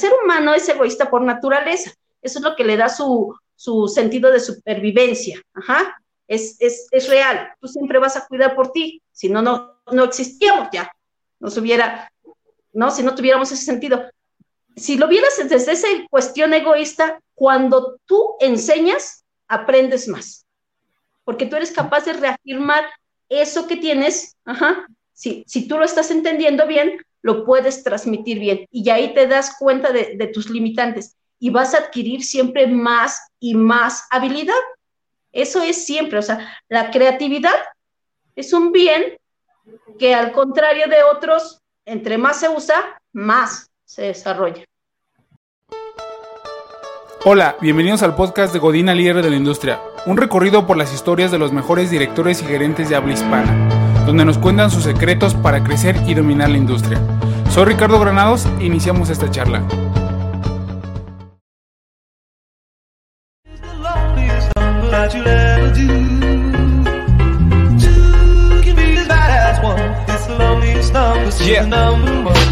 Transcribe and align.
ser 0.00 0.12
humano 0.22 0.54
es 0.54 0.68
egoísta 0.68 1.10
por 1.10 1.22
naturaleza. 1.22 1.92
Eso 2.22 2.38
es 2.38 2.44
lo 2.44 2.56
que 2.56 2.64
le 2.64 2.76
da 2.76 2.88
su, 2.88 3.34
su 3.54 3.88
sentido 3.88 4.30
de 4.30 4.40
supervivencia. 4.40 5.40
Ajá. 5.54 5.96
Es, 6.26 6.56
es, 6.60 6.86
es, 6.90 7.08
real. 7.08 7.52
Tú 7.60 7.68
siempre 7.68 7.98
vas 7.98 8.16
a 8.16 8.26
cuidar 8.26 8.54
por 8.54 8.72
ti. 8.72 9.02
Si 9.12 9.28
no, 9.28 9.42
no, 9.42 9.80
no 9.90 10.04
existíamos 10.04 10.68
ya. 10.72 10.90
Nos 11.38 11.56
hubiera, 11.56 12.12
¿no? 12.72 12.90
Si 12.90 13.02
no 13.02 13.14
tuviéramos 13.14 13.50
ese 13.52 13.64
sentido. 13.64 14.04
Si 14.76 14.96
lo 14.96 15.08
vieras 15.08 15.36
desde 15.48 15.72
esa 15.72 15.88
cuestión 16.08 16.54
egoísta, 16.54 17.20
cuando 17.34 17.98
tú 18.06 18.36
enseñas, 18.40 19.24
aprendes 19.48 20.08
más. 20.08 20.46
Porque 21.24 21.46
tú 21.46 21.56
eres 21.56 21.72
capaz 21.72 22.04
de 22.04 22.12
reafirmar 22.12 22.84
eso 23.28 23.66
que 23.66 23.76
tienes, 23.76 24.36
ajá, 24.44 24.86
si, 25.12 25.44
si 25.46 25.68
tú 25.68 25.78
lo 25.78 25.84
estás 25.84 26.10
entendiendo 26.10 26.66
bien, 26.66 26.98
lo 27.22 27.44
puedes 27.44 27.82
transmitir 27.82 28.38
bien 28.38 28.66
y 28.70 28.88
ahí 28.90 29.14
te 29.14 29.26
das 29.26 29.56
cuenta 29.58 29.92
de, 29.92 30.16
de 30.16 30.26
tus 30.28 30.50
limitantes 30.50 31.16
y 31.38 31.50
vas 31.50 31.74
a 31.74 31.78
adquirir 31.78 32.22
siempre 32.22 32.66
más 32.66 33.20
y 33.38 33.54
más 33.54 34.06
habilidad. 34.10 34.54
Eso 35.32 35.62
es 35.62 35.84
siempre, 35.84 36.18
o 36.18 36.22
sea, 36.22 36.58
la 36.68 36.90
creatividad 36.90 37.54
es 38.36 38.52
un 38.52 38.72
bien 38.72 39.18
que 39.98 40.14
al 40.14 40.32
contrario 40.32 40.86
de 40.88 41.02
otros, 41.02 41.60
entre 41.84 42.18
más 42.18 42.40
se 42.40 42.48
usa, 42.48 43.00
más 43.12 43.70
se 43.84 44.02
desarrolla. 44.02 44.64
Hola, 47.24 47.56
bienvenidos 47.60 48.02
al 48.02 48.16
podcast 48.16 48.52
de 48.52 48.58
Godina 48.58 48.94
Líder 48.94 49.22
de 49.22 49.28
la 49.28 49.36
Industria, 49.36 49.78
un 50.06 50.16
recorrido 50.16 50.66
por 50.66 50.78
las 50.78 50.94
historias 50.94 51.30
de 51.30 51.38
los 51.38 51.52
mejores 51.52 51.90
directores 51.90 52.40
y 52.40 52.46
gerentes 52.46 52.88
de 52.88 52.96
habla 52.96 53.12
hispana, 53.12 54.04
donde 54.06 54.24
nos 54.24 54.38
cuentan 54.38 54.70
sus 54.70 54.84
secretos 54.84 55.34
para 55.34 55.62
crecer 55.62 55.96
y 56.06 56.14
dominar 56.14 56.48
la 56.48 56.56
industria. 56.56 56.98
Soy 57.50 57.64
Ricardo 57.64 57.98
Granados 57.98 58.46
e 58.60 58.66
iniciamos 58.66 59.10
esta 59.10 59.28
charla. 59.28 59.60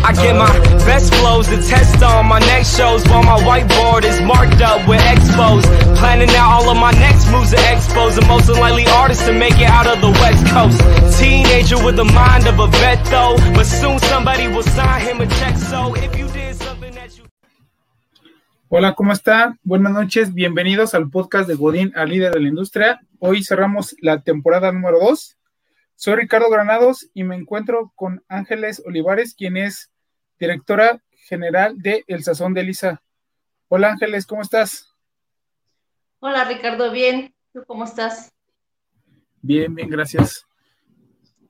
I 0.04 0.12
get 0.12 0.36
my 0.36 0.52
best 0.84 1.14
flows 1.14 1.48
to 1.48 1.56
test 1.56 2.02
on 2.02 2.26
my 2.26 2.38
next 2.40 2.76
shows 2.76 3.02
while 3.08 3.22
my 3.22 3.38
whiteboard 3.40 4.04
is 4.04 4.20
marked 4.20 4.60
up 4.60 4.86
with 4.86 5.00
expos. 5.00 5.62
Planning 5.96 6.28
out 6.30 6.62
all 6.62 6.70
of 6.70 6.76
my 6.76 6.92
next 6.92 7.30
moves 7.30 7.50
the 7.50 8.24
most 8.26 8.48
unlikely 8.48 8.84
to 8.84 9.32
make 9.32 9.58
it 9.60 9.70
out 9.70 9.86
of 9.86 10.00
the 10.00 10.10
West 10.10 10.46
Coast. 10.52 11.18
Teenager 11.18 11.82
with 11.84 11.96
the 11.96 12.04
mind 12.04 12.46
of 12.46 12.58
a 12.58 12.66
vet 12.66 13.04
though, 13.06 13.36
but 13.54 13.64
soon 13.64 13.98
somebody 13.98 14.48
will 14.48 14.62
sign 14.62 15.00
him 15.00 15.20
a 15.20 15.26
check. 15.26 15.56
So 15.56 15.94
if 15.94 16.16
you 16.16 16.28
did 16.28 16.56
something 16.56 16.92
that 16.94 17.16
you 17.16 17.24
Hola, 18.70 18.94
¿cómo 18.94 19.12
está? 19.12 19.56
Buenas 19.64 19.92
noches, 19.92 20.34
bienvenidos 20.34 20.94
al 20.94 21.08
podcast 21.08 21.48
de 21.48 21.54
Godín 21.54 21.92
al 21.96 22.10
líder 22.10 22.34
de 22.34 22.40
la 22.40 22.48
industria. 22.48 23.00
Hoy 23.18 23.42
cerramos 23.42 23.96
la 24.02 24.20
temporada 24.20 24.70
número 24.72 24.98
2 25.00 25.37
Soy 26.00 26.14
Ricardo 26.14 26.48
Granados 26.48 27.10
y 27.12 27.24
me 27.24 27.34
encuentro 27.34 27.92
con 27.96 28.22
Ángeles 28.28 28.80
Olivares, 28.86 29.34
quien 29.34 29.56
es 29.56 29.90
directora 30.38 31.02
general 31.10 31.82
de 31.82 32.04
El 32.06 32.22
Sazón 32.22 32.54
de 32.54 32.60
Elisa. 32.60 33.02
Hola 33.66 33.90
Ángeles, 33.90 34.24
¿cómo 34.24 34.42
estás? 34.42 34.94
Hola 36.20 36.44
Ricardo, 36.44 36.92
bien. 36.92 37.34
¿Tú 37.52 37.64
cómo 37.66 37.82
estás? 37.82 38.32
Bien, 39.42 39.74
bien, 39.74 39.90
gracias. 39.90 40.46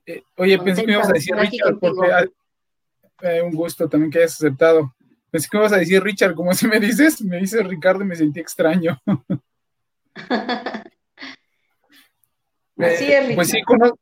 Eh, 0.07 0.23
oye, 0.35 0.57
pensé 0.57 0.81
que 0.81 0.87
me 0.87 0.93
ibas 0.93 1.09
a 1.09 1.13
decir 1.13 1.35
Richard, 1.35 1.77
porque 1.79 2.09
eh, 3.21 3.43
un 3.43 3.53
gusto 3.53 3.87
también 3.87 4.09
que 4.09 4.17
hayas 4.17 4.33
aceptado. 4.33 4.95
Pensé 5.29 5.47
que 5.47 5.57
me 5.59 5.61
ibas 5.61 5.73
a 5.73 5.77
decir 5.77 6.01
Richard, 6.01 6.33
como 6.33 6.55
si 6.55 6.67
me 6.67 6.79
dices, 6.79 7.21
me 7.21 7.37
dices 7.37 7.67
Ricardo 7.67 8.03
y 8.03 8.07
me 8.07 8.15
sentí 8.15 8.39
extraño. 8.39 8.99
Así 12.77 13.11
es, 13.11 13.21
Richard. 13.27 13.35
Pues 13.35 13.49
sí, 13.49 13.61
conozco 13.61 13.99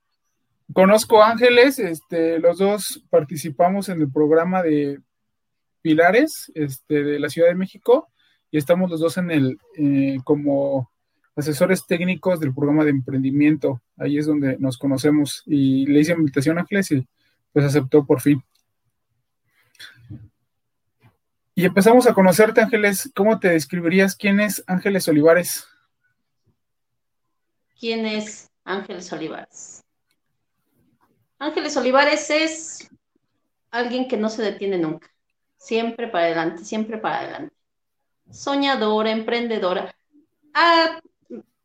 Conozco 0.73 1.23
Ángeles, 1.23 1.79
este, 1.79 2.39
los 2.39 2.57
dos 2.57 3.03
participamos 3.09 3.89
en 3.89 4.01
el 4.01 4.11
programa 4.11 4.61
de 4.61 4.99
Pilares 5.81 6.51
este, 6.55 7.03
de 7.03 7.19
la 7.19 7.29
Ciudad 7.29 7.47
de 7.47 7.55
México 7.55 8.09
y 8.51 8.57
estamos 8.57 8.89
los 8.89 8.99
dos 8.99 9.17
en 9.17 9.31
el 9.31 9.57
eh, 9.77 10.17
como 10.25 10.91
asesores 11.35 11.85
técnicos 11.85 12.39
del 12.39 12.53
programa 12.53 12.83
de 12.83 12.89
emprendimiento. 12.89 13.81
Ahí 13.95 14.17
es 14.17 14.25
donde 14.25 14.57
nos 14.57 14.77
conocemos 14.77 15.43
y 15.45 15.85
le 15.85 16.01
hice 16.01 16.13
invitación 16.13 16.57
a 16.57 16.61
Ángeles 16.61 16.91
y 16.91 17.07
pues 17.53 17.65
aceptó 17.65 18.05
por 18.05 18.19
fin. 18.19 18.43
Y 21.55 21.65
empezamos 21.65 22.05
a 22.05 22.13
conocerte, 22.13 22.61
Ángeles. 22.61 23.11
¿Cómo 23.15 23.39
te 23.39 23.49
describirías? 23.49 24.15
¿Quién 24.15 24.39
es 24.39 24.63
Ángeles 24.67 25.07
Olivares? 25.07 25.67
¿Quién 27.79 28.05
es 28.05 28.51
Ángeles 28.63 29.11
Olivares? 29.11 29.86
Ángeles 31.39 31.77
Olivares 31.77 32.29
es 32.29 32.89
alguien 33.69 34.07
que 34.07 34.17
no 34.17 34.29
se 34.29 34.41
detiene 34.41 34.77
nunca, 34.77 35.07
siempre 35.57 36.07
para 36.07 36.25
adelante, 36.25 36.65
siempre 36.65 36.97
para 36.97 37.19
adelante. 37.19 37.55
Soñadora, 38.31 39.11
emprendedora. 39.11 39.95
Ah, 40.53 40.99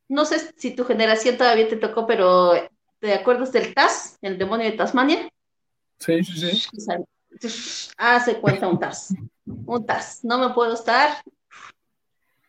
no 0.09 0.25
sé 0.25 0.53
si 0.56 0.77
tu 0.77 0.84
generación 0.84 1.38
todavía 1.38 1.69
te 1.69 1.77
tocó, 1.77 2.06
pero 2.06 2.53
¿te 3.00 3.15
acuerdas 3.15 3.50
del 3.50 3.75
TAS, 3.75 4.19
el 4.21 4.37
demonio 4.37 4.71
de 4.71 4.77
Tasmania? 4.77 5.28
Sí, 5.99 6.22
sí, 6.22 6.66
sí. 6.69 7.97
Hace 7.97 8.41
cuenta 8.41 8.69
un 8.69 8.78
TAS, 8.78 9.15
un 9.47 9.87
TAS. 9.87 10.22
No 10.22 10.39
me 10.39 10.54
puedo 10.54 10.75
estar, 10.75 11.22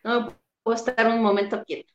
no 0.02 0.20
me 0.20 0.34
puedo 0.62 0.76
estar 0.76 1.06
un 1.08 1.22
momento 1.22 1.64
quieto. 1.64 1.93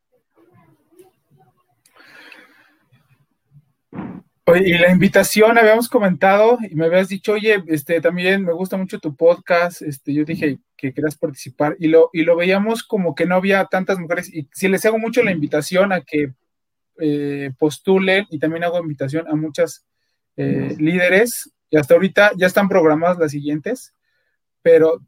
Y 4.57 4.77
la 4.77 4.91
invitación 4.91 5.57
habíamos 5.57 5.89
comentado 5.89 6.57
y 6.69 6.75
me 6.75 6.85
habías 6.85 7.09
dicho, 7.09 7.33
oye, 7.33 7.63
este 7.67 8.01
también 8.01 8.43
me 8.43 8.53
gusta 8.53 8.77
mucho 8.77 8.99
tu 8.99 9.15
podcast, 9.15 9.81
este, 9.81 10.13
yo 10.13 10.23
dije 10.23 10.59
que 10.77 10.93
querías 10.93 11.17
participar 11.17 11.75
y 11.79 11.87
lo, 11.87 12.09
y 12.13 12.23
lo 12.23 12.35
veíamos 12.35 12.83
como 12.83 13.15
que 13.15 13.25
no 13.25 13.35
había 13.35 13.65
tantas 13.65 13.99
mujeres 13.99 14.33
y 14.33 14.47
si 14.53 14.67
les 14.67 14.85
hago 14.85 14.97
mucho 14.97 15.23
la 15.23 15.31
invitación 15.31 15.91
a 15.91 16.01
que 16.01 16.33
eh, 16.99 17.51
postulen 17.57 18.25
y 18.29 18.39
también 18.39 18.63
hago 18.63 18.79
invitación 18.79 19.27
a 19.27 19.35
muchas 19.35 19.85
eh, 20.37 20.75
líderes 20.79 21.51
y 21.69 21.77
hasta 21.77 21.93
ahorita 21.93 22.31
ya 22.37 22.47
están 22.47 22.69
programadas 22.69 23.19
las 23.19 23.31
siguientes, 23.31 23.93
pero 24.61 25.01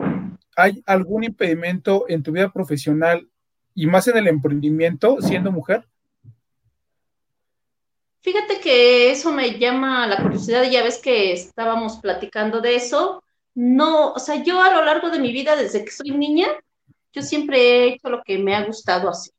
¿hay 0.55 0.83
algún 0.85 1.23
impedimento 1.23 2.05
en 2.07 2.23
tu 2.23 2.31
vida 2.31 2.51
profesional 2.51 3.29
y 3.73 3.87
más 3.87 4.07
en 4.07 4.17
el 4.17 4.27
emprendimiento 4.27 5.17
siendo 5.21 5.51
mujer? 5.51 5.85
Fíjate 8.21 8.59
que 8.59 9.11
eso 9.11 9.31
me 9.31 9.57
llama 9.57 10.05
la 10.05 10.21
curiosidad, 10.21 10.69
ya 10.69 10.83
ves 10.83 10.99
que 10.99 11.33
estábamos 11.33 11.97
platicando 11.97 12.61
de 12.61 12.75
eso. 12.75 13.23
No, 13.55 14.13
o 14.13 14.19
sea, 14.19 14.43
yo 14.43 14.61
a 14.61 14.71
lo 14.71 14.85
largo 14.85 15.09
de 15.09 15.19
mi 15.19 15.33
vida, 15.33 15.55
desde 15.55 15.83
que 15.83 15.91
soy 15.91 16.11
niña, 16.11 16.47
yo 17.13 17.23
siempre 17.23 17.59
he 17.59 17.87
hecho 17.87 18.09
lo 18.09 18.21
que 18.23 18.37
me 18.37 18.55
ha 18.55 18.63
gustado 18.63 19.09
así. 19.09 19.31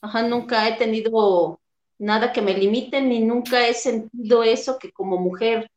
Ajá, 0.00 0.22
nunca 0.22 0.68
he 0.68 0.76
tenido 0.76 1.60
nada 1.98 2.32
que 2.32 2.42
me 2.42 2.54
limite, 2.54 3.00
ni 3.00 3.20
nunca 3.20 3.66
he 3.66 3.74
sentido 3.74 4.44
eso 4.44 4.78
que 4.78 4.92
como 4.92 5.18
mujer 5.18 5.68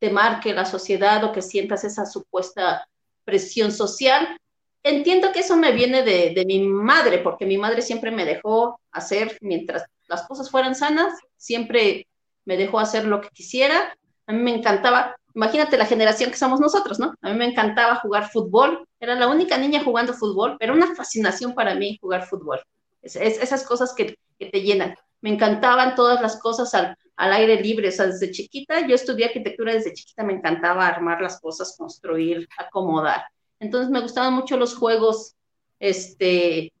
te 0.00 0.10
marque 0.10 0.52
la 0.52 0.64
sociedad 0.64 1.22
o 1.22 1.32
que 1.32 1.42
sientas 1.42 1.84
esa 1.84 2.04
supuesta 2.04 2.86
presión 3.24 3.70
social. 3.70 4.36
Entiendo 4.82 5.30
que 5.32 5.40
eso 5.40 5.56
me 5.56 5.70
viene 5.70 6.02
de, 6.02 6.32
de 6.34 6.44
mi 6.44 6.58
madre, 6.60 7.18
porque 7.18 7.46
mi 7.46 7.58
madre 7.58 7.80
siempre 7.80 8.10
me 8.10 8.24
dejó 8.24 8.80
hacer 8.90 9.38
mientras 9.40 9.84
las 10.12 10.26
cosas 10.26 10.50
fueran 10.50 10.74
sanas, 10.74 11.14
siempre 11.36 12.06
me 12.44 12.56
dejó 12.56 12.78
hacer 12.78 13.06
lo 13.06 13.20
que 13.20 13.30
quisiera. 13.30 13.96
A 14.26 14.32
mí 14.32 14.38
me 14.38 14.54
encantaba, 14.54 15.16
imagínate 15.34 15.78
la 15.78 15.86
generación 15.86 16.30
que 16.30 16.36
somos 16.36 16.60
nosotros, 16.60 16.98
¿no? 16.98 17.14
A 17.22 17.30
mí 17.30 17.38
me 17.38 17.46
encantaba 17.46 17.96
jugar 17.96 18.28
fútbol, 18.30 18.86
era 19.00 19.14
la 19.14 19.28
única 19.28 19.56
niña 19.56 19.82
jugando 19.82 20.12
fútbol, 20.12 20.56
pero 20.60 20.74
una 20.74 20.94
fascinación 20.94 21.54
para 21.54 21.74
mí 21.74 21.98
jugar 22.00 22.26
fútbol. 22.26 22.60
Es, 23.00 23.16
esas 23.16 23.64
cosas 23.64 23.94
que, 23.94 24.16
que, 24.38 24.46
te 24.46 24.60
llenan. 24.60 24.94
Me 25.20 25.30
encantaban 25.30 25.94
todas 25.94 26.20
las 26.20 26.38
cosas 26.40 26.74
al, 26.74 26.96
al 27.16 27.32
aire 27.32 27.60
libre, 27.60 27.88
o 27.88 27.92
sea, 27.92 28.06
desde 28.06 28.30
chiquita, 28.30 28.86
yo 28.86 28.94
estudié 28.94 29.26
arquitectura 29.26 29.72
desde 29.72 29.94
chiquita, 29.94 30.24
me 30.24 30.34
encantaba 30.34 30.86
armar 30.86 31.20
las 31.22 31.40
cosas, 31.40 31.74
construir, 31.76 32.48
acomodar. 32.58 33.24
Entonces 33.60 33.90
me 33.90 34.00
gustaban 34.00 34.34
mucho 34.34 34.56
los 34.56 34.76
juegos, 34.76 35.36
este, 35.78 36.72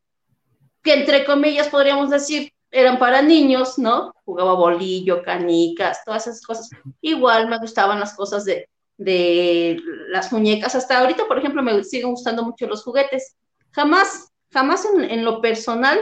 que 0.82 0.94
entre 0.94 1.24
comillas 1.24 1.68
podríamos 1.68 2.10
decir, 2.10 2.51
eran 2.72 2.98
para 2.98 3.22
niños, 3.22 3.78
¿no? 3.78 4.12
Jugaba 4.24 4.54
bolillo, 4.54 5.22
canicas, 5.22 6.04
todas 6.04 6.26
esas 6.26 6.42
cosas. 6.42 6.70
Igual 7.00 7.48
me 7.48 7.58
gustaban 7.58 8.00
las 8.00 8.14
cosas 8.14 8.44
de, 8.44 8.68
de 8.96 9.80
las 10.08 10.32
muñecas. 10.32 10.74
Hasta 10.74 10.98
ahorita, 10.98 11.26
por 11.28 11.38
ejemplo, 11.38 11.62
me 11.62 11.84
siguen 11.84 12.10
gustando 12.10 12.42
mucho 12.42 12.66
los 12.66 12.82
juguetes. 12.82 13.36
Jamás, 13.70 14.32
jamás 14.50 14.84
en, 14.86 15.04
en 15.04 15.24
lo 15.24 15.40
personal 15.40 15.98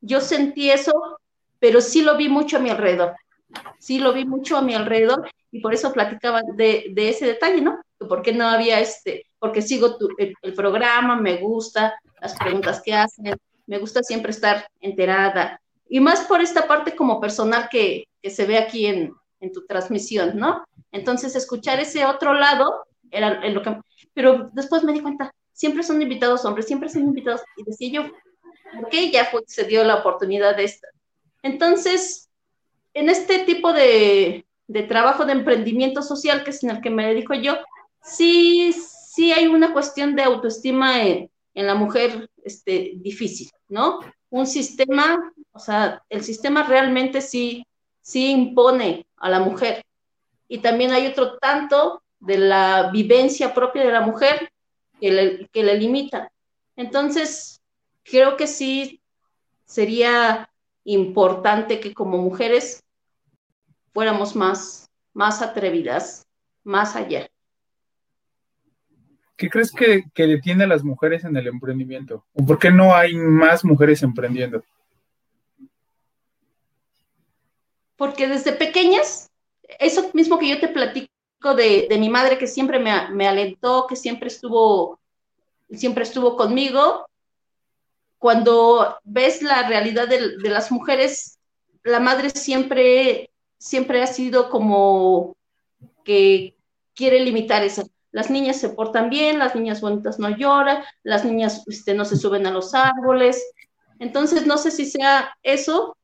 yo 0.00 0.20
sentí 0.20 0.70
eso, 0.70 1.18
pero 1.58 1.80
sí 1.80 2.02
lo 2.02 2.16
vi 2.16 2.28
mucho 2.28 2.58
a 2.58 2.60
mi 2.60 2.70
alrededor. 2.70 3.14
Sí 3.78 3.98
lo 3.98 4.12
vi 4.12 4.24
mucho 4.24 4.56
a 4.56 4.62
mi 4.62 4.74
alrededor 4.74 5.28
y 5.50 5.60
por 5.60 5.74
eso 5.74 5.92
platicaba 5.92 6.42
de, 6.56 6.86
de 6.92 7.08
ese 7.08 7.26
detalle, 7.26 7.60
¿no? 7.60 7.80
¿Por 7.98 8.22
qué 8.22 8.32
no 8.32 8.46
había 8.46 8.80
este, 8.80 9.26
porque 9.38 9.62
sigo 9.62 9.96
el, 10.18 10.54
programa, 10.54 11.16
me 11.20 11.36
gusta 11.36 11.98
las 12.20 12.34
preguntas 12.34 12.82
que 12.82 12.94
hacen, 12.94 13.36
me 13.66 13.78
gusta 13.78 14.02
siempre 14.02 14.30
estar 14.30 14.66
enterada. 14.80 15.60
Y 15.88 16.00
más 16.00 16.22
por 16.22 16.40
esta 16.40 16.66
parte 16.66 16.96
como 16.96 17.20
personal 17.20 17.68
que, 17.70 18.08
que 18.22 18.30
se 18.30 18.46
ve 18.46 18.58
aquí 18.58 18.86
en, 18.86 19.12
en, 19.40 19.52
tu 19.52 19.66
transmisión, 19.66 20.36
¿no? 20.36 20.64
Entonces, 20.92 21.36
escuchar 21.36 21.80
ese 21.80 22.04
otro 22.04 22.34
lado 22.34 22.84
era 23.10 23.46
lo 23.48 23.62
que... 23.62 23.78
Pero 24.12 24.50
después 24.52 24.82
me 24.82 24.92
di 24.92 25.00
cuenta, 25.00 25.32
siempre 25.52 25.82
son 25.82 26.00
invitados 26.00 26.44
hombres, 26.44 26.66
siempre 26.66 26.88
son 26.88 27.02
invitados, 27.02 27.42
y 27.56 27.64
decía 27.64 27.90
yo, 27.90 28.10
¿por 28.74 28.88
qué 28.88 29.10
ya 29.10 29.26
fue, 29.26 29.42
se 29.46 29.64
dio 29.64 29.84
la 29.84 29.96
oportunidad 29.96 30.56
de 30.56 30.64
esta? 30.64 30.88
Entonces, 31.42 32.28
en 32.94 33.08
este 33.08 33.40
tipo 33.40 33.72
de, 33.72 34.46
de 34.66 34.82
trabajo 34.84 35.24
de 35.26 35.32
emprendimiento 35.32 36.02
social, 36.02 36.44
que 36.44 36.50
es 36.50 36.62
en 36.62 36.70
el 36.70 36.80
que 36.80 36.90
me 36.90 37.06
dedico 37.06 37.34
yo, 37.34 37.56
sí, 38.02 38.72
sí 38.72 39.32
hay 39.32 39.46
una 39.46 39.72
cuestión 39.72 40.16
de 40.16 40.22
autoestima 40.22 41.02
en, 41.02 41.30
en 41.54 41.66
la 41.66 41.74
mujer 41.74 42.28
este, 42.42 42.92
difícil, 42.96 43.50
¿no? 43.68 44.00
Un 44.30 44.46
sistema, 44.46 45.32
o 45.54 45.60
sea, 45.60 46.02
el 46.10 46.24
sistema 46.24 46.64
realmente 46.64 47.20
sí, 47.20 47.64
sí 48.02 48.30
impone 48.30 49.06
a 49.16 49.30
la 49.30 49.40
mujer. 49.40 49.84
Y 50.48 50.58
también 50.58 50.92
hay 50.92 51.06
otro 51.06 51.38
tanto 51.38 52.02
de 52.18 52.38
la 52.38 52.90
vivencia 52.92 53.54
propia 53.54 53.84
de 53.84 53.92
la 53.92 54.00
mujer 54.00 54.50
que 55.00 55.10
le, 55.10 55.48
que 55.48 55.62
le 55.62 55.78
limita. 55.78 56.30
Entonces, 56.76 57.60
creo 58.02 58.36
que 58.36 58.48
sí 58.48 59.00
sería 59.64 60.50
importante 60.84 61.78
que 61.78 61.94
como 61.94 62.18
mujeres 62.18 62.82
fuéramos 63.92 64.34
más, 64.34 64.90
más 65.12 65.40
atrevidas, 65.40 66.26
más 66.64 66.96
allá. 66.96 67.28
¿Qué 69.36 69.48
crees 69.48 69.72
que, 69.72 70.04
detiene 70.14 70.64
a 70.64 70.68
las 70.68 70.82
mujeres 70.82 71.24
en 71.24 71.36
el 71.36 71.46
emprendimiento? 71.46 72.24
¿O 72.34 72.44
por 72.44 72.58
qué 72.58 72.72
no 72.72 72.94
hay 72.94 73.14
más 73.14 73.64
mujeres 73.64 74.02
emprendiendo? 74.02 74.64
Porque 78.04 78.28
desde 78.28 78.52
pequeñas, 78.52 79.30
eso 79.78 80.10
mismo 80.12 80.38
que 80.38 80.46
yo 80.46 80.60
te 80.60 80.68
platico 80.68 81.54
de, 81.56 81.88
mi 81.98 82.10
madre 82.10 82.36
que 82.36 82.46
siempre 82.46 82.78
me, 82.78 83.08
me, 83.12 83.26
alentó, 83.26 83.86
que 83.86 83.96
siempre 83.96 84.28
estuvo, 84.28 85.00
siempre 85.70 86.02
estuvo 86.02 86.36
conmigo, 86.36 87.06
cuando 88.18 88.98
ves 89.04 89.40
la 89.40 89.66
realidad 89.66 90.06
de, 90.06 90.36
de 90.36 90.50
las 90.50 90.70
mujeres, 90.70 91.38
la 91.82 91.98
madre 91.98 92.28
siempre, 92.28 93.30
siempre 93.56 94.02
ha 94.02 94.06
sido 94.06 94.50
como 94.50 95.34
que 96.04 96.58
quiere 96.92 97.20
limitar 97.20 97.64
esa 97.64 97.84
las 98.12 98.28
niñas 98.28 98.58
se 98.58 98.68
portan 98.68 99.08
bien, 99.08 99.38
las 99.38 99.56
niñas 99.56 99.80
bonitas 99.80 100.18
no 100.18 100.28
lloran, 100.28 100.84
las 101.04 101.24
niñas 101.24 101.64
este, 101.66 101.94
no 101.94 102.04
se 102.04 102.18
suben 102.18 102.46
a 102.46 102.50
los 102.50 102.74
árboles. 102.74 103.42
Entonces, 103.98 104.46
no 104.46 104.58
sé 104.58 104.70
si 104.70 104.84
sea 104.84 105.34
eso, 105.42 105.96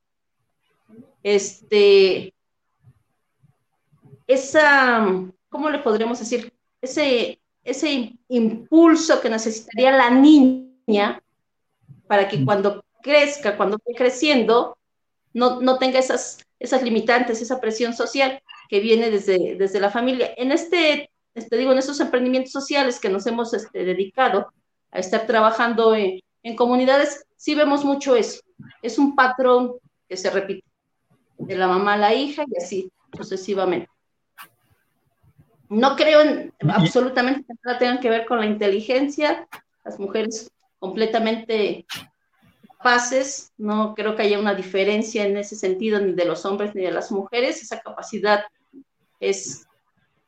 este, 1.23 2.35
esa, 4.27 5.07
¿cómo 5.49 5.71
le 5.71 5.79
podríamos 5.79 6.19
decir? 6.19 6.53
Ese, 6.81 7.41
ese 7.65 8.15
impulso 8.29 9.21
que 9.21 9.31
necesitaría 9.31 9.93
la 9.93 10.11
niña 10.11 11.23
para 12.07 12.29
que 12.29 12.45
cuando 12.45 12.85
crezca, 13.03 13.57
cuando 13.57 13.77
esté 13.77 13.95
creciendo, 13.95 14.79
no, 15.33 15.61
no 15.61 15.79
tenga 15.79 15.99
esas, 15.99 16.39
esas 16.59 16.83
limitantes, 16.83 17.41
esa 17.41 17.61
presión 17.61 17.95
social 17.95 18.43
que 18.69 18.81
viene 18.81 19.11
desde, 19.11 19.57
desde 19.57 19.81
la 19.81 19.91
familia. 19.91 20.33
En 20.37 20.53
este 20.53 21.11
este, 21.35 21.57
digo, 21.57 21.73
en 21.73 21.79
esos 21.79 22.01
emprendimientos 22.01 22.53
sociales 22.53 22.99
que 22.99 23.09
nos 23.09 23.27
hemos 23.27 23.55
este, 23.55 23.85
dedicado 23.85 24.53
a 24.91 24.99
estar 24.99 25.27
trabajando 25.27 25.95
en, 25.95 26.21
comunidades, 26.57 27.25
sí 27.37 27.55
vemos 27.55 27.85
mucho 27.85 28.17
eso. 28.17 28.41
Es 28.83 28.99
un 28.99 29.15
patrón 29.15 29.75
que 30.09 30.17
se 30.17 30.31
repite 30.31 30.65
de 31.41 31.57
la 31.57 31.67
mamá 31.67 31.95
a 31.95 31.99
la 31.99 32.15
hija 32.15 32.45
y 32.47 32.57
así 32.57 32.93
sucesivamente. 33.17 33.89
No 35.69 35.97
creo 35.97 36.21
en, 36.23 36.53
absolutamente 36.69 37.45
que 37.47 37.55
nada 37.65 37.79
tengan 37.79 38.01
que 38.01 38.11
ver 38.11 38.27
con 38.27 38.41
la 38.41 38.47
inteligencia, 38.47 39.49
las 39.85 39.99
mujeres 39.99 40.51
completamente 40.79 41.87
capaces, 42.67 43.53
no 43.57 43.95
creo 43.95 44.17
que 44.17 44.23
haya 44.23 44.39
una 44.39 44.55
diferencia 44.55 45.25
en 45.25 45.37
ese 45.37 45.55
sentido 45.55 46.01
ni 46.01 46.13
de 46.13 46.25
los 46.25 46.45
hombres 46.45 46.75
ni 46.75 46.83
de 46.83 46.91
las 46.91 47.13
mujeres, 47.13 47.63
esa 47.63 47.81
capacidad 47.81 48.45
es, 49.21 49.67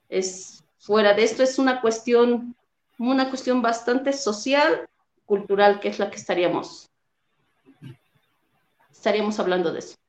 es 0.09 0.65
fuera 0.79 1.15
de 1.15 1.25
esto 1.25 1.43
es 1.43 1.59
una 1.59 1.81
cuestión, 1.81 2.55
una 2.99 3.29
cuestión 3.29 3.63
bastante 3.63 4.13
social, 4.13 4.89
cultural, 5.27 5.81
que 5.81 5.89
es 5.89 5.99
la 5.99 6.11
que 6.11 6.17
estaríamos, 6.17 6.91
estaríamos 8.91 9.39
hablando 9.41 9.73
de 9.73 9.79
eso. 9.81 10.02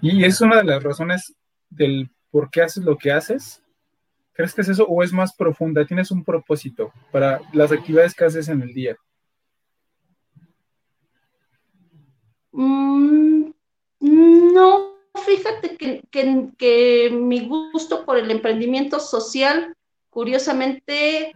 Y 0.00 0.24
es 0.24 0.40
una 0.40 0.58
de 0.58 0.64
las 0.64 0.82
razones 0.82 1.34
del 1.70 2.10
por 2.30 2.50
qué 2.50 2.62
haces 2.62 2.84
lo 2.84 2.96
que 2.96 3.12
haces. 3.12 3.62
¿Crees 4.32 4.52
que 4.54 4.62
es 4.62 4.68
eso 4.68 4.84
o 4.86 5.02
es 5.02 5.12
más 5.12 5.34
profunda? 5.34 5.86
¿Tienes 5.86 6.10
un 6.10 6.24
propósito 6.24 6.92
para 7.12 7.40
las 7.52 7.70
actividades 7.70 8.14
que 8.14 8.24
haces 8.24 8.48
en 8.48 8.62
el 8.62 8.74
día? 8.74 8.96
Mm, 12.50 13.50
no, 14.00 14.94
fíjate 15.24 15.76
que, 15.76 17.10
mi 17.12 17.46
gusto 17.46 18.04
por 18.04 18.16
el 18.16 18.30
emprendimiento 18.30 19.00
social, 19.00 19.74
curiosamente, 20.10 21.34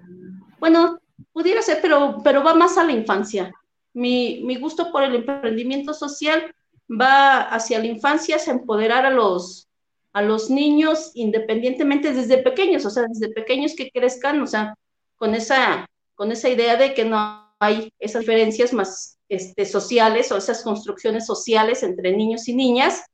bueno, 0.61 1.01
pudiera 1.33 1.63
ser, 1.63 1.79
pero, 1.81 2.21
pero 2.23 2.43
va 2.43 2.55
más 2.55 2.79
a 2.79 2.85
la 2.85 2.93
infancia. 2.93 3.53
Mi, 3.95 4.57
gusto 4.61 4.93
por 4.93 5.03
el 5.03 5.15
emprendimiento 5.17 5.93
social 5.93 6.55
va 6.89 7.43
hacia 7.43 7.79
la 7.79 7.87
infancia, 7.87 8.37
hacia 8.37 8.53
empoderar 8.53 9.07
a 9.07 9.11
los, 9.11 9.69
a 10.13 10.23
los 10.23 10.51
niños 10.51 11.11
independientemente 11.15 12.13
desde 12.13 12.39
pequeños, 12.39 12.85
o 12.87 12.91
sea, 12.91 13.05
desde 13.09 13.33
pequeños 13.33 13.75
que 13.77 13.91
crezcan, 13.91 14.41
o 14.43 14.47
sea, 14.47 14.75
con 15.17 15.35
esa, 15.35 15.87
con 16.15 16.33
esa 16.33 16.49
idea 16.49 16.77
de 16.77 16.95
que 16.95 17.05
no 17.05 17.55
hay 17.59 17.93
esas 17.99 18.21
diferencias 18.21 18.73
más 18.73 19.19
este, 19.29 19.67
sociales 19.67 20.33
o 20.33 20.37
esas 20.37 20.63
construcciones 20.63 21.27
sociales 21.27 21.83
entre 21.83 22.17
niños 22.17 22.49
y 22.49 22.55
niñas, 22.55 23.05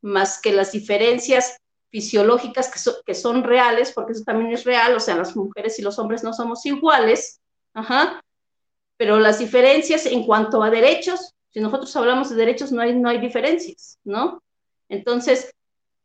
más 0.00 0.40
que 0.40 0.52
las 0.52 0.72
diferencias 0.72 1.56
fisiológicas 1.90 2.70
que, 3.04 3.14
son 3.14 3.44
reales, 3.44 3.92
porque 3.92 4.12
eso 4.12 4.24
también 4.24 4.52
es 4.52 4.64
real, 4.64 4.96
o 4.96 5.00
sea, 5.00 5.16
las 5.16 5.36
mujeres 5.36 5.78
y 5.78 5.82
los 5.82 5.98
hombres 5.98 6.24
no 6.24 6.32
somos 6.32 6.64
iguales, 6.64 7.40
ajá, 7.74 8.22
pero 8.96 9.20
las 9.20 9.38
diferencias 9.38 10.06
en 10.06 10.24
cuanto 10.24 10.62
a 10.62 10.70
derechos, 10.70 11.31
si 11.52 11.60
nosotros 11.60 11.94
hablamos 11.96 12.30
de 12.30 12.36
derechos, 12.36 12.72
no 12.72 12.82
hay, 12.82 12.94
no 12.94 13.08
hay 13.08 13.18
diferencias, 13.18 13.98
¿no? 14.04 14.42
Entonces, 14.88 15.54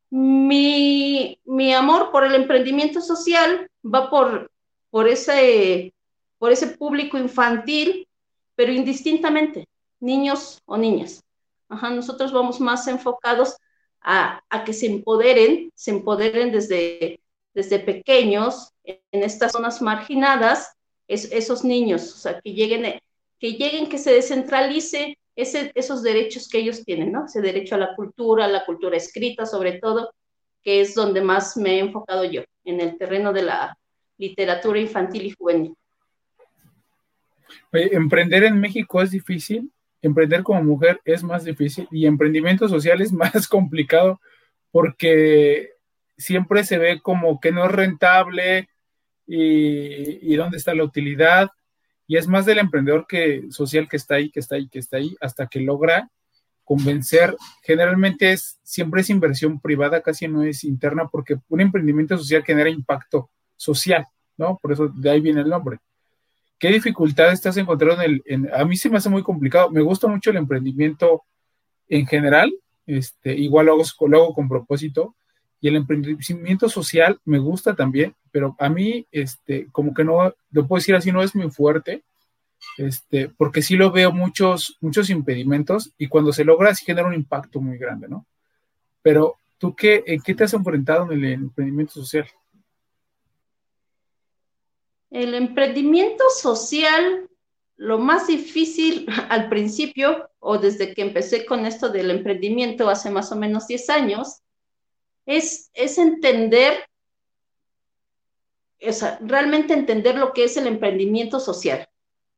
mi, 0.09 1.39
mi 1.45 1.73
amor 1.73 2.11
por 2.11 2.25
el 2.25 2.35
emprendimiento 2.35 3.01
social 3.01 3.69
va 3.83 4.09
por, 4.09 4.51
por, 4.89 5.07
ese, 5.07 5.93
por 6.37 6.51
ese 6.51 6.67
público 6.67 7.17
infantil, 7.17 8.07
pero 8.55 8.71
indistintamente, 8.71 9.67
niños 9.99 10.61
o 10.65 10.77
niñas. 10.77 11.23
Ajá, 11.69 11.89
nosotros 11.89 12.31
vamos 12.31 12.59
más 12.59 12.87
enfocados 12.87 13.57
a, 14.01 14.41
que 14.65 14.73
se 14.73 14.85
empoderen, 14.85 15.71
se 15.75 15.91
empoderen 15.91 16.51
desde, 16.51 17.21
desde 17.53 17.79
pequeños 17.79 18.73
en 18.83 19.23
estas 19.23 19.51
zonas 19.51 19.81
marginadas, 19.81 20.73
esos 21.07 21.63
niños, 21.63 22.13
o 22.13 22.17
sea, 22.17 22.41
que 22.41 22.53
lleguen, 22.53 22.99
que 23.39 23.53
lleguen, 23.53 23.87
que 23.87 23.97
se 23.97 24.13
descentralice 24.13 25.17
esos 25.37 26.03
derechos 26.03 26.49
que 26.49 26.59
ellos 26.59 26.83
tienen, 26.83 27.11
¿no? 27.11 27.25
Ese 27.25 27.41
derecho 27.41 27.75
a 27.75 27.77
la 27.77 27.95
cultura, 27.95 28.45
a 28.45 28.49
la 28.49 28.65
cultura 28.65 28.97
escrita, 28.97 29.45
sobre 29.45 29.79
todo, 29.79 30.13
que 30.63 30.81
es 30.81 30.95
donde 30.95 31.21
más 31.21 31.55
me 31.55 31.75
he 31.75 31.79
enfocado 31.79 32.25
yo, 32.25 32.43
en 32.65 32.81
el 32.81 32.97
terreno 32.97 33.31
de 33.31 33.43
la 33.43 33.77
literatura 34.17 34.79
infantil 34.79 35.27
y 35.27 35.31
juvenil. 35.31 35.75
emprender 37.71 38.43
en 38.43 38.59
México 38.59 39.01
es 39.01 39.11
difícil 39.11 39.71
emprender 40.01 40.43
como 40.43 40.63
mujer 40.63 41.01
es 41.05 41.23
más 41.23 41.43
difícil 41.43 41.87
y 41.91 42.05
emprendimiento 42.05 42.67
social 42.67 43.01
es 43.01 43.11
más 43.13 43.47
complicado 43.47 44.19
porque 44.71 45.71
siempre 46.17 46.63
se 46.63 46.77
ve 46.77 46.99
como 47.01 47.39
que 47.39 47.51
no 47.51 47.65
es 47.65 47.71
rentable 47.71 48.69
y, 49.29 50.35
dónde 50.35 50.57
está 50.57 50.73
la 50.73 50.85
utilidad. 50.85 51.49
Y 52.07 52.17
es 52.17 52.27
más 52.27 52.45
del 52.45 52.59
emprendedor 52.59 53.05
que 53.07 53.43
social 53.51 53.87
que 53.89 53.97
está 53.97 54.15
ahí, 54.15 54.29
que 54.29 54.39
está 54.39 54.55
ahí, 54.55 54.69
que 54.69 54.79
está 54.79 54.97
ahí, 54.97 55.15
hasta 55.19 55.47
que 55.47 55.59
logra 55.59 56.09
convencer. 56.63 57.35
Generalmente 57.63 58.31
es, 58.31 58.59
siempre 58.63 59.01
es 59.01 59.09
inversión 59.09 59.59
privada, 59.59 60.01
casi 60.01 60.27
no 60.27 60.43
es 60.43 60.63
interna, 60.63 61.07
porque 61.07 61.37
un 61.49 61.61
emprendimiento 61.61 62.17
social 62.17 62.43
genera 62.43 62.69
impacto 62.69 63.29
social, 63.55 64.05
¿no? 64.37 64.57
Por 64.61 64.71
eso 64.71 64.87
de 64.87 65.09
ahí 65.09 65.21
viene 65.21 65.41
el 65.41 65.49
nombre. 65.49 65.79
¿Qué 66.59 66.69
dificultades 66.69 67.33
estás 67.33 67.57
encontrando 67.57 68.01
en 68.01 68.23
el... 68.25 68.53
a 68.53 68.65
mí 68.65 68.75
se 68.75 68.89
me 68.89 68.97
hace 68.97 69.09
muy 69.09 69.21
complicado. 69.21 69.69
Me 69.69 69.81
gusta 69.81 70.07
mucho 70.07 70.31
el 70.31 70.37
emprendimiento 70.37 71.23
en 71.87 72.05
general, 72.05 72.51
este, 72.85 73.35
igual 73.35 73.67
lo 73.67 73.73
hago, 73.73 74.33
con 74.33 74.49
propósito, 74.49 75.15
y 75.59 75.67
el 75.67 75.75
emprendimiento 75.75 76.69
social 76.69 77.19
me 77.25 77.39
gusta 77.39 77.75
también, 77.75 78.15
pero 78.37 78.55
a 78.59 78.69
mí, 78.69 79.03
este, 79.11 79.65
como 79.71 79.95
que 79.95 80.03
no, 80.03 80.31
lo 80.51 80.67
puedo 80.67 80.79
decir 80.79 80.93
así, 80.93 81.11
no 81.11 81.23
es 81.23 81.33
muy 81.33 81.49
fuerte, 81.49 82.03
este, 82.77 83.29
porque 83.29 83.63
sí 83.63 83.75
lo 83.75 83.91
veo 83.91 84.11
muchos, 84.11 84.77
muchos 84.79 85.09
impedimentos 85.09 85.91
y 85.97 86.07
cuando 86.07 86.31
se 86.31 86.45
logra 86.45 86.75
sí 86.75 86.85
genera 86.85 87.07
un 87.07 87.15
impacto 87.15 87.59
muy 87.59 87.79
grande, 87.79 88.07
¿no? 88.07 88.27
Pero 89.01 89.37
tú 89.57 89.75
qué, 89.75 90.03
¿en 90.05 90.21
qué 90.21 90.35
te 90.35 90.43
has 90.43 90.53
enfrentado 90.53 91.11
en 91.11 91.25
el 91.25 91.33
emprendimiento 91.33 91.93
social? 91.93 92.27
El 95.09 95.33
emprendimiento 95.33 96.23
social, 96.29 97.27
lo 97.75 97.97
más 97.97 98.27
difícil 98.27 99.07
al 99.29 99.49
principio, 99.49 100.29
o 100.37 100.59
desde 100.59 100.93
que 100.93 101.01
empecé 101.01 101.43
con 101.43 101.65
esto 101.65 101.89
del 101.89 102.11
emprendimiento 102.11 102.87
hace 102.87 103.09
más 103.09 103.31
o 103.31 103.35
menos 103.35 103.65
10 103.65 103.89
años, 103.89 104.43
es, 105.25 105.71
es 105.73 105.97
entender, 105.97 106.87
sea, 108.91 109.17
realmente 109.21 109.73
entender 109.73 110.15
lo 110.15 110.33
que 110.33 110.43
es 110.43 110.57
el 110.57 110.67
emprendimiento 110.67 111.39
social. 111.39 111.87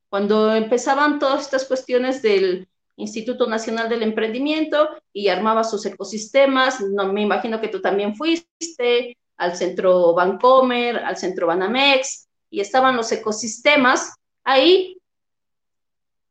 Cuando 0.10 0.56
empezaban 0.56 1.20
todas 1.20 1.42
estas 1.42 1.66
cuestiones 1.66 2.22
del 2.22 2.68
Instituto 2.96 3.48
Nacional 3.48 3.88
del 3.90 4.04
Emprendimiento 4.04 4.90
y 5.14 5.30
armaba 5.30 5.64
sus 5.64 5.86
ecosistemas, 5.86 6.82
no 6.82 7.14
me 7.14 7.22
imagino 7.22 7.62
que 7.62 7.70
tú 7.70 7.82
también 7.82 8.16
fuiste 8.16 9.18
al 9.38 9.56
centro 9.56 10.14
Bancomer, 10.14 10.98
al 10.98 11.18
centro 11.18 11.48
Banamex, 11.48 12.28
y 12.50 12.60
estaban 12.60 12.98
los 12.98 13.12
ecosistemas, 13.12 14.16
ahí 14.44 15.00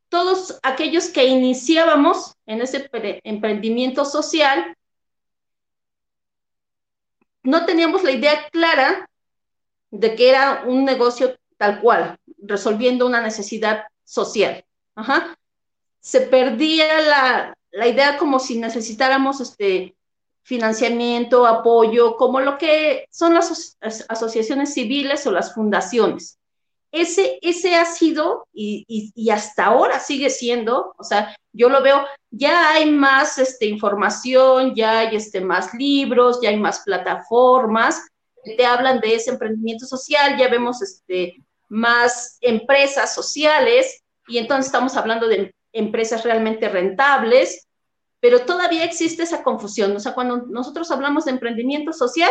todos 0.08 0.58
aquellos 0.62 1.08
que 1.08 1.24
iniciábamos 1.26 2.34
en 2.46 2.62
ese 2.62 2.88
emprendimiento 3.24 4.04
social, 4.04 4.76
no 7.42 7.64
teníamos 7.64 8.02
la 8.04 8.12
idea 8.12 8.48
clara 8.50 9.07
de 9.90 10.14
que 10.14 10.30
era 10.30 10.64
un 10.66 10.84
negocio 10.84 11.36
tal 11.56 11.80
cual, 11.80 12.16
resolviendo 12.38 13.06
una 13.06 13.20
necesidad 13.20 13.84
social. 14.04 14.64
Se 16.00 16.22
perdía 16.22 17.00
la, 17.00 17.54
la, 17.72 17.86
idea 17.86 18.16
como 18.16 18.38
si 18.38 18.58
necesitáramos 18.58 19.40
este 19.40 19.96
financiamiento, 20.42 21.46
apoyo, 21.46 22.16
como 22.16 22.40
lo 22.40 22.56
que 22.56 23.06
son 23.10 23.34
las 23.34 23.76
asociaciones 24.08 24.72
civiles 24.72 25.26
o 25.26 25.32
las 25.32 25.54
fundaciones. 25.54 26.38
Ese, 26.90 27.38
ese 27.42 27.74
ha 27.76 27.84
sido 27.84 28.46
y, 28.50 29.12
y, 29.14 29.30
hasta 29.30 29.66
ahora 29.66 30.00
sigue 30.00 30.30
siendo, 30.30 30.94
o 30.96 31.04
sea, 31.04 31.36
yo 31.52 31.68
lo 31.68 31.82
veo, 31.82 32.02
ya 32.30 32.70
hay 32.72 32.90
más 32.90 33.36
este, 33.36 33.66
información, 33.66 34.74
ya 34.74 35.00
hay 35.00 35.16
este, 35.16 35.42
más 35.42 35.74
libros, 35.74 36.40
ya 36.40 36.48
hay 36.48 36.56
más 36.56 36.80
plataformas 36.80 38.00
te 38.56 38.66
hablan 38.66 39.00
de 39.00 39.14
ese 39.14 39.30
emprendimiento 39.30 39.86
social, 39.86 40.36
ya 40.36 40.48
vemos 40.48 40.82
este, 40.82 41.42
más 41.68 42.38
empresas 42.40 43.14
sociales 43.14 44.02
y 44.26 44.38
entonces 44.38 44.66
estamos 44.66 44.96
hablando 44.96 45.28
de 45.28 45.54
empresas 45.72 46.24
realmente 46.24 46.68
rentables, 46.68 47.66
pero 48.20 48.42
todavía 48.42 48.84
existe 48.84 49.22
esa 49.22 49.42
confusión. 49.42 49.94
O 49.94 50.00
sea, 50.00 50.14
cuando 50.14 50.38
nosotros 50.48 50.90
hablamos 50.90 51.24
de 51.24 51.32
emprendimiento 51.32 51.92
social, 51.92 52.30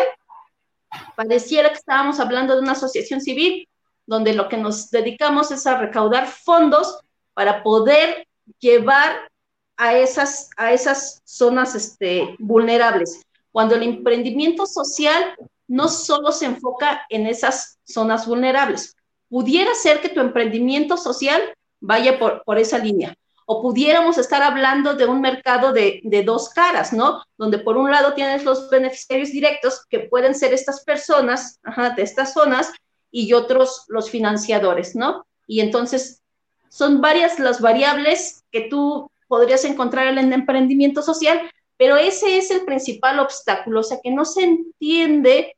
pareciera 1.16 1.70
que 1.70 1.76
estábamos 1.76 2.20
hablando 2.20 2.56
de 2.56 2.62
una 2.62 2.74
asociación 2.74 3.22
civil, 3.22 3.68
donde 4.06 4.34
lo 4.34 4.48
que 4.50 4.58
nos 4.58 4.90
dedicamos 4.90 5.52
es 5.52 5.68
a 5.68 5.78
recaudar 5.78 6.28
fondos 6.28 7.00
para 7.34 7.64
poder 7.64 8.28
llevar 8.60 9.30
a 9.76 9.96
esas, 9.96 10.50
a 10.58 10.74
esas 10.74 11.22
zonas 11.26 11.76
este, 11.76 12.36
vulnerables. 12.40 13.22
Cuando 13.52 13.76
el 13.76 13.84
emprendimiento 13.84 14.66
social 14.66 15.36
no 15.68 15.88
solo 15.88 16.32
se 16.32 16.46
enfoca 16.46 17.06
en 17.10 17.28
esas 17.28 17.80
zonas 17.84 18.28
vulnerables, 18.28 18.96
pudiera 19.30 19.74
ser 19.74 20.02
que 20.02 20.10
tu 20.10 20.20
emprendimiento 20.20 20.98
social 20.98 21.42
vaya 21.80 22.18
por, 22.18 22.44
por 22.44 22.58
esa 22.58 22.78
línea. 22.78 23.16
O 23.46 23.62
pudiéramos 23.62 24.18
estar 24.18 24.42
hablando 24.44 24.94
de 24.96 25.06
un 25.06 25.22
mercado 25.22 25.72
de, 25.72 26.02
de, 26.04 26.24
dos 26.24 26.50
caras, 26.50 26.92
¿no? 26.92 27.24
Donde 27.38 27.60
por 27.60 27.78
un 27.78 27.90
lado 27.90 28.14
tienes 28.14 28.44
los 28.44 28.70
beneficiarios 28.70 29.32
directos, 29.32 29.86
que 29.90 30.00
pueden 30.00 30.36
ser 30.36 30.54
estas 30.54 30.84
personas 30.84 31.60
de 31.96 32.04
estas 32.04 32.34
zonas, 32.34 32.74
y 33.12 33.34
otros 33.34 33.86
los 33.88 34.10
financiadores, 34.10 34.96
¿no? 34.96 35.26
Y 35.48 35.62
entonces 35.62 36.22
son 36.70 37.02
varias 37.02 37.40
las 37.40 37.62
variables 37.62 38.44
que 38.52 38.62
tú 38.62 39.10
podrías 39.28 39.66
encontrar 39.66 40.08
en 40.08 40.20
el 40.20 40.34
emprendimiento 40.34 41.02
social, 41.02 41.42
pero 41.78 41.98
ese 41.98 42.38
es 42.38 42.52
el 42.52 42.66
principal 42.66 43.20
obstáculo, 43.20 43.82
o 43.82 43.84
sea, 43.84 44.00
que 44.02 44.12
no 44.12 44.26
se 44.26 44.44
entiende 44.44 45.57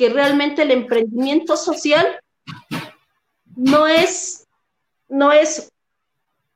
que 0.00 0.08
realmente 0.08 0.62
el 0.62 0.70
emprendimiento 0.70 1.58
social 1.58 2.06
no 3.54 3.86
es, 3.86 4.48
no 5.10 5.30
es 5.30 5.70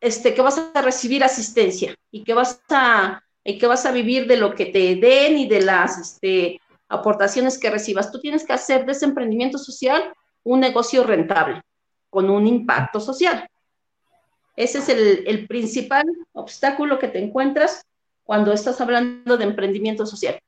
este, 0.01 0.33
que 0.33 0.41
vas 0.41 0.59
a 0.73 0.81
recibir 0.81 1.23
asistencia 1.23 1.95
y 2.11 2.25
que 2.25 2.33
vas 2.33 2.63
a, 2.71 3.23
y 3.45 3.61
vas 3.67 3.85
a 3.85 3.93
vivir 3.93 4.27
de 4.27 4.39
lo 4.39 4.55
que 4.55 4.65
te 4.65 4.97
den 4.97 5.37
y 5.37 5.47
de 5.47 5.61
las 5.61 5.99
este, 5.99 6.59
aportaciones 6.89 7.59
que 7.59 7.69
recibas. 7.69 8.11
Tú 8.11 8.19
tienes 8.19 8.47
que 8.47 8.55
hacer 8.55 8.87
de 8.87 8.93
ese 8.93 9.05
emprendimiento 9.05 9.59
social 9.59 10.11
un 10.43 10.61
negocio 10.61 11.05
rentable, 11.05 11.61
con 12.09 12.31
un 12.31 12.47
impacto 12.47 12.99
social. 12.99 13.47
Ese 14.57 14.79
es 14.79 14.89
el 14.89 15.47
principal 15.47 16.07
obstáculo 16.33 16.99
que 16.99 17.09
te 17.09 17.19
encuentras 17.19 17.85
cuando 18.25 18.55
estás 18.55 18.81
hablando 18.81 19.37
de 19.37 19.45
emprendimiento 19.45 20.07
social. 20.07 20.41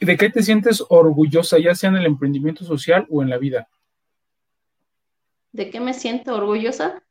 ¿De 0.00 0.16
qué 0.16 0.30
te 0.30 0.42
sientes 0.42 0.84
orgullosa, 0.88 1.58
ya 1.58 1.74
sea 1.74 1.90
en 1.90 1.96
el 1.96 2.06
emprendimiento 2.06 2.64
social 2.64 3.06
o 3.10 3.22
en 3.22 3.30
la 3.30 3.38
vida? 3.38 3.68
¿De 5.52 5.70
qué 5.70 5.80
me 5.80 5.94
siento 5.94 6.34
orgullosa? 6.34 7.02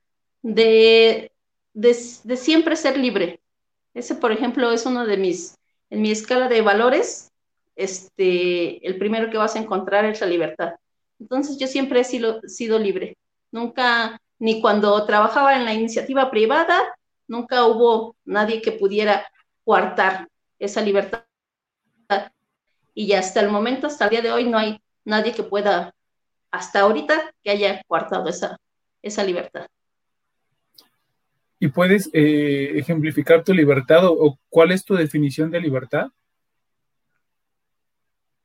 De, 0.41 1.32
de, 1.74 1.93
siempre 1.93 2.75
ser 2.75 2.98
libre. 2.98 3.41
Ese, 3.93 4.15
por 4.15 4.32
ejemplo, 4.32 4.72
es 4.72 4.86
uno 4.86 5.05
de 5.05 5.17
mis, 5.17 5.58
en 5.89 6.01
mi 6.01 6.12
escala 6.12 6.48
de 6.48 6.62
valores, 6.62 7.32
este, 7.75 8.86
el 8.86 8.98
primero 8.98 9.29
que 9.29 9.38
vas 9.38 9.55
a 9.55 9.60
encontrar 9.60 10.05
es 10.05 10.22
la 10.22 10.27
libertad. 10.27 10.74
Entonces 11.20 11.58
yo 11.58 11.67
siempre 11.67 12.01
he 12.01 12.03
sido, 12.03 12.41
sido 12.48 12.79
libre. 12.79 13.17
Nunca, 13.51 14.20
ni 14.39 14.62
cuando 14.62 15.05
trabajaba 15.05 15.55
en 15.55 15.65
la 15.65 15.74
iniciativa 15.74 16.29
privada, 16.29 16.82
nunca 17.27 17.65
hubo 17.65 18.15
nadie 18.25 18.62
que 18.62 18.72
pudiera 18.74 19.25
coartar 19.63 20.27
esa 20.60 20.82
libertad. 20.82 21.24
Y 22.94 23.14
hasta 23.14 23.40
el 23.40 23.50
momento, 23.50 23.88
hasta 23.88 24.06
el 24.06 24.12
día 24.12 24.22
de 24.22 24.32
hoy, 24.32 24.50
no 24.50 24.58
hay 24.58 24.80
nadie 25.06 25.34
que 25.34 25.44
pueda 25.44 25.94
hasta 26.52 26.82
ahorita 26.82 27.34
que 27.44 27.50
haya 27.50 27.82
coartado 27.88 28.30
esa, 28.30 28.58
esa 29.02 29.24
libertad. 29.24 29.66
¿Y 31.60 31.70
puedes 31.70 32.10
eh, 32.14 32.74
ejemplificar 32.76 33.44
tu 33.44 33.54
libertad 33.54 34.06
o, 34.06 34.38
cuál 34.50 34.72
es 34.72 34.84
tu 34.84 34.96
definición 34.96 35.50
de 35.50 35.62
libertad? 35.62 36.08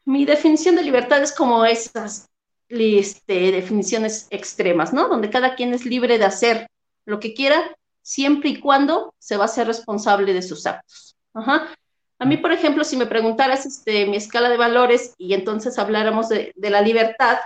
Mi 0.05 0.25
definición 0.25 0.76
de 0.76 0.85
libertad 0.85 1.23
es 1.23 1.35
como 1.35 1.64
esas 1.64 2.31
este, 2.69 3.50
definiciones 3.50 4.28
extremas, 4.31 4.93
¿no? 4.93 5.09
Donde 5.09 5.31
cada 5.31 5.55
quien 5.55 5.75
es 5.75 5.85
libre 5.85 6.17
de 6.17 6.25
hacer 6.25 6.69
lo 7.05 7.19
que 7.21 7.35
quiera, 7.35 7.76
siempre 8.02 8.50
y 8.50 8.61
cuando 8.61 9.14
se 9.19 9.37
va 9.37 9.47
a 9.47 9.49
ser 9.49 9.67
responsable 9.67 10.33
de 10.33 10.43
sus 10.43 10.64
actos. 10.64 11.17
Ajá. 11.35 11.75
A 12.18 12.25
mí, 12.25 12.37
por 12.37 12.52
ejemplo, 12.52 12.84
si 12.84 12.96
me 12.96 13.06
preguntaras 13.06 13.64
este, 13.64 14.06
mi 14.06 14.16
escala 14.16 14.48
de 14.48 14.56
valores 14.56 15.14
y 15.18 15.34
entonces 15.34 15.78
habláramos 15.78 16.28
de, 16.28 16.52
de 16.56 16.70
la 16.70 16.80
libertad, 16.80 17.38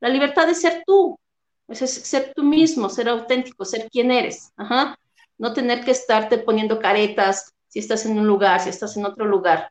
la 0.00 0.08
libertad 0.08 0.48
es 0.48 0.60
ser 0.60 0.82
tú, 0.86 1.18
es 1.68 1.78
ser 1.78 2.32
tú 2.34 2.42
mismo, 2.42 2.88
ser 2.88 3.08
auténtico, 3.08 3.64
ser 3.64 3.88
quien 3.90 4.10
eres. 4.10 4.52
Ajá. 4.56 4.98
No 5.38 5.52
tener 5.52 5.84
que 5.84 5.92
estarte 5.92 6.38
poniendo 6.38 6.80
caretas 6.80 7.54
si 7.68 7.78
estás 7.78 8.04
en 8.06 8.18
un 8.18 8.26
lugar, 8.26 8.60
si 8.60 8.68
estás 8.68 8.96
en 8.96 9.04
otro 9.04 9.26
lugar. 9.26 9.70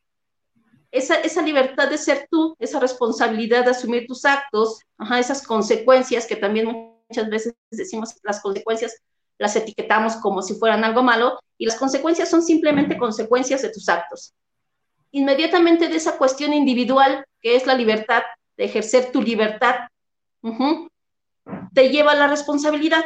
Esa, 0.92 1.16
esa 1.16 1.42
libertad 1.42 1.90
de 1.90 1.98
ser 1.98 2.28
tú, 2.32 2.56
esa 2.58 2.80
responsabilidad 2.80 3.66
de 3.66 3.72
asumir 3.72 4.08
tus 4.08 4.26
actos, 4.26 4.80
ajá, 4.98 5.20
esas 5.20 5.46
consecuencias 5.46 6.26
que 6.26 6.36
también 6.36 6.96
muchas 7.10 7.30
veces 7.30 7.54
decimos 7.70 8.16
las 8.24 8.40
consecuencias 8.42 9.02
las 9.40 9.56
etiquetamos 9.56 10.18
como 10.18 10.44
si 10.44 10.54
fueran 10.54 10.84
algo 10.84 11.02
malo 11.02 11.40
y 11.58 11.66
las 11.66 11.78
consecuencias 11.78 12.30
son 12.30 12.44
simplemente 12.44 12.98
consecuencias 12.98 13.62
de 13.64 13.72
tus 13.72 13.90
actos. 13.90 14.34
Inmediatamente 15.12 15.88
de 15.88 15.96
esa 15.96 16.18
cuestión 16.18 16.54
individual 16.54 17.26
que 17.42 17.56
es 17.56 17.66
la 17.66 17.74
libertad, 17.74 18.22
de 18.58 18.66
ejercer 18.66 19.12
tu 19.12 19.22
libertad, 19.22 19.76
te 21.74 21.90
lleva 21.90 22.12
a 22.12 22.16
la 22.16 22.28
responsabilidad. 22.28 23.06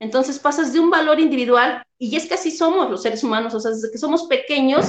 Entonces 0.00 0.38
pasas 0.38 0.72
de 0.72 0.80
un 0.80 0.90
valor 0.90 1.20
individual, 1.20 1.82
y 1.98 2.16
es 2.16 2.26
que 2.26 2.34
así 2.34 2.50
somos 2.50 2.90
los 2.90 3.02
seres 3.02 3.22
humanos, 3.22 3.54
o 3.54 3.60
sea, 3.60 3.70
desde 3.70 3.90
que 3.92 3.98
somos 3.98 4.24
pequeños, 4.24 4.86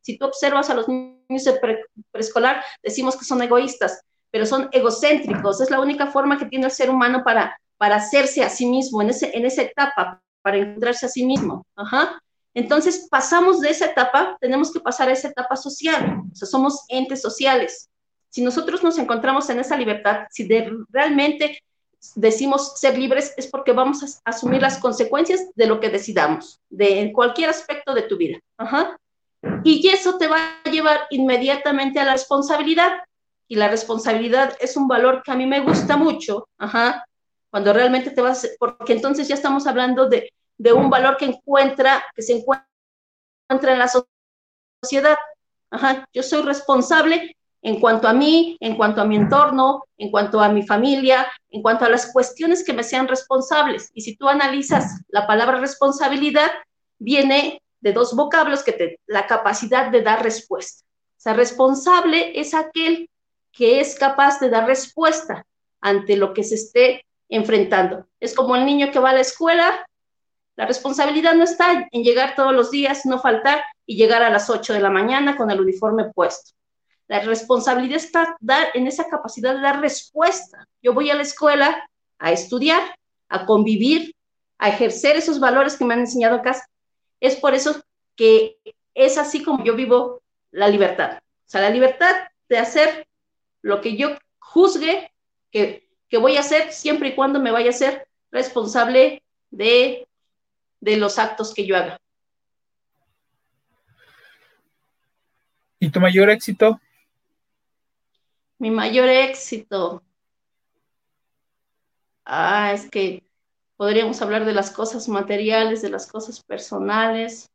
si 0.00 0.16
tú 0.16 0.26
observas 0.26 0.70
a 0.70 0.74
los 0.74 0.88
niños 0.88 1.44
de 1.44 1.60
preescolar, 2.10 2.64
decimos 2.82 3.16
que 3.16 3.24
son 3.24 3.42
egoístas, 3.42 4.00
pero 4.30 4.46
son 4.46 4.68
egocéntricos, 4.72 5.60
es 5.60 5.70
la 5.70 5.80
única 5.80 6.06
forma 6.06 6.38
que 6.38 6.46
tiene 6.46 6.66
el 6.66 6.70
ser 6.70 6.90
humano 6.90 7.22
para, 7.24 7.58
para 7.80 7.96
hacerse 7.96 8.44
a 8.44 8.50
sí 8.50 8.66
mismo, 8.66 9.00
en, 9.00 9.08
ese, 9.08 9.34
en 9.34 9.46
esa 9.46 9.62
etapa, 9.62 10.20
para 10.42 10.58
encontrarse 10.58 11.06
a 11.06 11.08
sí 11.08 11.24
mismo. 11.24 11.64
Ajá. 11.74 12.20
Entonces 12.52 13.08
pasamos 13.10 13.58
de 13.62 13.70
esa 13.70 13.86
etapa, 13.86 14.36
tenemos 14.38 14.70
que 14.70 14.80
pasar 14.80 15.08
a 15.08 15.12
esa 15.12 15.28
etapa 15.28 15.56
social, 15.56 16.20
o 16.30 16.36
sea, 16.36 16.46
somos 16.46 16.84
entes 16.88 17.22
sociales. 17.22 17.88
Si 18.28 18.42
nosotros 18.42 18.82
nos 18.82 18.98
encontramos 18.98 19.48
en 19.48 19.60
esa 19.60 19.78
libertad, 19.78 20.26
si 20.28 20.46
realmente 20.90 21.58
decimos 22.16 22.78
ser 22.78 22.98
libres, 22.98 23.32
es 23.38 23.46
porque 23.46 23.72
vamos 23.72 24.02
a 24.02 24.30
asumir 24.30 24.60
las 24.60 24.76
consecuencias 24.76 25.46
de 25.54 25.66
lo 25.66 25.80
que 25.80 25.88
decidamos, 25.88 26.60
de 26.68 27.10
cualquier 27.14 27.48
aspecto 27.48 27.94
de 27.94 28.02
tu 28.02 28.18
vida. 28.18 28.40
Y 29.64 29.88
eso 29.88 30.18
te 30.18 30.28
va 30.28 30.60
a 30.62 30.70
llevar 30.70 31.00
inmediatamente 31.08 31.98
a 31.98 32.04
la 32.04 32.12
responsabilidad. 32.12 32.92
Y 33.48 33.56
la 33.56 33.68
responsabilidad 33.68 34.54
es 34.60 34.76
un 34.76 34.86
valor 34.86 35.22
que 35.24 35.32
a 35.32 35.34
mí 35.34 35.46
me 35.46 35.60
gusta 35.60 35.96
mucho, 35.96 36.46
cuando 37.50 37.72
realmente 37.72 38.10
te 38.10 38.20
vas, 38.20 38.48
porque 38.58 38.92
entonces 38.92 39.28
ya 39.28 39.34
estamos 39.34 39.66
hablando 39.66 40.08
de, 40.08 40.32
de 40.56 40.72
un 40.72 40.88
valor 40.88 41.16
que 41.16 41.26
encuentra, 41.26 42.04
que 42.14 42.22
se 42.22 42.34
encuentra 42.34 42.66
en 43.48 43.78
la 43.78 43.90
sociedad. 44.82 45.18
Ajá, 45.70 46.08
yo 46.12 46.22
soy 46.22 46.42
responsable 46.42 47.36
en 47.62 47.80
cuanto 47.80 48.08
a 48.08 48.12
mí, 48.12 48.56
en 48.60 48.76
cuanto 48.76 49.00
a 49.00 49.04
mi 49.04 49.16
entorno, 49.16 49.84
en 49.98 50.10
cuanto 50.10 50.40
a 50.40 50.48
mi 50.48 50.66
familia, 50.66 51.30
en 51.50 51.62
cuanto 51.62 51.84
a 51.84 51.90
las 51.90 52.12
cuestiones 52.12 52.64
que 52.64 52.72
me 52.72 52.82
sean 52.82 53.06
responsables. 53.06 53.90
Y 53.94 54.00
si 54.02 54.16
tú 54.16 54.28
analizas 54.28 55.02
la 55.08 55.26
palabra 55.26 55.58
responsabilidad, 55.58 56.50
viene 56.98 57.62
de 57.80 57.92
dos 57.92 58.14
vocablos 58.14 58.62
que 58.62 58.98
la 59.06 59.26
capacidad 59.26 59.90
de 59.90 60.02
dar 60.02 60.22
respuesta. 60.22 60.84
O 60.86 61.20
sea, 61.20 61.34
responsable 61.34 62.38
es 62.40 62.54
aquel 62.54 63.10
que 63.52 63.80
es 63.80 63.98
capaz 63.98 64.40
de 64.40 64.48
dar 64.48 64.66
respuesta 64.66 65.44
ante 65.80 66.16
lo 66.16 66.32
que 66.32 66.44
se 66.44 66.54
esté 66.54 67.04
enfrentando. 67.30 68.06
Es 68.18 68.34
como 68.34 68.56
el 68.56 68.66
niño 68.66 68.90
que 68.90 68.98
va 68.98 69.10
a 69.10 69.14
la 69.14 69.20
escuela, 69.20 69.86
la 70.56 70.66
responsabilidad 70.66 71.34
no 71.34 71.44
está 71.44 71.88
en 71.90 72.02
llegar 72.02 72.34
todos 72.34 72.52
los 72.52 72.70
días, 72.70 73.06
no 73.06 73.18
faltar 73.18 73.62
y 73.86 73.96
llegar 73.96 74.22
a 74.22 74.30
las 74.30 74.50
8 74.50 74.74
de 74.74 74.80
la 74.80 74.90
mañana 74.90 75.36
con 75.36 75.50
el 75.50 75.60
uniforme 75.60 76.10
puesto. 76.12 76.52
La 77.08 77.20
responsabilidad 77.20 77.96
está 77.96 78.36
dar, 78.40 78.68
en 78.74 78.86
esa 78.86 79.08
capacidad 79.08 79.54
de 79.54 79.62
dar 79.62 79.80
respuesta. 79.80 80.68
Yo 80.82 80.92
voy 80.92 81.10
a 81.10 81.14
la 81.14 81.22
escuela 81.22 81.88
a 82.18 82.30
estudiar, 82.30 82.82
a 83.28 83.46
convivir, 83.46 84.14
a 84.58 84.68
ejercer 84.68 85.16
esos 85.16 85.40
valores 85.40 85.76
que 85.76 85.84
me 85.84 85.94
han 85.94 86.00
enseñado 86.00 86.36
acá. 86.36 86.62
Es 87.20 87.36
por 87.36 87.54
eso 87.54 87.82
que 88.14 88.58
es 88.94 89.18
así 89.18 89.42
como 89.42 89.64
yo 89.64 89.74
vivo 89.74 90.22
la 90.50 90.68
libertad. 90.68 91.18
O 91.18 91.50
sea, 91.50 91.62
la 91.62 91.70
libertad 91.70 92.14
de 92.48 92.58
hacer 92.58 93.08
lo 93.62 93.80
que 93.80 93.96
yo 93.96 94.10
juzgue 94.38 95.10
que, 95.50 95.89
que 96.10 96.18
voy 96.18 96.36
a 96.36 96.40
hacer 96.40 96.72
siempre 96.72 97.10
y 97.10 97.14
cuando 97.14 97.40
me 97.40 97.52
vaya 97.52 97.70
a 97.70 97.72
ser 97.72 98.08
responsable 98.32 99.22
de, 99.50 100.06
de 100.80 100.96
los 100.96 101.18
actos 101.18 101.54
que 101.54 101.64
yo 101.64 101.76
haga. 101.76 101.98
¿Y 105.78 105.88
tu 105.88 106.00
mayor 106.00 106.28
éxito? 106.28 106.78
Mi 108.58 108.70
mayor 108.70 109.08
éxito. 109.08 110.02
Ah, 112.24 112.72
es 112.74 112.90
que 112.90 113.22
podríamos 113.76 114.20
hablar 114.20 114.44
de 114.44 114.52
las 114.52 114.70
cosas 114.70 115.08
materiales, 115.08 115.80
de 115.80 115.90
las 115.90 116.10
cosas 116.10 116.42
personales. 116.42 117.48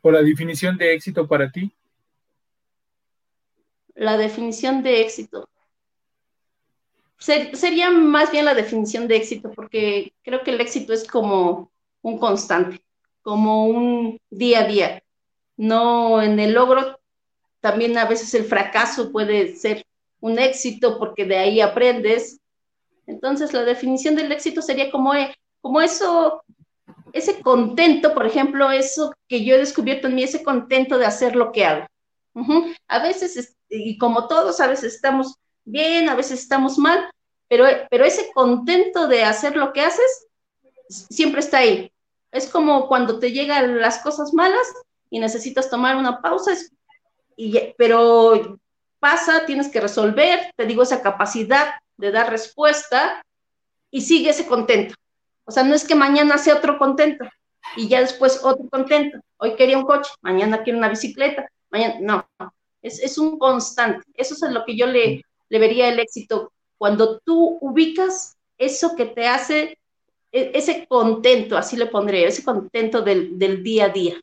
¿O 0.00 0.10
la 0.10 0.22
definición 0.22 0.76
de 0.78 0.94
éxito 0.94 1.28
para 1.28 1.52
ti? 1.52 1.70
La 3.94 4.16
definición 4.16 4.82
de 4.82 5.02
éxito. 5.02 5.48
Sería 7.22 7.90
más 7.90 8.30
bien 8.32 8.44
la 8.44 8.54
definición 8.54 9.06
de 9.06 9.16
éxito, 9.16 9.52
porque 9.52 10.12
creo 10.22 10.42
que 10.42 10.50
el 10.50 10.60
éxito 10.60 10.92
es 10.92 11.06
como 11.06 11.70
un 12.02 12.18
constante, 12.18 12.84
como 13.22 13.66
un 13.66 14.18
día 14.30 14.60
a 14.60 14.64
día. 14.64 15.02
No 15.56 16.20
en 16.20 16.38
el 16.40 16.52
logro, 16.52 16.98
también 17.60 17.96
a 17.96 18.06
veces 18.06 18.34
el 18.34 18.44
fracaso 18.44 19.12
puede 19.12 19.54
ser 19.54 19.86
un 20.20 20.38
éxito 20.38 20.98
porque 20.98 21.24
de 21.24 21.38
ahí 21.38 21.60
aprendes. 21.60 22.40
Entonces, 23.06 23.52
la 23.52 23.62
definición 23.62 24.16
del 24.16 24.32
éxito 24.32 24.62
sería 24.62 24.90
como, 24.90 25.14
eh, 25.14 25.34
como 25.60 25.80
eso, 25.80 26.42
ese 27.12 27.40
contento, 27.40 28.14
por 28.14 28.26
ejemplo, 28.26 28.70
eso 28.70 29.14
que 29.28 29.44
yo 29.44 29.54
he 29.54 29.58
descubierto 29.58 30.08
en 30.08 30.16
mí, 30.16 30.22
ese 30.24 30.42
contento 30.42 30.98
de 30.98 31.06
hacer 31.06 31.36
lo 31.36 31.52
que 31.52 31.64
hago. 31.64 31.86
A 32.88 33.02
veces, 33.02 33.56
y 33.68 33.98
como 33.98 34.26
todos, 34.26 34.60
a 34.60 34.66
veces 34.66 34.94
estamos 34.94 35.36
bien, 35.64 36.08
a 36.08 36.14
veces 36.14 36.40
estamos 36.40 36.78
mal, 36.78 37.10
pero, 37.48 37.66
pero 37.90 38.04
ese 38.04 38.30
contento 38.32 39.08
de 39.08 39.24
hacer 39.24 39.56
lo 39.56 39.72
que 39.72 39.82
haces 39.82 40.26
siempre 40.88 41.40
está 41.40 41.58
ahí. 41.58 41.92
Es 42.30 42.48
como 42.48 42.88
cuando 42.88 43.18
te 43.18 43.32
llegan 43.32 43.80
las 43.80 43.98
cosas 43.98 44.32
malas 44.32 44.66
y 45.10 45.18
necesitas 45.20 45.68
tomar 45.68 45.96
una 45.96 46.20
pausa, 46.22 46.52
y, 47.36 47.74
pero 47.76 48.58
pasa, 48.98 49.44
tienes 49.46 49.68
que 49.68 49.80
resolver, 49.80 50.52
te 50.56 50.66
digo, 50.66 50.82
esa 50.82 51.02
capacidad 51.02 51.74
de 51.96 52.10
dar 52.10 52.30
respuesta 52.30 53.22
y 53.90 54.00
sigue 54.00 54.30
ese 54.30 54.46
contento. 54.46 54.94
O 55.44 55.50
sea, 55.50 55.64
no 55.64 55.74
es 55.74 55.84
que 55.84 55.94
mañana 55.94 56.38
sea 56.38 56.56
otro 56.56 56.78
contento 56.78 57.24
y 57.76 57.88
ya 57.88 58.00
después 58.00 58.40
otro 58.44 58.68
contento. 58.68 59.18
Hoy 59.38 59.56
quería 59.56 59.78
un 59.78 59.84
coche, 59.84 60.10
mañana 60.20 60.62
quiero 60.62 60.78
una 60.78 60.88
bicicleta, 60.88 61.48
mañana, 61.70 61.96
no, 62.00 62.52
es, 62.80 63.18
un 63.18 63.38
constante. 63.38 64.04
Eso 64.14 64.34
es 64.34 64.52
lo 64.52 64.64
que 64.64 64.76
yo 64.76 64.86
le, 64.86 65.22
le 65.52 65.58
vería 65.58 65.88
el 65.90 66.00
éxito. 66.00 66.50
Cuando 66.78 67.20
tú 67.20 67.58
ubicas 67.60 68.38
eso 68.56 68.96
que 68.96 69.04
te 69.04 69.28
hace 69.28 69.78
e, 70.32 70.50
ese 70.54 70.86
contento, 70.88 71.58
así 71.58 71.76
le 71.76 71.86
pondré, 71.86 72.24
ese 72.24 72.42
contento 72.42 73.02
del, 73.02 73.38
del 73.38 73.62
día 73.62 73.84
a 73.84 73.88
día. 73.90 74.14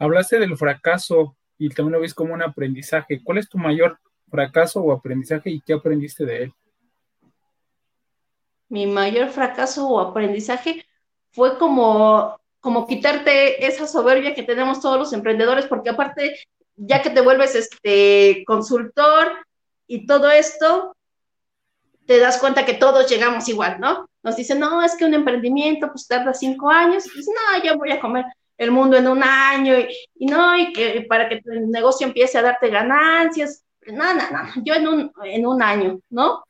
Hablaste 0.00 0.40
del 0.40 0.56
fracaso 0.56 1.36
y 1.58 1.68
también 1.68 1.92
lo 1.92 2.00
ves 2.00 2.12
como 2.12 2.34
un 2.34 2.42
aprendizaje. 2.42 3.22
¿Cuál 3.22 3.38
es 3.38 3.48
tu 3.48 3.56
mayor 3.56 4.00
fracaso 4.28 4.80
o 4.80 4.90
aprendizaje 4.90 5.50
y 5.50 5.60
qué 5.60 5.74
aprendiste 5.74 6.24
de 6.24 6.42
él? 6.42 6.54
Mi 8.68 8.88
mayor 8.88 9.28
fracaso 9.28 9.88
o 9.88 10.00
aprendizaje 10.00 10.84
fue 11.30 11.56
como, 11.56 12.36
como 12.58 12.88
quitarte 12.88 13.64
esa 13.64 13.86
soberbia 13.86 14.34
que 14.34 14.42
tenemos 14.42 14.80
todos 14.80 14.98
los 14.98 15.12
emprendedores, 15.12 15.66
porque 15.66 15.90
aparte, 15.90 16.34
ya 16.80 17.02
que 17.02 17.10
te 17.10 17.20
vuelves 17.20 17.54
este 17.54 18.42
consultor 18.46 19.32
y 19.86 20.06
todo 20.06 20.30
esto, 20.30 20.96
te 22.06 22.18
das 22.18 22.38
cuenta 22.38 22.64
que 22.64 22.74
todos 22.74 23.08
llegamos 23.08 23.48
igual, 23.48 23.78
¿no? 23.80 24.08
Nos 24.22 24.36
dicen, 24.36 24.58
no, 24.58 24.82
es 24.82 24.96
que 24.96 25.04
un 25.04 25.14
emprendimiento 25.14 25.88
pues 25.88 26.06
tarda 26.06 26.32
cinco 26.32 26.70
años, 26.70 27.04
dices, 27.04 27.28
no, 27.28 27.62
yo 27.62 27.76
voy 27.76 27.92
a 27.92 28.00
comer 28.00 28.24
el 28.56 28.70
mundo 28.70 28.96
en 28.96 29.08
un 29.08 29.22
año 29.22 29.74
y, 30.14 30.26
no, 30.26 30.56
y 30.56 30.72
que 30.72 31.06
para 31.08 31.28
que 31.28 31.40
tu 31.40 31.50
negocio 31.50 32.06
empiece 32.06 32.38
a 32.38 32.42
darte 32.42 32.68
ganancias. 32.68 33.64
No, 33.86 34.12
no, 34.12 34.22
no, 34.30 34.62
yo 34.64 34.74
en 34.74 34.88
un, 34.88 35.12
en 35.24 35.46
un 35.46 35.62
año, 35.62 36.00
¿no? 36.10 36.44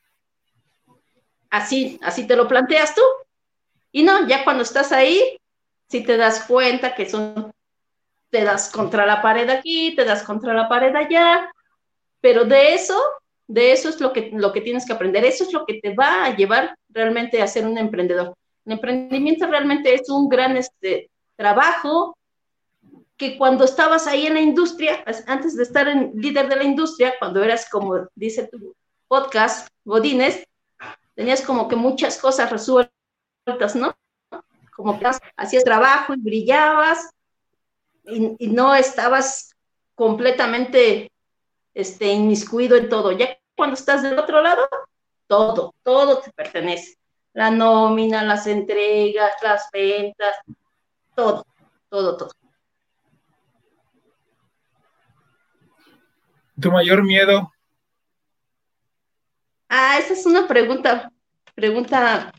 Así, 1.51 1.99
así 2.03 2.27
te 2.27 2.37
lo 2.37 2.49
planteas 2.49 2.95
tú. 2.95 3.03
Y 3.93 4.03
no, 4.03 4.27
ya 4.27 4.45
cuando 4.45 4.63
estás 4.63 4.93
ahí, 4.93 5.39
si 5.89 6.03
te 6.03 6.17
das 6.17 6.45
cuenta 6.47 6.95
que 6.95 7.09
son, 7.09 7.50
te 8.31 8.45
das 8.45 8.71
contra 8.71 9.07
la 9.07 9.21
pared 9.21 9.49
aquí, 9.51 9.95
te 9.95 10.05
das 10.05 10.23
contra 10.23 10.55
la 10.55 10.69
pared 10.69 10.95
allá, 10.95 11.53
pero 12.21 12.45
de 12.45 12.75
eso, 12.75 12.99
de 13.47 13.73
eso 13.73 13.89
es 13.89 14.01
lo 14.01 14.13
que, 14.13 14.31
lo 14.33 14.53
que 14.53 14.61
tienes 14.61 14.87
que 14.87 14.93
aprender, 14.93 15.25
eso 15.25 15.45
es 15.45 15.53
lo 15.53 15.67
que 15.67 15.81
te 15.81 15.95
va 15.95 16.25
a 16.25 16.37
llevar 16.37 16.77
realmente 16.89 17.43
a 17.43 17.47
ser 17.47 17.67
un 17.67 17.77
emprendedor. 17.79 18.35
El 18.65 18.73
emprendimiento 18.75 19.47
realmente 19.47 19.95
es 19.95 20.09
un 20.09 20.29
gran, 20.29 20.57
este, 20.57 21.11
trabajo 21.41 22.19
que 23.17 23.39
cuando 23.39 23.65
estabas 23.65 24.07
ahí 24.07 24.27
en 24.27 24.35
la 24.35 24.41
industria, 24.43 25.03
antes 25.27 25.57
de 25.57 25.63
estar 25.63 25.89
en 25.89 26.13
líder 26.15 26.51
de 26.51 26.57
la 26.57 26.65
industria, 26.65 27.15
cuando 27.19 27.43
eras 27.43 27.67
como 27.71 28.09
dice 28.15 28.47
tu 28.49 28.75
podcast, 29.09 29.69
Godines, 29.85 30.47
tenías 31.15 31.41
como 31.41 31.67
que 31.67 31.77
muchas 31.77 32.19
cosas 32.19 32.51
resueltas, 32.51 33.75
¿no? 33.75 33.97
Como 34.77 34.99
que 34.99 35.07
hacías 35.37 35.65
trabajo 35.65 36.13
y 36.13 36.21
brillabas 36.21 37.11
y, 38.11 38.49
no 38.49 38.75
estabas 38.75 39.55
completamente 39.95 41.11
este, 41.75 42.13
inmiscuido 42.13 42.77
en 42.77 42.89
todo. 42.89 43.13
Ya 43.13 43.39
cuando 43.57 43.75
estás 43.75 44.03
del 44.03 44.19
otro 44.19 44.43
lado, 44.43 44.69
todo, 45.27 45.75
todo 45.83 46.21
te 46.21 46.33
pertenece. 46.33 46.99
La 47.33 47.51
nómina, 47.51 48.25
las 48.25 48.47
entregas, 48.47 49.33
las 49.43 49.69
ventas, 49.73 50.37
todo, 51.15 51.47
todo, 51.89 52.17
todo. 52.17 52.31
¿Tu 56.61 56.71
mayor 56.71 57.03
miedo? 57.03 57.51
Ah, 59.69 59.99
esa 59.99 60.15
es 60.15 60.27
una 60.27 60.49
pregunta, 60.49 61.13
pregunta 61.55 62.33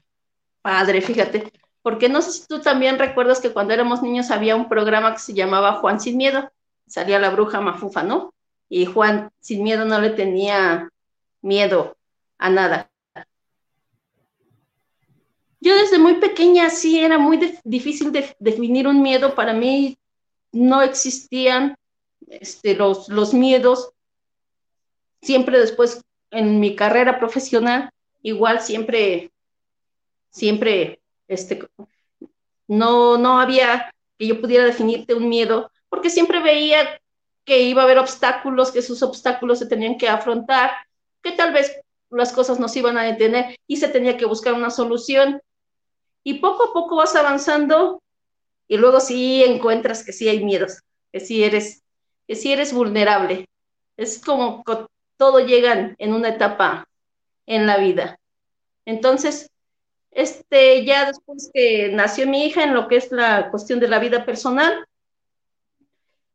padre, 0.61 1.01
fíjate, 1.01 1.51
porque 1.81 2.09
no 2.09 2.21
sé 2.21 2.31
si 2.31 2.47
tú 2.47 2.59
también 2.61 2.99
recuerdas 2.99 3.39
que 3.39 3.51
cuando 3.51 3.73
éramos 3.73 4.01
niños 4.01 4.31
había 4.31 4.55
un 4.55 4.69
programa 4.69 5.13
que 5.13 5.19
se 5.19 5.33
llamaba 5.33 5.73
Juan 5.73 5.99
sin 5.99 6.17
miedo, 6.17 6.51
salía 6.87 7.19
la 7.19 7.29
bruja 7.29 7.61
mafufa, 7.61 8.03
¿no? 8.03 8.33
Y 8.69 8.85
Juan 8.85 9.31
sin 9.39 9.63
miedo 9.63 9.85
no 9.85 9.99
le 9.99 10.11
tenía 10.11 10.89
miedo 11.41 11.97
a 12.37 12.49
nada. 12.49 12.89
Yo 15.59 15.75
desde 15.75 15.99
muy 15.99 16.15
pequeña 16.15 16.69
sí 16.69 16.99
era 16.99 17.19
muy 17.19 17.39
difícil 17.63 18.11
de 18.11 18.35
definir 18.39 18.87
un 18.87 19.01
miedo. 19.01 19.35
Para 19.35 19.53
mí 19.53 19.97
no 20.51 20.81
existían 20.81 21.75
este, 22.27 22.75
los, 22.75 23.09
los 23.09 23.33
miedos. 23.33 23.91
siempre 25.21 25.59
después 25.59 26.03
en 26.31 26.59
mi 26.59 26.75
carrera 26.75 27.19
profesional, 27.19 27.91
igual 28.23 28.61
siempre, 28.61 29.31
siempre, 30.29 31.00
este, 31.31 31.67
no, 32.67 33.17
no 33.17 33.39
había 33.39 33.93
que 34.17 34.27
yo 34.27 34.39
pudiera 34.39 34.65
definirte 34.65 35.13
un 35.13 35.29
miedo, 35.29 35.71
porque 35.89 36.09
siempre 36.09 36.41
veía 36.41 37.01
que 37.45 37.61
iba 37.63 37.81
a 37.81 37.85
haber 37.85 37.97
obstáculos, 37.97 38.71
que 38.71 38.79
esos 38.79 39.01
obstáculos 39.01 39.59
se 39.59 39.65
tenían 39.65 39.97
que 39.97 40.09
afrontar, 40.09 40.71
que 41.23 41.31
tal 41.31 41.53
vez 41.53 41.79
las 42.09 42.33
cosas 42.33 42.59
nos 42.59 42.75
iban 42.75 42.97
a 42.97 43.03
detener 43.03 43.55
y 43.65 43.77
se 43.77 43.87
tenía 43.87 44.17
que 44.17 44.25
buscar 44.25 44.53
una 44.53 44.69
solución. 44.69 45.41
Y 46.23 46.35
poco 46.35 46.65
a 46.65 46.73
poco 46.73 46.97
vas 46.97 47.15
avanzando 47.15 48.01
y 48.67 48.77
luego 48.77 48.99
sí 48.99 49.43
encuentras 49.43 50.03
que 50.05 50.13
sí 50.13 50.29
hay 50.29 50.43
miedos, 50.43 50.81
que 51.11 51.19
sí 51.19 51.43
eres, 51.43 51.81
que 52.27 52.35
sí 52.35 52.51
eres 52.51 52.73
vulnerable. 52.73 53.47
Es 53.97 54.23
como 54.23 54.63
todo 55.17 55.39
llega 55.39 55.95
en 55.97 56.13
una 56.13 56.29
etapa 56.29 56.87
en 57.47 57.65
la 57.65 57.77
vida. 57.77 58.19
Entonces, 58.85 59.49
este, 60.11 60.85
ya 60.85 61.05
después 61.05 61.49
que 61.53 61.89
nació 61.89 62.27
mi 62.27 62.45
hija 62.45 62.63
en 62.63 62.73
lo 62.73 62.87
que 62.87 62.97
es 62.97 63.11
la 63.11 63.49
cuestión 63.49 63.79
de 63.79 63.87
la 63.87 63.99
vida 63.99 64.25
personal, 64.25 64.85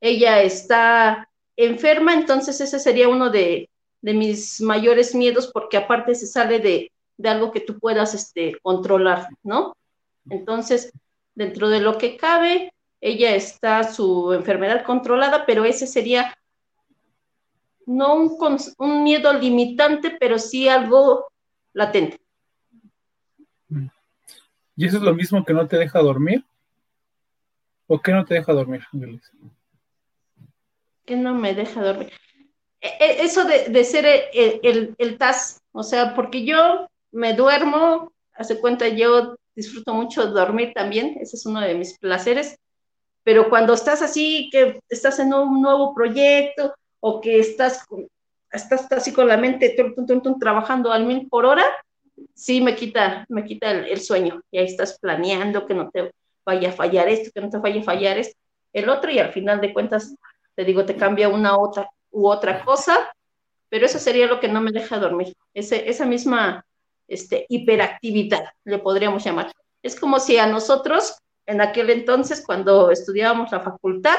ella 0.00 0.42
está 0.42 1.28
enferma, 1.56 2.14
entonces 2.14 2.60
ese 2.60 2.78
sería 2.78 3.08
uno 3.08 3.30
de, 3.30 3.70
mis 4.02 4.60
mayores 4.60 5.16
miedos 5.16 5.50
porque 5.52 5.76
aparte 5.76 6.14
se 6.14 6.28
sale 6.28 6.60
de, 6.60 6.92
algo 7.24 7.50
que 7.50 7.60
tú 7.60 7.78
puedas 7.80 8.14
este, 8.14 8.56
controlar, 8.62 9.28
¿no? 9.42 9.76
Entonces, 10.30 10.92
dentro 11.34 11.68
de 11.68 11.80
lo 11.80 11.98
que 11.98 12.16
cabe, 12.16 12.72
ella 13.00 13.34
está 13.34 13.82
su 13.82 14.32
enfermedad 14.32 14.84
controlada, 14.84 15.44
pero 15.44 15.64
ese 15.64 15.86
sería 15.88 16.36
no 17.84 18.14
un 18.78 19.02
miedo 19.02 19.32
limitante, 19.32 20.16
pero 20.20 20.38
sí 20.38 20.68
algo 20.68 21.26
latente. 21.72 22.25
¿Y 24.76 24.86
eso 24.86 24.98
es 24.98 25.02
lo 25.02 25.14
mismo 25.14 25.44
que 25.44 25.54
no 25.54 25.66
te 25.66 25.78
deja 25.78 26.00
dormir? 26.00 26.44
¿O 27.86 28.00
qué 28.00 28.12
no 28.12 28.24
te 28.24 28.34
deja 28.34 28.52
dormir, 28.52 28.82
Ángeles? 28.92 29.32
Que 31.04 31.16
no 31.16 31.34
me 31.34 31.54
deja 31.54 31.82
dormir. 31.82 32.12
E, 32.80 32.88
e, 33.00 33.22
eso 33.22 33.44
de, 33.44 33.84
ser 33.84 34.04
el, 34.32 34.94
el, 34.98 35.18
TAS, 35.18 35.62
o 35.72 35.82
sea, 35.82 36.14
porque 36.14 36.44
yo 36.44 36.88
me 37.10 37.32
duermo, 37.32 38.12
hace 38.34 38.60
cuenta, 38.60 38.88
yo 38.88 39.36
disfruto 39.54 39.94
mucho 39.94 40.26
dormir 40.26 40.72
también, 40.74 41.16
ese 41.20 41.36
es 41.36 41.46
uno 41.46 41.60
de 41.60 41.74
mis 41.74 41.98
placeres, 41.98 42.58
pero 43.22 43.48
cuando 43.48 43.72
estás 43.72 44.02
así, 44.02 44.50
que 44.52 44.80
estás 44.88 45.18
en 45.18 45.32
un 45.32 45.62
nuevo 45.62 45.94
proyecto 45.94 46.74
o 47.00 47.20
que 47.20 47.40
estás, 47.40 47.84
estás 48.52 48.92
así 48.92 49.12
con 49.12 49.26
la 49.26 49.36
mente 49.36 49.74
trabajando 50.38 50.92
al 50.92 51.06
mil 51.06 51.28
por 51.28 51.46
hora, 51.46 51.64
sí 52.34 52.60
me 52.60 52.74
quita, 52.74 53.26
me 53.28 53.44
quita 53.44 53.70
el, 53.70 54.00
sueño. 54.00 54.42
Y 54.50 54.58
ahí 54.58 54.66
estás 54.66 54.98
planeando 54.98 55.66
que 55.66 55.74
no 55.74 55.90
te 55.90 56.12
vaya 56.44 56.70
a 56.70 56.72
fallar 56.72 57.08
esto, 57.08 57.30
que 57.34 57.40
no 57.40 57.50
te 57.50 57.58
vaya 57.58 57.80
a 57.80 57.84
fallar 57.84 58.18
esto, 58.18 58.38
el 58.72 58.88
otro, 58.88 59.10
y 59.10 59.18
al 59.18 59.32
final 59.32 59.60
de 59.60 59.72
cuentas, 59.72 60.14
te 60.54 60.64
digo, 60.64 60.84
te 60.84 60.96
cambia 60.96 61.28
una 61.28 61.58
otra 61.58 61.90
u 62.10 62.28
otra 62.28 62.64
cosa, 62.64 63.10
pero 63.68 63.86
eso 63.86 63.98
sería 63.98 64.26
lo 64.26 64.38
que 64.38 64.48
no 64.48 64.60
me 64.60 64.70
deja 64.70 64.98
dormir, 64.98 65.34
Ese, 65.54 65.88
esa 65.88 66.06
misma 66.06 66.64
este, 67.08 67.46
hiperactividad, 67.48 68.44
le 68.64 68.78
podríamos 68.78 69.24
llamar. 69.24 69.52
Es 69.82 69.98
como 69.98 70.20
si 70.20 70.38
a 70.38 70.46
nosotros, 70.46 71.16
en 71.46 71.60
aquel 71.60 71.90
entonces, 71.90 72.42
cuando 72.44 72.90
estudiábamos 72.90 73.50
la 73.50 73.60
facultad, 73.60 74.18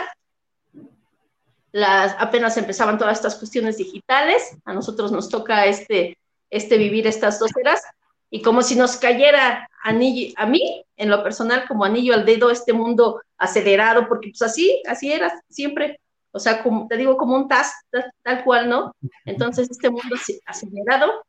las, 1.72 2.16
apenas 2.20 2.58
empezaban 2.58 2.98
todas 2.98 3.18
estas 3.18 3.36
cuestiones 3.36 3.78
digitales, 3.78 4.58
a 4.66 4.74
nosotros 4.74 5.12
nos 5.12 5.30
toca 5.30 5.66
este, 5.66 6.18
este 6.50 6.78
vivir 6.78 7.08
estas 7.08 7.40
dos 7.40 7.52
eras, 7.58 7.84
y 8.30 8.42
como 8.42 8.62
si 8.62 8.76
nos 8.76 8.98
cayera 8.98 9.70
anillo, 9.84 10.34
a 10.38 10.46
mí, 10.46 10.86
en 10.98 11.10
lo 11.10 11.24
personal, 11.24 11.66
como 11.68 11.86
anillo 11.86 12.14
al 12.14 12.26
dedo, 12.26 12.50
este 12.50 12.74
mundo 12.74 13.22
acelerado, 13.38 14.08
porque 14.08 14.30
pues 14.30 14.42
así, 14.42 14.82
así 14.88 15.12
era 15.12 15.42
siempre, 15.50 16.00
o 16.32 16.40
sea, 16.40 16.62
como 16.62 16.88
te 16.88 16.98
digo, 16.98 17.16
como 17.16 17.36
un 17.36 17.48
tas, 17.48 17.74
tal, 18.22 18.44
cual, 18.44 18.70
¿no? 18.70 18.96
Entonces, 19.26 19.70
este 19.72 19.90
mundo 19.90 20.16
acelerado 20.46 21.24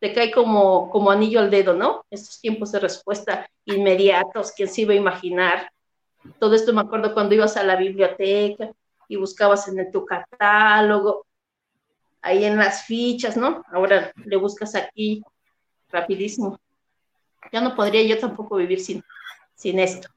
te 0.00 0.12
cae 0.12 0.32
como, 0.32 0.90
como 0.90 1.10
anillo 1.10 1.40
al 1.40 1.50
dedo, 1.50 1.74
¿no? 1.74 2.04
Estos 2.10 2.40
tiempos 2.40 2.72
de 2.72 2.80
respuesta 2.80 3.48
inmediatos, 3.66 4.52
¿quién 4.52 4.68
se 4.68 4.82
iba 4.82 4.92
a 4.92 4.96
imaginar? 4.96 5.70
Todo 6.38 6.54
esto 6.54 6.72
me 6.72 6.80
acuerdo 6.80 7.14
cuando 7.14 7.34
ibas 7.34 7.56
a 7.56 7.62
la 7.62 7.76
biblioteca 7.76 8.70
y 9.08 9.16
buscabas 9.16 9.68
en 9.68 9.90
tu 9.92 10.04
catálogo, 10.04 11.26
ahí 12.22 12.44
en 12.44 12.56
las 12.56 12.84
fichas, 12.84 13.36
¿no? 13.36 13.64
Ahora 13.72 14.12
le 14.24 14.36
buscas 14.36 14.74
aquí 14.74 15.22
rapidísimo. 15.90 16.58
Ya 17.52 17.60
no 17.60 17.74
podría 17.74 18.02
yo 18.02 18.18
tampoco 18.18 18.56
vivir 18.56 18.80
sin, 18.80 19.02
sin 19.54 19.78
esto. 19.78 20.08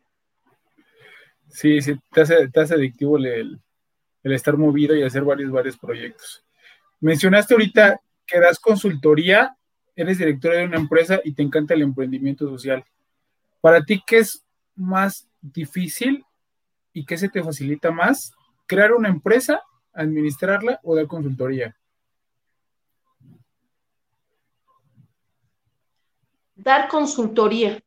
Sí, 1.50 1.82
sí, 1.82 2.00
te 2.12 2.22
hace, 2.22 2.48
te 2.50 2.60
hace 2.60 2.74
adictivo 2.74 3.18
el, 3.18 3.60
estar 4.24 4.58
movido 4.58 4.96
y 4.96 5.04
hacer 5.04 5.24
varios, 5.24 5.52
varios 5.52 5.78
proyectos. 5.78 6.44
Mencionaste 7.00 7.54
ahorita 7.54 8.02
que 8.26 8.39
das 8.39 8.60
consultoría, 8.60 9.56
eres 9.96 10.18
directora 10.18 10.58
de 10.58 10.66
una 10.66 10.78
empresa 10.78 11.22
y 11.24 11.34
te 11.34 11.44
encanta 11.44 11.74
el 11.74 11.84
emprendimiento 11.84 12.48
social. 12.50 12.84
Para 13.62 13.84
ti, 13.84 14.02
¿qué 14.06 14.20
es 14.20 14.44
más 14.76 15.28
difícil 15.42 16.26
y 16.92 17.06
qué 17.06 17.18
se 17.18 17.30
te 17.30 17.44
facilita 17.44 17.92
más? 17.92 18.34
¿Crear 18.66 18.94
una 18.94 19.10
empresa, 19.10 19.62
administrarla 19.94 20.80
o 20.84 20.96
dar 20.96 21.08
consultoría? 21.08 21.76
Dar 26.63 26.88
consultoría. 26.88 27.82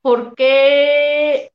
Porque, 0.00 1.52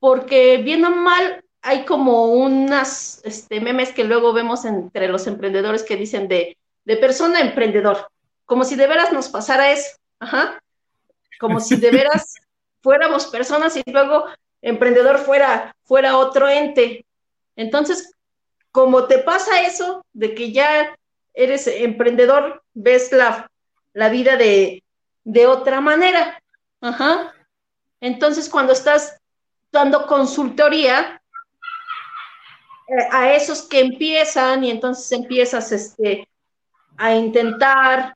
porque 0.00 0.58
bien 0.58 0.84
o 0.84 0.90
mal 0.90 1.44
hay 1.62 1.84
como 1.84 2.32
unas 2.32 3.20
este, 3.24 3.60
memes 3.60 3.92
que 3.92 4.02
luego 4.02 4.32
vemos 4.32 4.64
entre 4.64 5.06
los 5.08 5.26
emprendedores 5.28 5.84
que 5.84 5.96
dicen 5.96 6.26
de, 6.26 6.58
de 6.84 6.96
persona 6.96 7.40
emprendedor, 7.40 8.08
como 8.44 8.64
si 8.64 8.74
de 8.74 8.88
veras 8.88 9.12
nos 9.12 9.28
pasara 9.28 9.70
eso, 9.70 9.96
Ajá. 10.18 10.60
como 11.38 11.60
si 11.60 11.76
de 11.76 11.92
veras 11.92 12.34
fuéramos 12.82 13.26
personas 13.26 13.76
y 13.76 13.82
luego 13.86 14.24
emprendedor 14.60 15.18
fuera, 15.18 15.76
fuera 15.84 16.18
otro 16.18 16.48
ente. 16.48 17.06
Entonces, 17.54 18.12
como 18.72 19.06
te 19.06 19.18
pasa 19.18 19.62
eso, 19.62 20.04
de 20.12 20.34
que 20.34 20.50
ya 20.50 20.96
eres 21.34 21.68
emprendedor, 21.68 22.64
ves 22.74 23.12
la, 23.12 23.51
la 23.94 24.08
vida 24.08 24.36
de, 24.36 24.82
de 25.24 25.46
otra 25.46 25.80
manera. 25.80 26.42
Ajá. 26.80 27.32
Entonces, 28.00 28.48
cuando 28.48 28.72
estás 28.72 29.20
dando 29.70 30.06
consultoría 30.06 31.22
eh, 32.88 33.08
a 33.10 33.32
esos 33.32 33.62
que 33.62 33.80
empiezan 33.80 34.64
y 34.64 34.70
entonces 34.70 35.10
empiezas 35.12 35.72
este, 35.72 36.28
a 36.96 37.14
intentar, 37.14 38.14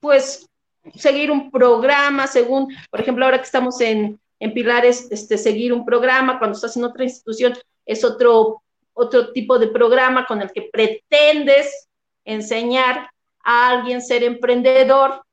pues, 0.00 0.46
seguir 0.94 1.30
un 1.30 1.50
programa 1.50 2.26
según, 2.26 2.74
por 2.90 3.00
ejemplo, 3.00 3.24
ahora 3.24 3.38
que 3.38 3.44
estamos 3.44 3.80
en, 3.80 4.20
en 4.38 4.54
Pilares, 4.54 5.08
este, 5.10 5.38
seguir 5.38 5.72
un 5.72 5.84
programa, 5.84 6.38
cuando 6.38 6.54
estás 6.54 6.76
en 6.76 6.84
otra 6.84 7.04
institución, 7.04 7.54
es 7.86 8.04
otro, 8.04 8.62
otro 8.92 9.32
tipo 9.32 9.58
de 9.58 9.68
programa 9.68 10.26
con 10.26 10.42
el 10.42 10.52
que 10.52 10.68
pretendes 10.70 11.88
enseñar 12.24 13.10
a 13.46 13.68
alguien 13.68 14.02
ser 14.02 14.24
emprendedor. 14.24 15.24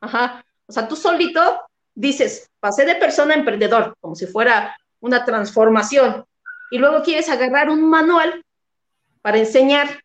Ajá. 0.00 0.44
O 0.66 0.72
sea, 0.72 0.86
tú 0.86 0.94
solito 0.94 1.60
dices, 1.94 2.48
pasé 2.60 2.84
de 2.84 2.94
persona 2.94 3.34
a 3.34 3.38
emprendedor, 3.38 3.96
como 4.00 4.14
si 4.14 4.26
fuera 4.26 4.78
una 5.00 5.24
transformación. 5.24 6.24
Y 6.70 6.78
luego 6.78 7.02
quieres 7.02 7.28
agarrar 7.28 7.68
un 7.68 7.90
manual 7.90 8.44
para 9.22 9.38
enseñar 9.38 10.04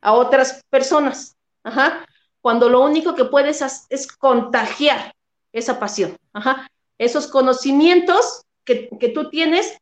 a 0.00 0.12
otras 0.12 0.62
personas. 0.70 1.36
Ajá. 1.64 2.06
Cuando 2.40 2.68
lo 2.68 2.80
único 2.80 3.16
que 3.16 3.24
puedes 3.24 3.60
es 3.90 4.06
contagiar 4.06 5.12
esa 5.52 5.80
pasión. 5.80 6.16
Ajá. 6.32 6.70
Esos 6.96 7.26
conocimientos 7.26 8.44
que, 8.64 8.88
que 9.00 9.08
tú 9.08 9.30
tienes, 9.30 9.76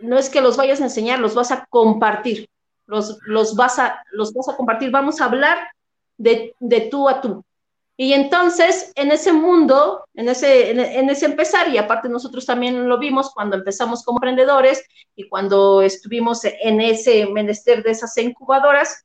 no 0.00 0.18
es 0.18 0.28
que 0.28 0.42
los 0.42 0.58
vayas 0.58 0.82
a 0.82 0.84
enseñar, 0.84 1.18
los 1.18 1.34
vas 1.34 1.50
a 1.50 1.64
compartir. 1.70 2.50
Los, 2.86 3.18
los, 3.22 3.56
vas 3.56 3.78
a, 3.78 4.04
los 4.10 4.34
vas 4.34 4.50
a 4.50 4.56
compartir. 4.56 4.90
Vamos 4.90 5.22
a 5.22 5.24
hablar 5.24 5.73
de, 6.16 6.54
de 6.58 6.80
tú 6.82 7.08
a 7.08 7.20
tú. 7.20 7.44
Y 7.96 8.12
entonces, 8.12 8.92
en 8.96 9.12
ese 9.12 9.32
mundo, 9.32 10.04
en 10.14 10.28
ese, 10.28 10.70
en, 10.70 11.10
ese 11.10 11.26
empezar, 11.26 11.68
y 11.68 11.78
aparte 11.78 12.08
nosotros 12.08 12.44
también 12.44 12.88
lo 12.88 12.98
vimos 12.98 13.32
cuando 13.32 13.56
empezamos 13.56 14.02
como 14.02 14.18
emprendedores 14.18 14.84
y 15.14 15.28
cuando 15.28 15.80
estuvimos 15.80 16.44
en 16.44 16.80
ese 16.80 17.26
menester 17.26 17.84
de 17.84 17.92
esas 17.92 18.16
incubadoras, 18.18 19.04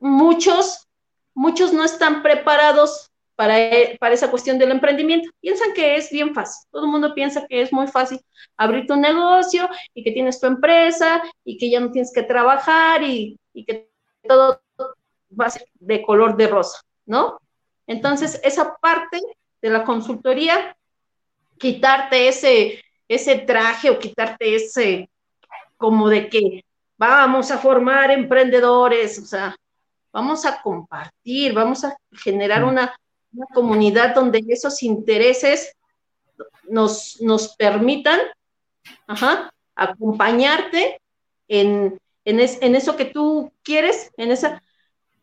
muchos, 0.00 0.88
muchos 1.34 1.74
no 1.74 1.84
están 1.84 2.22
preparados 2.22 3.10
para, 3.34 3.60
e, 3.60 3.98
para 4.00 4.14
esa 4.14 4.30
cuestión 4.30 4.56
del 4.58 4.70
emprendimiento. 4.70 5.28
Piensan 5.40 5.74
que 5.74 5.96
es 5.96 6.10
bien 6.10 6.32
fácil. 6.32 6.66
Todo 6.70 6.86
el 6.86 6.90
mundo 6.90 7.14
piensa 7.14 7.46
que 7.46 7.60
es 7.60 7.74
muy 7.74 7.88
fácil 7.88 8.20
abrir 8.56 8.86
tu 8.86 8.96
negocio 8.96 9.68
y 9.92 10.02
que 10.02 10.12
tienes 10.12 10.40
tu 10.40 10.46
empresa 10.46 11.22
y 11.44 11.58
que 11.58 11.68
ya 11.68 11.80
no 11.80 11.90
tienes 11.90 12.10
que 12.10 12.22
trabajar 12.22 13.02
y, 13.02 13.38
y 13.52 13.66
que 13.66 13.90
todo 14.26 14.62
va 15.38 15.46
a 15.46 15.50
ser 15.50 15.68
de 15.74 16.02
color 16.02 16.36
de 16.36 16.48
rosa, 16.48 16.80
¿no? 17.04 17.38
Entonces, 17.86 18.40
esa 18.42 18.76
parte 18.76 19.20
de 19.62 19.70
la 19.70 19.84
consultoría, 19.84 20.76
quitarte 21.58 22.28
ese, 22.28 22.84
ese 23.08 23.38
traje 23.38 23.90
o 23.90 23.98
quitarte 23.98 24.54
ese 24.54 25.10
como 25.76 26.08
de 26.08 26.28
que 26.28 26.64
vamos 26.96 27.50
a 27.50 27.58
formar 27.58 28.10
emprendedores, 28.10 29.18
o 29.18 29.26
sea, 29.26 29.54
vamos 30.12 30.46
a 30.46 30.62
compartir, 30.62 31.52
vamos 31.52 31.84
a 31.84 31.96
generar 32.12 32.64
una, 32.64 32.94
comunidad 33.52 34.14
donde 34.14 34.42
esos 34.48 34.82
intereses 34.82 35.76
nos, 36.70 37.20
nos 37.20 37.54
permitan 37.54 38.18
acompañarte 39.74 40.98
en, 41.46 41.98
en, 42.24 42.74
eso 42.74 42.96
que 42.96 43.04
tú 43.04 43.52
quieres, 43.62 44.10
en 44.16 44.30
esa, 44.30 44.62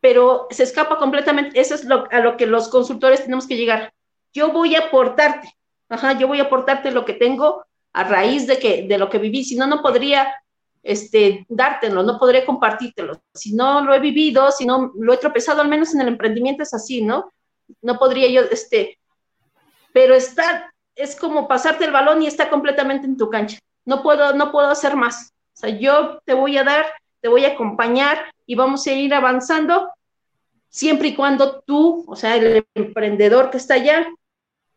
pero 0.03 0.47
se 0.51 0.63
escapa 0.63 0.97
completamente, 0.97 1.57
eso 1.57 1.75
es 1.75 1.87
a 1.89 2.19
lo 2.19 2.35
que 2.35 2.45
los 2.45 2.67
consultores 2.67 3.23
tenemos 3.23 3.47
que 3.47 3.55
llegar. 3.55 3.93
Yo 4.33 4.51
voy 4.51 4.75
a 4.75 4.87
aportarte, 4.87 5.55
ajá, 5.87 6.19
yo 6.19 6.27
voy 6.27 6.41
a 6.41 6.43
aportarte 6.43 6.91
lo 6.91 7.05
que 7.05 7.13
tengo 7.13 7.63
a 7.93 8.03
raíz 8.03 8.45
de, 8.45 8.59
que, 8.59 8.85
de 8.85 8.97
lo 8.97 9.09
que 9.09 9.17
viví, 9.17 9.45
si 9.45 9.55
no, 9.55 9.65
no 9.65 9.81
podría 9.81 10.35
este, 10.83 11.45
dártelo, 11.47 12.03
no 12.03 12.19
podré 12.19 12.43
compartírtelo. 12.43 13.21
Si 13.33 13.55
no 13.55 13.79
lo 13.79 13.93
he 13.93 14.01
vivido, 14.01 14.51
si 14.51 14.65
no 14.65 14.91
lo 14.93 15.13
he 15.13 15.17
tropezado, 15.17 15.61
al 15.61 15.69
menos 15.69 15.93
en 15.93 16.01
el 16.01 16.09
emprendimiento 16.09 16.63
es 16.63 16.73
así, 16.73 17.01
¿no? 17.01 17.31
No 17.81 17.97
podría 17.97 18.27
yo, 18.27 18.41
este, 18.51 18.99
pero 19.93 20.15
está, 20.15 20.69
es 20.97 21.15
como 21.15 21.47
pasarte 21.47 21.85
el 21.85 21.93
balón 21.93 22.21
y 22.21 22.27
está 22.27 22.49
completamente 22.49 23.07
en 23.07 23.15
tu 23.15 23.29
cancha. 23.29 23.57
No 23.85 24.03
puedo, 24.03 24.33
no 24.33 24.51
puedo 24.51 24.67
hacer 24.67 24.97
más. 24.97 25.31
O 25.53 25.59
sea, 25.61 25.69
yo 25.69 26.19
te 26.25 26.33
voy 26.33 26.57
a 26.57 26.65
dar, 26.65 26.87
te 27.23 27.29
voy 27.29 27.45
a 27.45 27.53
acompañar 27.53 28.17
y 28.45 28.55
vamos 28.55 28.86
a 28.86 28.91
ir 28.91 29.13
avanzando 29.13 29.89
siempre 30.67 31.07
y 31.07 31.15
cuando 31.15 31.62
tú, 31.62 32.03
o 32.05 32.15
sea, 32.15 32.36
el 32.36 32.67
emprendedor 32.75 33.49
que 33.49 33.57
está 33.57 33.75
allá, 33.75 34.05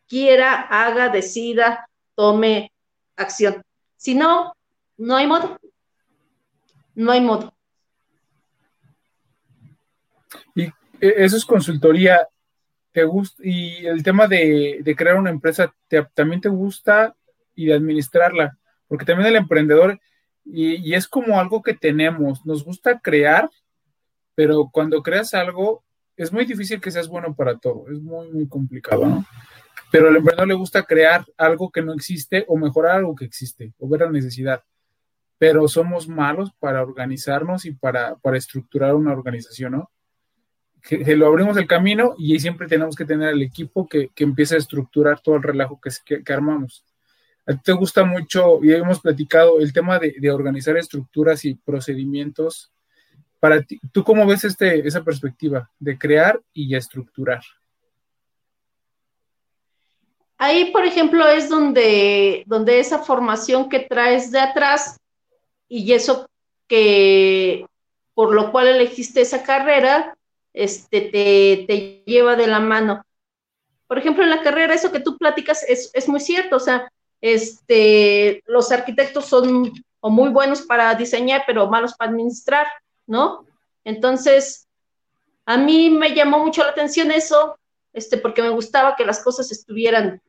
quiera, 0.06 0.60
haga, 0.60 1.08
decida, 1.08 1.88
tome 2.14 2.72
acción. 3.16 3.62
Si 3.96 4.14
no, 4.14 4.54
no 4.96 5.16
hay 5.16 5.26
modo 5.26 5.58
no 6.96 7.12
hay 7.12 7.20
modo. 7.20 7.54
Y 10.54 10.62
e, 10.64 10.72
eso 11.00 11.36
es 11.36 11.44
consultoría. 11.44 12.26
¿Te 12.90 13.04
gusta? 13.04 13.42
Y 13.44 13.86
el 13.86 14.02
tema 14.02 14.26
de, 14.26 14.82
crear 14.96 15.16
una 15.16 15.30
empresa 15.30 15.72
también 16.14 16.40
te 16.40 16.48
gusta 16.48 17.14
y 17.54 17.66
de 17.66 17.74
administrarla, 17.74 18.58
porque 18.88 19.04
también 19.04 19.28
el 19.28 19.36
emprendedor, 19.36 20.00
y, 20.46 20.94
es 20.94 21.08
como 21.08 21.38
algo 21.38 21.62
que 21.62 21.74
tenemos, 21.74 22.44
nos 22.46 22.64
gusta 22.64 23.00
crear, 23.00 23.50
pero 24.34 24.70
cuando 24.72 25.02
creas 25.02 25.34
algo, 25.34 25.84
es 26.16 26.32
muy 26.32 26.44
difícil 26.44 26.80
que 26.80 26.90
seas 26.90 27.08
bueno 27.08 27.34
para 27.34 27.58
todo, 27.58 27.84
es 27.90 28.00
muy, 28.00 28.30
muy 28.30 28.48
complicado, 28.48 29.06
¿no? 29.06 29.26
Pero 29.90 30.08
al 30.08 30.16
emprendedor 30.16 30.48
le 30.48 30.54
gusta 30.54 30.82
crear 30.84 31.24
algo 31.36 31.70
que 31.70 31.82
no 31.82 31.92
existe 31.92 32.44
o 32.48 32.56
mejorar 32.56 32.96
algo 32.96 33.14
que 33.14 33.24
existe 33.24 33.72
o 33.78 33.88
ver 33.88 34.00
la 34.00 34.10
necesidad 34.10 34.62
pero 35.38 35.68
somos 35.68 36.08
malos 36.08 36.52
para 36.58 36.82
organizarnos 36.82 37.64
y 37.66 37.72
para, 37.72 38.16
estructurar 38.34 38.94
una 38.94 39.12
organización, 39.12 39.72
¿no? 39.72 39.90
Que, 40.82 41.16
lo 41.16 41.26
abrimos 41.26 41.56
el 41.56 41.66
camino 41.66 42.14
y 42.16 42.32
ahí 42.32 42.40
siempre 42.40 42.68
tenemos 42.68 42.94
que 42.94 43.04
tener 43.04 43.30
el 43.30 43.42
equipo 43.42 43.88
que, 43.88 44.10
empiece 44.16 44.54
a 44.54 44.58
estructurar 44.58 45.20
todo 45.20 45.36
el 45.36 45.42
relajo 45.42 45.80
que, 45.80 46.22
que, 46.22 46.32
armamos. 46.32 46.84
A 47.46 47.52
ti 47.52 47.60
te 47.62 47.72
gusta 47.72 48.04
mucho, 48.04 48.62
y 48.62 48.72
hemos 48.72 49.00
platicado, 49.00 49.60
el 49.60 49.72
tema 49.72 50.00
de, 50.00 50.30
organizar 50.30 50.76
estructuras 50.76 51.44
y 51.44 51.54
procedimientos. 51.54 52.72
Para 53.38 53.62
ti, 53.62 53.80
¿tú 53.92 54.02
cómo 54.02 54.26
ves 54.26 54.44
este, 54.44 54.86
esa 54.86 55.04
perspectiva 55.04 55.70
de 55.78 55.96
crear 55.96 56.40
y 56.52 56.74
estructurar? 56.74 57.42
Ahí, 60.38 60.72
por 60.72 60.84
ejemplo, 60.84 61.26
es 61.28 61.48
donde, 61.48 62.42
donde 62.46 62.80
esa 62.80 62.98
formación 62.98 63.68
que 63.68 63.80
traes 63.80 64.32
de 64.32 64.40
atrás 64.40 64.98
y 65.68 65.92
eso 65.92 66.28
que 66.66 67.64
por 68.16 68.34
lo 68.34 68.50
cual 68.50 68.68
elegiste 68.68 69.20
esa 69.20 69.42
carrera, 69.42 70.16
este, 70.54 71.02
te, 71.02 72.02
lleva 72.06 72.34
de 72.34 72.46
la 72.46 72.60
mano. 72.60 73.04
Por 73.86 73.98
ejemplo, 73.98 74.24
en 74.24 74.30
la 74.30 74.42
carrera, 74.42 74.72
eso 74.72 74.90
que 74.90 75.00
tú 75.00 75.18
platicas 75.18 75.62
es, 75.68 75.90
es 75.92 76.08
muy 76.08 76.20
cierto, 76.20 76.56
o 76.56 76.60
sea, 76.60 76.90
este, 77.20 78.42
los 78.46 78.70
arquitectos 78.72 79.26
son 79.26 79.72
o 80.00 80.10
muy 80.10 80.28
buenos 80.30 80.62
para 80.62 80.94
diseñar, 80.94 81.44
pero 81.46 81.68
malos 81.68 81.94
para 81.94 82.10
administrar, 82.10 82.66
¿no? 83.06 83.44
Entonces, 83.84 84.68
a 85.46 85.56
mí 85.56 85.90
me 85.90 86.14
llamó 86.14 86.38
mucho 86.38 86.62
la 86.62 86.70
atención 86.70 87.10
eso, 87.10 87.58
este, 87.92 88.18
porque 88.18 88.42
me 88.42 88.50
gustaba 88.50 88.96
que 88.96 89.06
las 89.06 89.22
cosas 89.22 89.50
estuvieran, 89.50 90.20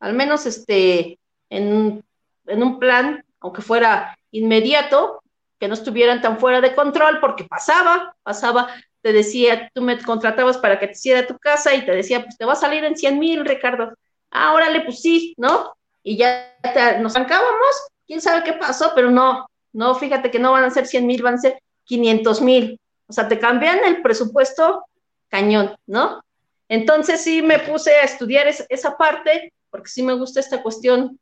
al 0.00 0.14
menos, 0.14 0.46
este, 0.46 1.18
en, 1.50 2.04
en 2.46 2.62
un 2.62 2.78
plan, 2.78 3.24
aunque 3.40 3.62
fuera 3.62 4.16
inmediato, 4.30 5.22
que 5.58 5.68
no 5.68 5.74
estuvieran 5.74 6.20
tan 6.20 6.38
fuera 6.38 6.60
de 6.60 6.74
control, 6.74 7.20
porque 7.20 7.44
pasaba, 7.44 8.14
pasaba, 8.22 8.68
te 9.00 9.12
decía, 9.12 9.70
tú 9.74 9.82
me 9.82 10.00
contratabas 10.02 10.58
para 10.58 10.78
que 10.78 10.86
te 10.88 10.92
hiciera 10.92 11.26
tu 11.26 11.38
casa 11.38 11.74
y 11.74 11.84
te 11.84 11.92
decía, 11.92 12.22
pues 12.22 12.36
te 12.36 12.44
va 12.44 12.52
a 12.52 12.56
salir 12.56 12.84
en 12.84 12.96
100 12.96 13.18
mil, 13.18 13.44
Ricardo. 13.44 13.92
Ah, 14.30 14.52
órale, 14.52 14.82
pues 14.82 15.00
sí, 15.00 15.34
¿no? 15.38 15.74
Y 16.08 16.16
ya 16.16 16.56
nos 17.00 17.16
arrancábamos, 17.16 17.88
quién 18.06 18.20
sabe 18.20 18.44
qué 18.44 18.52
pasó, 18.52 18.92
pero 18.94 19.10
no, 19.10 19.44
no, 19.72 19.92
fíjate 19.96 20.30
que 20.30 20.38
no 20.38 20.52
van 20.52 20.62
a 20.62 20.70
ser 20.70 20.86
100 20.86 21.04
mil, 21.04 21.20
van 21.20 21.34
a 21.34 21.38
ser 21.38 21.60
500 21.82 22.42
mil. 22.42 22.80
O 23.08 23.12
sea, 23.12 23.26
te 23.26 23.40
cambian 23.40 23.80
el 23.84 24.02
presupuesto 24.02 24.86
cañón, 25.26 25.76
¿no? 25.84 26.22
Entonces 26.68 27.24
sí 27.24 27.42
me 27.42 27.58
puse 27.58 27.90
a 27.96 28.04
estudiar 28.04 28.46
esa 28.46 28.96
parte, 28.96 29.52
porque 29.68 29.88
sí 29.88 30.04
me 30.04 30.12
gusta 30.12 30.38
esta 30.38 30.62
cuestión 30.62 31.18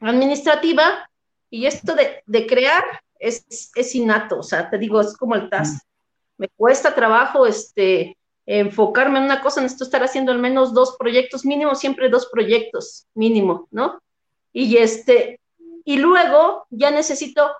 administrativa, 0.00 1.08
y 1.48 1.64
esto 1.64 1.94
de, 1.94 2.46
crear 2.46 2.84
es, 3.18 3.70
es, 3.74 3.94
innato, 3.94 4.40
o 4.40 4.42
sea, 4.42 4.68
te 4.68 4.76
digo, 4.76 5.00
es 5.00 5.16
como 5.16 5.34
el 5.34 5.48
TAS. 5.48 5.80
Me 6.36 6.48
cuesta 6.50 6.94
trabajo 6.94 7.46
este, 7.46 8.18
enfocarme 8.46 9.18
en 9.18 9.24
una 9.24 9.40
cosa, 9.40 9.60
necesito 9.60 9.84
estar 9.84 10.02
haciendo 10.02 10.32
al 10.32 10.38
menos 10.38 10.74
dos 10.74 10.96
proyectos, 10.98 11.44
mínimo, 11.44 11.74
siempre 11.74 12.08
dos 12.08 12.28
proyectos, 12.30 13.06
mínimo, 13.14 13.68
¿no? 13.70 14.00
Y 14.52 14.76
este, 14.76 15.40
y 15.84 15.96
luego 15.96 16.66
ya 16.70 16.90
necesito 16.90 17.50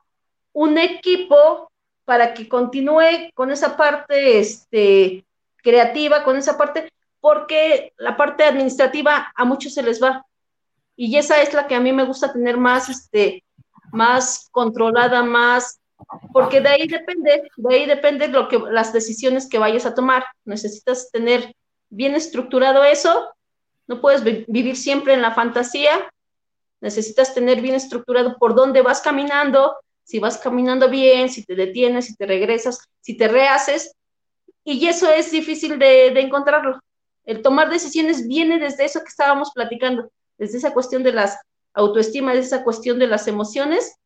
un 0.53 0.79
equipo 0.79 1.71
para 2.05 2.35
que 2.35 2.49
continúe 2.49 3.31
con 3.35 3.51
esa 3.51 3.77
parte 3.77 4.39
este, 4.39 5.25
creativa, 5.57 6.23
con 6.23 6.37
esa 6.37 6.57
parte, 6.57 6.93
porque 7.21 7.93
la 7.97 8.17
parte 8.17 8.45
administrativa 8.45 9.33
a 9.35 9.45
muchos 9.45 9.75
se 9.75 9.83
les 9.83 10.03
va. 10.03 10.25
Y 10.97 11.17
esa 11.17 11.43
es 11.43 11.55
la 11.55 11.67
que 11.67 11.75
a 11.75 11.81
mí 11.81 11.93
me 11.93 12.05
gusta 12.05 12.33
tener 12.33 12.57
más, 12.57 12.89
este, 12.89 13.43
más 13.91 14.49
controlada, 14.53 15.23
más, 15.23 15.81
porque 16.33 16.61
de 16.61 16.69
ahí 16.69 16.87
depende, 16.87 17.51
de 17.57 17.75
ahí 17.75 17.87
depende 17.87 18.29
lo 18.29 18.49
que, 18.49 18.59
las 18.59 18.93
decisiones 18.93 19.49
que 19.49 19.59
vayas 19.59 19.87
a 19.87 19.95
tomar. 19.95 20.25
Necesitas 20.45 21.11
tener 21.11 21.55
bien 21.91 22.15
estructurado 22.15 22.85
eso, 22.85 23.31
no 23.87 24.01
puedes 24.01 24.25
vivir 24.25 24.77
siempre 24.77 25.15
en 25.15 25.23
la 25.23 25.35
fantasía, 25.35 26.11
necesitas 26.81 27.35
tener 27.35 27.61
bien 27.61 27.75
estructurado 27.75 28.37
por 28.39 28.55
dónde 28.55 28.83
vas 28.83 29.01
caminando, 29.01 29.77
si 30.03 30.19
vas 30.19 30.39
caminando 30.39 30.89
bien, 30.89 31.31
si 31.31 31.45
te 31.45 31.55
detienes, 31.55 32.07
si 32.07 32.17
te 32.17 32.27
regresas, 32.27 32.79
si 33.01 33.17
te 33.17 33.29
rehaces, 33.29 33.95
y 34.65 34.87
eso 34.87 35.11
es 35.11 35.31
difícil 35.31 35.79
de, 35.79 36.11
de 36.11 36.21
encontrarlo. 36.21 36.81
El 37.25 37.43
tomar 37.43 37.71
decisiones 37.71 38.27
viene 38.27 38.59
desde 38.59 38.85
eso 38.85 39.01
que 39.01 39.09
estábamos 39.09 39.53
platicando, 39.55 40.11
desde 40.37 40.59
esa 40.59 40.75
cuestión 40.75 41.03
de 41.03 41.13
las 41.13 41.39
autoestima 41.75 42.33
es 42.33 42.47
esa 42.47 42.65
cuestión 42.65 42.99
de 42.99 43.09
las 43.09 43.27
emociones, 43.29 43.97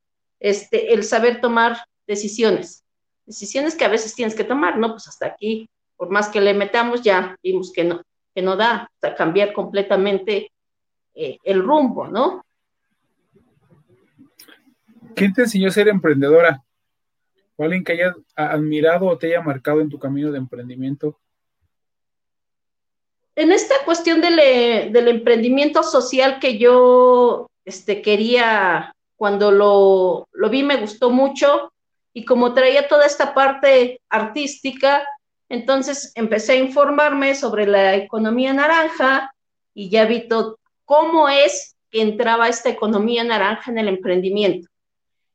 este, 0.40 0.92
el 0.94 1.04
saber 1.04 1.40
tomar 1.40 1.78
decisiones. 2.06 2.84
Decisiones 3.26 3.74
que 3.74 3.84
a 3.84 3.88
veces 3.88 4.14
tienes 4.14 4.34
que 4.34 4.44
tomar, 4.44 4.78
¿no? 4.78 4.92
Pues 4.92 5.08
hasta 5.08 5.26
aquí, 5.26 5.68
por 5.96 6.10
más 6.10 6.28
que 6.28 6.40
le 6.40 6.54
metamos, 6.54 7.02
ya 7.02 7.36
vimos 7.42 7.72
que 7.72 7.84
no, 7.84 8.02
que 8.34 8.42
no 8.42 8.56
da, 8.56 8.90
cambiar 9.16 9.52
completamente 9.52 10.50
eh, 11.14 11.38
el 11.42 11.62
rumbo, 11.62 12.06
¿no? 12.06 12.44
¿Quién 15.14 15.32
te 15.32 15.42
enseñó 15.42 15.68
a 15.68 15.72
ser 15.72 15.88
emprendedora? 15.88 16.62
¿O 17.56 17.64
alguien 17.64 17.82
que 17.82 17.92
haya 17.92 18.14
admirado 18.36 19.06
o 19.06 19.18
te 19.18 19.26
haya 19.26 19.40
marcado 19.40 19.80
en 19.80 19.88
tu 19.88 19.98
camino 19.98 20.30
de 20.30 20.38
emprendimiento? 20.38 21.18
En 23.34 23.50
esta 23.52 23.74
cuestión 23.84 24.20
del, 24.20 24.38
eh, 24.38 24.90
del 24.92 25.08
emprendimiento 25.08 25.82
social 25.82 26.38
que 26.40 26.58
yo 26.58 27.48
este, 27.64 28.00
quería, 28.00 28.94
cuando 29.18 29.50
lo, 29.50 30.28
vi 30.48 30.62
me 30.62 30.76
gustó 30.76 31.10
mucho 31.10 31.72
y 32.14 32.24
como 32.24 32.54
traía 32.54 32.88
toda 32.88 33.04
esta 33.04 33.34
parte 33.34 34.00
artística, 34.08 35.06
Entonces 35.50 36.12
empecé 36.14 36.52
a 36.52 36.56
informarme 36.66 37.34
sobre 37.34 37.66
la 37.66 37.94
economía 37.96 38.52
naranja 38.52 39.32
y 39.74 39.88
ya 39.88 40.04
vi 40.04 40.28
todo, 40.28 40.58
cómo 40.84 41.28
es 41.28 41.74
que 41.90 42.02
entraba 42.02 42.48
esta 42.48 42.68
economía 42.68 43.24
naranja 43.24 43.70
en 43.70 43.78
el 43.78 43.88
emprendimiento. 43.88 44.68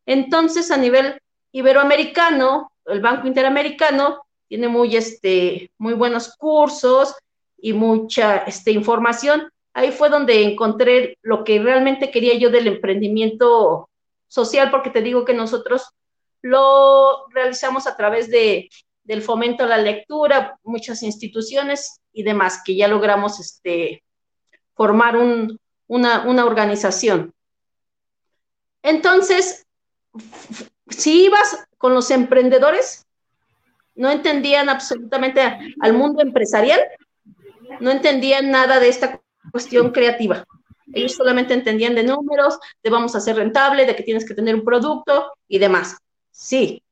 Entonces, 0.06 0.70
a 0.72 0.78
nivel 0.78 1.20
iberoamericano, 1.52 2.72
el 2.86 3.02
Banco 3.02 3.28
Interamericano 3.28 4.24
tiene 4.48 4.68
muy, 4.68 4.96
este, 4.96 5.72
muy 5.78 5.94
buenos 5.94 6.36
cursos 6.38 7.16
y 7.58 7.74
mucha 7.74 8.38
este, 8.46 8.72
información. 8.72 9.50
Ahí 9.74 9.92
fue 9.92 10.10
donde 10.10 10.44
encontré 10.44 11.18
lo 11.22 11.44
que 11.44 11.60
realmente 11.60 12.12
quería 12.12 12.36
yo 12.36 12.50
del 12.50 12.68
emprendimiento 12.68 13.90
social, 14.28 14.70
porque 14.70 14.92
te 14.92 15.02
digo 15.02 15.26
que 15.26 15.34
nosotros 15.34 15.90
lo 16.42 17.28
realizamos 17.30 17.88
a 17.88 17.96
través 17.98 18.30
de, 18.30 18.70
del 19.04 19.22
fomento 19.22 19.64
a 19.64 19.68
la 19.68 19.78
lectura, 19.78 20.60
muchas 20.64 21.02
instituciones 21.02 22.02
y 22.12 22.24
demás, 22.24 22.62
que 22.64 22.76
ya 22.76 22.88
logramos 22.88 23.40
este, 23.40 24.04
formar 24.76 25.18
un, 25.18 25.60
una, 25.88 26.28
una 26.28 26.46
organización. 26.46 27.34
Entonces, 28.84 29.66
si 30.90 31.26
ibas 31.26 31.66
con 31.78 31.94
los 31.94 32.12
emprendedores, 32.12 33.08
no 33.96 34.12
entendían 34.12 34.70
absolutamente 34.70 35.42
al 35.80 35.94
mundo 35.94 36.22
empresarial, 36.22 36.82
no 37.80 37.92
entendían 37.92 38.52
nada 38.52 38.80
de 38.80 38.90
esta 38.90 39.23
cuestión 39.52 39.92
creativa. 39.92 40.46
Ellos 40.94 41.14
solamente 41.14 41.54
entendían 41.54 41.96
de 41.96 42.04
números, 42.04 42.60
de 42.84 42.90
vamos 42.90 43.16
a 43.16 43.22
ser 43.22 43.38
rentable, 43.38 43.86
de 43.86 43.96
que 43.96 44.04
tienes 44.04 44.26
que 44.28 44.34
tener 44.34 44.56
un 44.56 44.64
producto 44.64 45.32
y 45.48 45.60
demás. 45.60 45.98
Sí. 46.32 46.84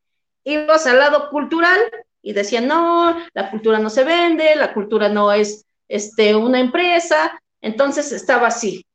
Ibas 0.43 0.87
al 0.87 0.99
lado 0.99 1.29
cultural 1.29 1.79
y 2.21 2.33
decían, 2.33 2.67
no, 2.67 3.17
la 3.33 3.51
cultura 3.51 3.79
no 3.79 3.89
se 3.89 4.03
vende, 4.03 4.55
la 4.55 4.73
cultura 4.73 5.09
no 5.09 5.31
es 5.31 5.65
este, 5.87 6.35
una 6.35 6.59
empresa. 6.59 7.39
Entonces 7.61 8.11
estaba 8.11 8.47
así, 8.47 8.85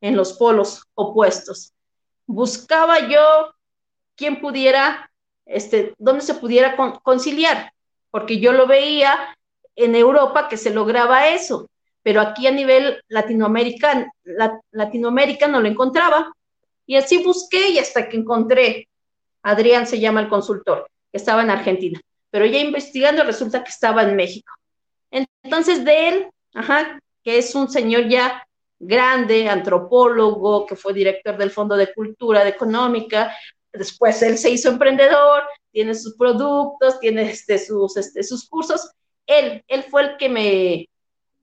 en 0.00 0.16
los 0.16 0.34
polos 0.34 0.84
opuestos. 0.94 1.72
Buscaba 2.26 3.08
yo 3.08 3.54
quien 4.16 4.40
pudiera, 4.40 5.10
este, 5.46 5.94
donde 5.98 6.22
se 6.22 6.34
pudiera 6.34 6.76
conciliar, 7.02 7.72
porque 8.10 8.38
yo 8.38 8.52
lo 8.52 8.66
veía 8.66 9.36
en 9.74 9.94
Europa 9.96 10.48
que 10.48 10.56
se 10.56 10.70
lograba 10.70 11.28
eso, 11.28 11.68
pero 12.02 12.20
aquí 12.20 12.46
a 12.46 12.50
nivel 12.50 13.02
latinoamericano, 13.08 14.06
Latinoamérica 14.72 15.46
no 15.48 15.60
lo 15.60 15.68
encontraba. 15.68 16.32
Y 16.86 16.96
así 16.96 17.22
busqué 17.22 17.70
y 17.70 17.78
hasta 17.78 18.08
que 18.08 18.16
encontré, 18.16 18.88
Adrián 19.42 19.86
se 19.86 20.00
llama 20.00 20.20
el 20.20 20.28
consultor, 20.28 20.88
que 21.10 21.18
estaba 21.18 21.42
en 21.42 21.50
Argentina, 21.50 22.00
pero 22.30 22.44
ya 22.46 22.58
investigando 22.58 23.22
resulta 23.22 23.62
que 23.62 23.70
estaba 23.70 24.02
en 24.02 24.16
México. 24.16 24.52
Entonces 25.10 25.84
de 25.84 26.08
él, 26.08 26.30
que 27.22 27.38
es 27.38 27.54
un 27.54 27.70
señor 27.70 28.08
ya 28.08 28.46
grande, 28.78 29.48
antropólogo, 29.48 30.66
que 30.66 30.76
fue 30.76 30.92
director 30.92 31.36
del 31.36 31.50
Fondo 31.50 31.76
de 31.76 31.92
Cultura 31.92 32.42
de 32.42 32.50
Económica, 32.50 33.32
después 33.72 34.20
él 34.22 34.38
se 34.38 34.50
hizo 34.50 34.68
emprendedor, 34.68 35.44
tiene 35.70 35.94
sus 35.94 36.16
productos, 36.16 36.98
tiene 37.00 37.30
este, 37.30 37.58
sus, 37.58 37.96
este, 37.96 38.22
sus 38.22 38.48
cursos. 38.48 38.90
Él, 39.26 39.64
él 39.68 39.84
fue 39.84 40.02
el 40.02 40.16
que 40.16 40.28
me, 40.28 40.88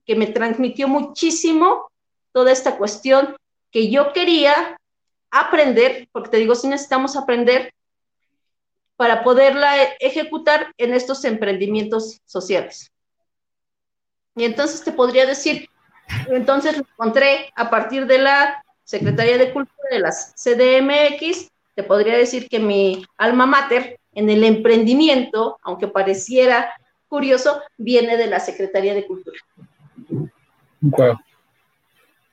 que 0.10 0.16
me 0.16 0.26
transmitió 0.26 0.88
muchísimo 0.88 1.92
toda 2.32 2.52
esta 2.52 2.80
cuestión 2.80 3.38
que 3.70 3.92
yo 3.92 4.12
quería 4.12 4.76
aprender, 5.30 6.10
porque 6.12 6.32
te 6.32 6.38
digo, 6.38 6.56
si 6.56 6.68
necesitamos 6.68 7.16
aprender 7.16 7.72
para 8.96 9.24
poderla 9.24 9.84
ejecutar 10.00 10.74
en 10.80 10.96
estos 10.96 11.24
emprendimientos 11.26 12.22
sociales. 12.26 12.92
Y 14.36 14.46
entonces 14.46 14.84
te 14.84 14.92
podría 14.92 15.28
decir, 15.28 15.70
entonces 16.28 16.76
lo 16.76 16.88
encontré 16.92 17.54
a 17.56 17.70
partir 17.70 18.08
de 18.08 18.18
la 18.18 18.64
Secretaría 18.84 19.38
de 19.38 19.54
Cultura 19.54 19.90
de 19.92 20.00
las 20.00 20.34
CDMX, 20.34 21.52
te 21.76 21.84
podría 21.84 22.18
decir 22.18 22.50
que 22.50 22.58
mi 22.58 23.06
alma 23.16 23.46
mater 23.46 24.00
en 24.14 24.28
el 24.32 24.44
emprendimiento, 24.44 25.60
aunque 25.62 25.88
pareciera 25.88 26.74
curioso, 27.08 27.62
viene 27.78 28.18
de 28.18 28.26
la 28.26 28.40
Secretaría 28.40 28.96
de 28.96 29.06
Cultura. 29.06 29.38
Wow. 30.82 31.20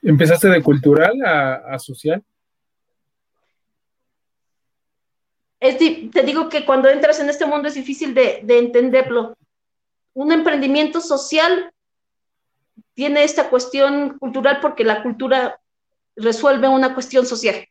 ¿Empezaste 0.01 0.47
de 0.47 0.61
cultural 0.61 1.13
a, 1.25 1.77
social? 1.79 2.23
te 5.59 6.23
digo 6.23 6.49
que 6.49 6.65
cuando 6.65 6.87
entras 6.87 7.19
en 7.19 7.29
este 7.29 7.45
mundo 7.45 7.67
es 7.67 7.73
difícil 7.73 8.13
de, 8.13 8.41
de 8.43 8.59
entenderlo. 8.59 9.35
Un 10.13 10.31
emprendimiento 10.31 11.01
social 11.01 11.71
tiene 12.93 13.23
esta 13.23 13.49
cuestión 13.49 14.17
cultural 14.17 14.59
porque 14.61 14.83
la 14.83 15.03
cultura 15.03 15.59
resuelve 16.15 16.67
una 16.67 16.93
cuestión 16.93 17.25
social. 17.25 17.67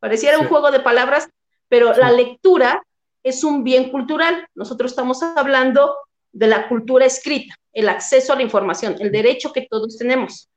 Pareciera 0.00 0.38
un 0.38 0.48
juego 0.48 0.70
de 0.70 0.80
palabras, 0.80 1.28
pero 1.68 1.94
la 1.94 2.10
lectura 2.10 2.82
es 3.22 3.42
un 3.42 3.64
bien 3.64 3.90
cultural. 3.90 4.46
Nosotros 4.54 4.92
estamos 4.92 5.22
hablando 5.22 5.96
de 6.32 6.46
la 6.46 6.68
cultura 6.68 7.06
escrita, 7.06 7.54
el 7.72 7.88
acceso 7.88 8.32
a 8.32 8.36
la 8.36 8.42
información, 8.42 8.96
el 9.00 9.10
derecho 9.10 9.52
que 9.52 9.66
todos 9.68 9.96
tenemos. 9.98 10.48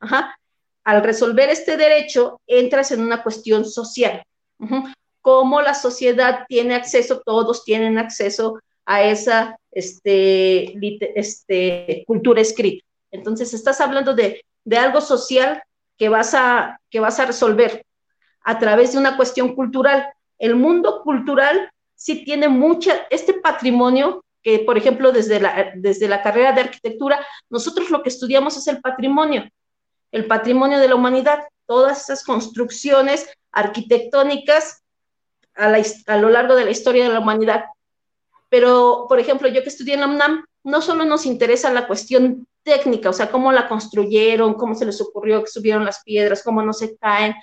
Al 0.84 1.04
resolver 1.04 1.50
este 1.50 1.78
derecho, 1.78 2.42
entras 2.48 2.92
en 2.92 3.02
una 3.02 3.22
cuestión 3.22 3.66
social. 3.66 4.24
Cómo 5.22 5.62
la 5.62 5.74
sociedad 5.74 6.46
tiene 6.48 6.76
acceso, 6.76 7.22
todos 7.26 7.64
tienen 7.64 7.98
acceso 7.98 8.60
a 8.86 9.04
esa 9.04 9.60
este, 9.72 10.74
este, 11.16 12.04
cultura 12.08 12.42
escrita. 12.42 12.86
Entonces, 13.12 13.54
estás 13.54 13.82
hablando 13.82 14.14
de, 14.14 14.42
de 14.64 14.78
algo 14.78 15.02
social 15.02 15.62
que 15.98 16.10
vas, 16.10 16.34
a, 16.34 16.80
que 16.90 17.00
vas 17.00 17.20
a 17.20 17.26
resolver 17.26 17.86
a 18.44 18.58
través 18.58 18.94
de 18.94 18.98
una 18.98 19.18
cuestión 19.18 19.54
cultural. 19.56 20.08
El 20.38 20.56
mundo 20.56 21.02
cultural 21.04 21.70
sí 21.94 22.24
tiene 22.24 22.48
mucha, 22.48 23.06
este 23.10 23.34
patrimonio 23.34 24.24
que, 24.44 24.60
por 24.60 24.78
ejemplo, 24.78 25.12
desde 25.12 25.40
la, 25.40 25.72
desde 25.76 26.08
la 26.08 26.22
carrera 26.22 26.54
de 26.54 26.62
arquitectura, 26.62 27.26
nosotros 27.50 27.90
lo 27.90 28.02
que 28.04 28.10
estudiamos 28.10 28.58
es 28.58 28.68
el 28.68 28.82
patrimonio, 28.82 29.50
el 30.12 30.26
patrimonio 30.26 30.80
de 30.80 30.88
la 30.88 30.96
humanidad, 30.96 31.44
todas 31.66 32.04
esas 32.04 32.24
construcciones 32.24 33.30
arquitectónicas 33.52 34.82
a, 35.56 35.74
a 36.08 36.18
lo 36.18 36.30
largo 36.30 36.56
de 36.56 36.66
la 36.66 36.72
historia 36.72 37.04
de 37.04 37.14
la 37.14 37.20
humanidad. 37.20 37.66
Pero, 38.50 39.06
por 39.08 39.20
ejemplo, 39.20 39.48
yo 39.48 39.62
que 39.62 39.70
estudié 39.70 39.94
en 39.96 40.02
la 40.02 40.08
UNAM, 40.08 40.46
no 40.64 40.82
solo 40.82 41.06
nos 41.06 41.26
interesa 41.26 41.72
la 41.72 41.88
cuestión 41.88 42.48
técnica, 42.64 43.10
o 43.10 43.14
sea, 43.14 43.32
cómo 43.32 43.52
la 43.52 43.68
construyeron, 43.68 44.56
cómo 44.56 44.76
se 44.76 44.86
les 44.86 45.00
ocurrió 45.02 45.44
que 45.44 45.50
subieron 45.50 45.86
las 45.86 46.04
piedras, 46.04 46.44
cómo 46.44 46.62
no 46.62 46.74
se 46.74 46.98
caen, 46.98 47.36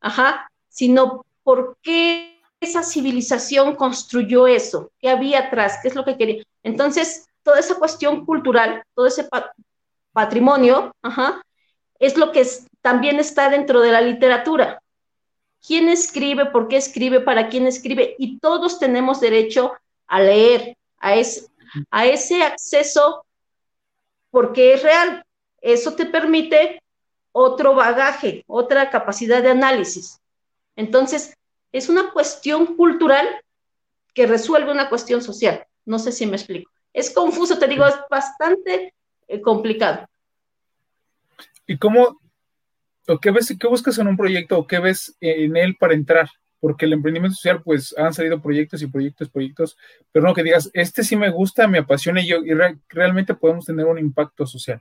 ajá, 0.00 0.50
sino 0.68 1.24
por 1.42 1.76
qué 1.82 2.31
esa 2.62 2.82
civilización 2.82 3.76
construyó 3.76 4.46
eso, 4.46 4.90
qué 4.98 5.10
había 5.10 5.40
atrás, 5.40 5.78
qué 5.82 5.88
es 5.88 5.94
lo 5.94 6.04
que 6.04 6.16
quería. 6.16 6.42
Entonces, 6.62 7.26
toda 7.42 7.58
esa 7.58 7.76
cuestión 7.76 8.24
cultural, 8.24 8.82
todo 8.94 9.06
ese 9.06 9.28
patrimonio, 10.12 10.94
ajá, 11.02 11.42
es 11.98 12.16
lo 12.16 12.32
que 12.32 12.46
también 12.80 13.18
está 13.18 13.48
dentro 13.48 13.80
de 13.80 13.92
la 13.92 14.00
literatura. 14.00 14.82
¿Quién 15.64 15.88
escribe? 15.88 16.46
¿Por 16.46 16.68
qué 16.68 16.76
escribe? 16.76 17.20
¿Para 17.20 17.48
quién 17.48 17.66
escribe? 17.66 18.16
Y 18.18 18.38
todos 18.38 18.78
tenemos 18.78 19.20
derecho 19.20 19.72
a 20.08 20.20
leer, 20.20 20.76
a, 20.98 21.14
a 21.90 22.06
ese 22.06 22.42
acceso, 22.42 23.24
porque 24.30 24.74
es 24.74 24.82
real. 24.82 25.24
Eso 25.60 25.94
te 25.94 26.06
permite 26.06 26.82
otro 27.30 27.74
bagaje, 27.74 28.44
otra 28.46 28.90
capacidad 28.90 29.42
de 29.42 29.50
análisis. 29.50 30.18
Entonces, 30.76 31.36
es 31.72 31.88
una 31.88 32.10
cuestión 32.12 32.76
cultural 32.76 33.26
que 34.14 34.26
resuelve 34.26 34.70
una 34.70 34.88
cuestión 34.88 35.22
social. 35.22 35.66
No 35.84 35.98
sé 35.98 36.12
si 36.12 36.26
me 36.26 36.36
explico. 36.36 36.70
Es 36.92 37.10
confuso, 37.10 37.58
te 37.58 37.66
digo, 37.66 37.86
es 37.86 37.94
bastante 38.10 38.94
eh, 39.26 39.40
complicado. 39.40 40.06
¿Y 41.66 41.78
cómo, 41.78 42.20
o 43.08 43.18
qué 43.18 43.30
ves, 43.30 43.56
qué 43.58 43.66
buscas 43.66 43.98
en 43.98 44.08
un 44.08 44.16
proyecto 44.16 44.58
o 44.58 44.66
qué 44.66 44.78
ves 44.78 45.16
en 45.20 45.56
él 45.56 45.76
para 45.78 45.94
entrar? 45.94 46.28
Porque 46.60 46.84
el 46.84 46.92
emprendimiento 46.92 47.34
social, 47.34 47.62
pues 47.62 47.96
han 47.96 48.12
salido 48.12 48.40
proyectos 48.40 48.82
y 48.82 48.86
proyectos, 48.86 49.30
proyectos, 49.30 49.76
pero 50.12 50.26
no 50.26 50.34
que 50.34 50.42
digas, 50.42 50.70
este 50.74 51.02
sí 51.02 51.16
me 51.16 51.30
gusta, 51.30 51.66
me 51.66 51.78
apasiona 51.78 52.20
y 52.20 52.28
yo, 52.28 52.44
y 52.44 52.52
realmente 52.88 53.34
podemos 53.34 53.64
tener 53.64 53.86
un 53.86 53.98
impacto 53.98 54.46
social. 54.46 54.80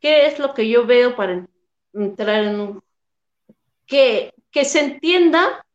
¿Qué 0.00 0.26
es 0.26 0.38
lo 0.38 0.54
que 0.54 0.68
yo 0.68 0.86
veo 0.86 1.16
para 1.16 1.46
entrar 1.92 2.44
en 2.44 2.60
un... 2.60 2.82
Que, 3.90 4.32
se 4.64 4.80
entienda 4.80 5.66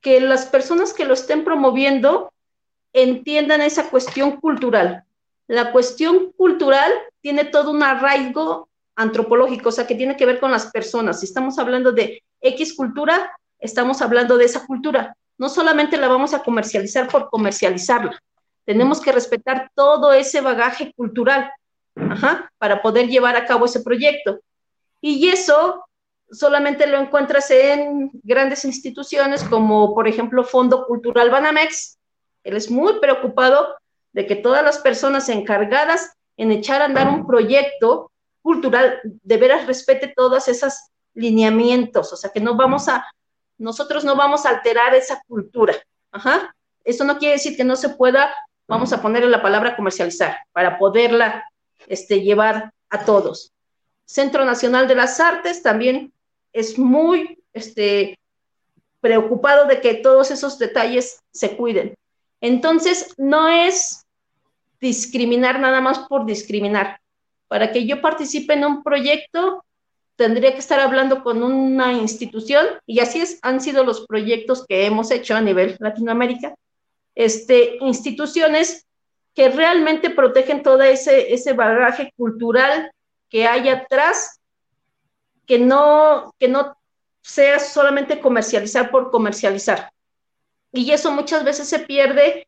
que 0.00 0.20
las 0.20 0.46
personas 0.46 0.92
que 0.92 1.04
lo 1.04 1.14
estén 1.14 1.44
promoviendo 1.44 2.32
entiendan 2.92 3.60
esa 3.60 3.88
cuestión 3.90 4.40
cultural. 4.40 5.04
La 5.46 5.70
cuestión 5.70 6.32
cultural 6.32 6.92
tiene 7.20 7.44
todo 7.44 7.70
un 7.70 7.82
arraigo 7.82 8.68
antropológico, 8.96 9.68
o 9.68 9.72
sea, 9.72 9.86
que 9.86 9.94
tiene 9.94 10.16
que 10.16 10.26
ver 10.26 10.40
con 10.40 10.50
las 10.50 10.66
personas. 10.72 11.20
Si 11.20 11.26
estamos 11.26 11.58
hablando 11.58 11.92
de 11.92 12.24
X 12.40 12.74
cultura, 12.74 13.32
estamos 13.60 14.02
hablando 14.02 14.36
de 14.36 14.46
esa 14.46 14.66
cultura. 14.66 15.16
No 15.38 15.48
solamente 15.48 15.96
la 15.96 16.08
vamos 16.08 16.34
a 16.34 16.42
comercializar 16.42 17.08
por 17.08 17.30
comercializarla, 17.30 18.20
Tenemos 18.64 19.00
que 19.00 19.12
respetar 19.12 19.70
todo 19.74 20.12
ese 20.12 20.40
bagaje 20.40 20.92
cultural 20.96 21.52
para 22.58 22.82
poder 22.82 23.08
llevar 23.08 23.36
a 23.36 23.46
cabo 23.46 23.66
ese 23.66 23.80
proyecto. 23.80 24.40
Y 25.00 25.28
eso 25.28 25.83
solamente 26.30 26.86
lo 26.86 26.98
encuentras 26.98 27.50
en 27.50 28.10
grandes 28.22 28.64
instituciones 28.64 29.44
como, 29.44 29.94
por 29.94 30.08
ejemplo, 30.08 30.44
Fondo 30.44 30.86
Cultural 30.86 31.30
Banamex. 31.30 31.98
Él 32.42 32.56
es 32.56 32.70
muy 32.70 33.00
preocupado 33.00 33.74
de 34.12 34.26
que 34.26 34.36
todas 34.36 34.64
las 34.64 34.78
personas 34.78 35.28
encargadas 35.28 36.12
en 36.36 36.52
echar 36.52 36.82
a 36.82 36.86
andar 36.86 37.08
un 37.08 37.26
proyecto 37.26 38.10
cultural 38.42 39.00
de 39.04 39.36
veras 39.36 39.66
respete 39.66 40.12
todos 40.14 40.48
esos 40.48 40.74
lineamientos, 41.14 42.12
o 42.12 42.16
sea, 42.16 42.30
que 42.30 42.40
no 42.40 42.56
vamos 42.56 42.88
a, 42.88 43.06
nosotros 43.56 44.04
no 44.04 44.16
vamos 44.16 44.44
a 44.44 44.50
alterar 44.50 44.94
esa 44.94 45.22
cultura. 45.26 45.74
Ajá. 46.12 46.54
Eso 46.84 47.04
no 47.04 47.18
quiere 47.18 47.34
decir 47.34 47.56
que 47.56 47.64
no 47.64 47.76
se 47.76 47.88
pueda, 47.90 48.34
vamos 48.68 48.92
a 48.92 49.00
ponerle 49.00 49.30
la 49.30 49.42
palabra 49.42 49.76
comercializar, 49.76 50.38
para 50.52 50.78
poderla 50.78 51.44
este, 51.86 52.20
llevar 52.20 52.72
a 52.90 53.04
todos. 53.04 53.53
Centro 54.04 54.44
Nacional 54.44 54.88
de 54.88 54.94
las 54.94 55.20
Artes 55.20 55.62
también 55.62 56.12
es 56.52 56.78
muy 56.78 57.38
este, 57.52 58.18
preocupado 59.00 59.66
de 59.66 59.80
que 59.80 59.94
todos 59.94 60.30
esos 60.30 60.58
detalles 60.58 61.20
se 61.30 61.56
cuiden. 61.56 61.94
Entonces, 62.40 63.14
no 63.16 63.48
es 63.48 64.06
discriminar 64.80 65.60
nada 65.60 65.80
más 65.80 66.00
por 66.00 66.26
discriminar. 66.26 67.00
Para 67.48 67.72
que 67.72 67.86
yo 67.86 68.00
participe 68.00 68.54
en 68.54 68.64
un 68.64 68.82
proyecto, 68.82 69.64
tendría 70.16 70.52
que 70.52 70.58
estar 70.58 70.80
hablando 70.80 71.22
con 71.22 71.42
una 71.42 71.92
institución, 71.92 72.66
y 72.86 73.00
así 73.00 73.20
es, 73.20 73.38
han 73.42 73.60
sido 73.60 73.84
los 73.84 74.06
proyectos 74.06 74.64
que 74.66 74.86
hemos 74.86 75.10
hecho 75.10 75.34
a 75.34 75.40
nivel 75.40 75.76
Latinoamérica, 75.80 76.54
este, 77.14 77.76
instituciones 77.80 78.86
que 79.34 79.48
realmente 79.48 80.10
protegen 80.10 80.62
todo 80.62 80.82
ese, 80.82 81.32
ese 81.34 81.52
bagaje 81.52 82.12
cultural 82.16 82.90
que 83.34 83.48
hay 83.48 83.68
atrás, 83.68 84.38
que 85.44 85.58
no, 85.58 86.32
que 86.38 86.46
no 86.46 86.78
sea 87.20 87.58
solamente 87.58 88.20
comercializar 88.20 88.92
por 88.92 89.10
comercializar. 89.10 89.90
Y 90.70 90.92
eso 90.92 91.10
muchas 91.10 91.42
veces 91.42 91.68
se 91.68 91.80
pierde 91.80 92.46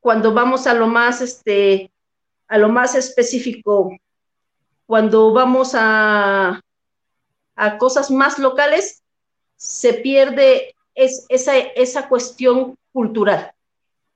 cuando 0.00 0.32
vamos 0.32 0.66
a 0.66 0.72
lo 0.72 0.86
más, 0.86 1.20
este, 1.20 1.92
a 2.48 2.56
lo 2.56 2.70
más 2.70 2.94
específico, 2.94 3.94
cuando 4.86 5.34
vamos 5.34 5.72
a, 5.74 6.62
a 7.54 7.76
cosas 7.76 8.10
más 8.10 8.38
locales, 8.38 9.02
se 9.56 9.92
pierde 9.92 10.74
es, 10.94 11.26
esa, 11.28 11.58
esa 11.58 12.08
cuestión 12.08 12.78
cultural 12.90 13.52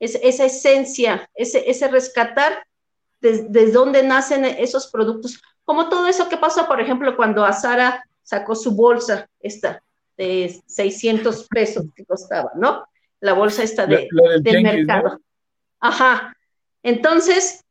esa 0.00 0.46
esencia, 0.46 1.28
ese, 1.34 1.70
ese 1.70 1.88
rescatar 1.88 2.66
desde 3.20 3.48
de 3.48 3.70
dónde 3.70 4.02
nacen 4.02 4.46
esos 4.46 4.86
productos. 4.86 5.42
Como 5.66 5.90
todo 5.90 6.06
eso 6.06 6.28
que 6.28 6.38
pasó, 6.38 6.66
por 6.66 6.80
ejemplo, 6.80 7.16
cuando 7.16 7.44
Azara 7.44 8.02
sacó 8.22 8.54
su 8.54 8.74
bolsa, 8.74 9.28
esta 9.40 9.82
de 10.16 10.62
600 10.66 11.48
pesos 11.48 11.84
que 11.94 12.06
costaba, 12.06 12.52
¿no? 12.54 12.88
La 13.20 13.34
bolsa 13.34 13.62
esta 13.62 13.84
de, 13.84 14.08
del 14.40 14.62
mercado. 14.62 15.20
Ajá. 15.80 16.34
Entonces, 16.82 17.64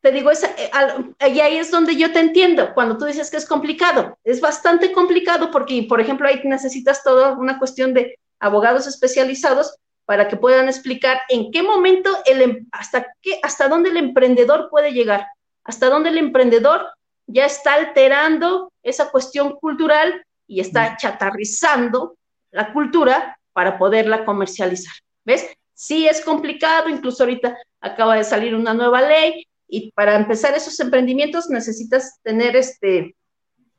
te 0.00 0.10
digo, 0.10 0.30
esa, 0.30 0.48
eh, 0.56 1.28
y 1.30 1.40
ahí 1.40 1.58
es 1.58 1.70
donde 1.70 1.96
yo 1.96 2.12
te 2.12 2.20
entiendo, 2.20 2.72
cuando 2.74 2.96
tú 2.96 3.04
dices 3.04 3.30
que 3.30 3.36
es 3.36 3.46
complicado. 3.46 4.18
Es 4.24 4.40
bastante 4.40 4.90
complicado 4.90 5.50
porque, 5.50 5.86
por 5.88 6.00
ejemplo, 6.00 6.26
ahí 6.26 6.40
necesitas 6.44 7.02
toda 7.02 7.32
una 7.32 7.58
cuestión 7.58 7.92
de 7.92 8.18
abogados 8.40 8.86
especializados 8.86 9.76
para 10.06 10.28
que 10.28 10.36
puedan 10.36 10.68
explicar 10.68 11.20
en 11.28 11.50
qué 11.50 11.62
momento, 11.62 12.10
el, 12.26 12.42
em, 12.42 12.66
hasta, 12.72 13.14
qué, 13.20 13.38
hasta 13.42 13.68
dónde 13.68 13.90
el 13.90 13.96
emprendedor 13.98 14.68
puede 14.70 14.92
llegar, 14.92 15.26
hasta 15.64 15.88
dónde 15.88 16.10
el 16.10 16.18
emprendedor 16.18 16.86
ya 17.26 17.46
está 17.46 17.74
alterando 17.74 18.72
esa 18.82 19.10
cuestión 19.10 19.52
cultural 19.56 20.24
y 20.46 20.60
está 20.60 20.96
chatarrizando 20.96 22.16
la 22.50 22.72
cultura 22.72 23.38
para 23.52 23.78
poderla 23.78 24.24
comercializar. 24.24 24.94
¿Ves? 25.24 25.48
Sí 25.72 26.06
es 26.06 26.20
complicado, 26.20 26.88
incluso 26.88 27.22
ahorita 27.24 27.56
acaba 27.80 28.16
de 28.16 28.24
salir 28.24 28.54
una 28.54 28.74
nueva 28.74 29.00
ley 29.02 29.46
y 29.66 29.90
para 29.92 30.14
empezar 30.14 30.54
esos 30.54 30.78
emprendimientos 30.80 31.48
necesitas 31.48 32.20
tener 32.22 32.54
este 32.54 33.16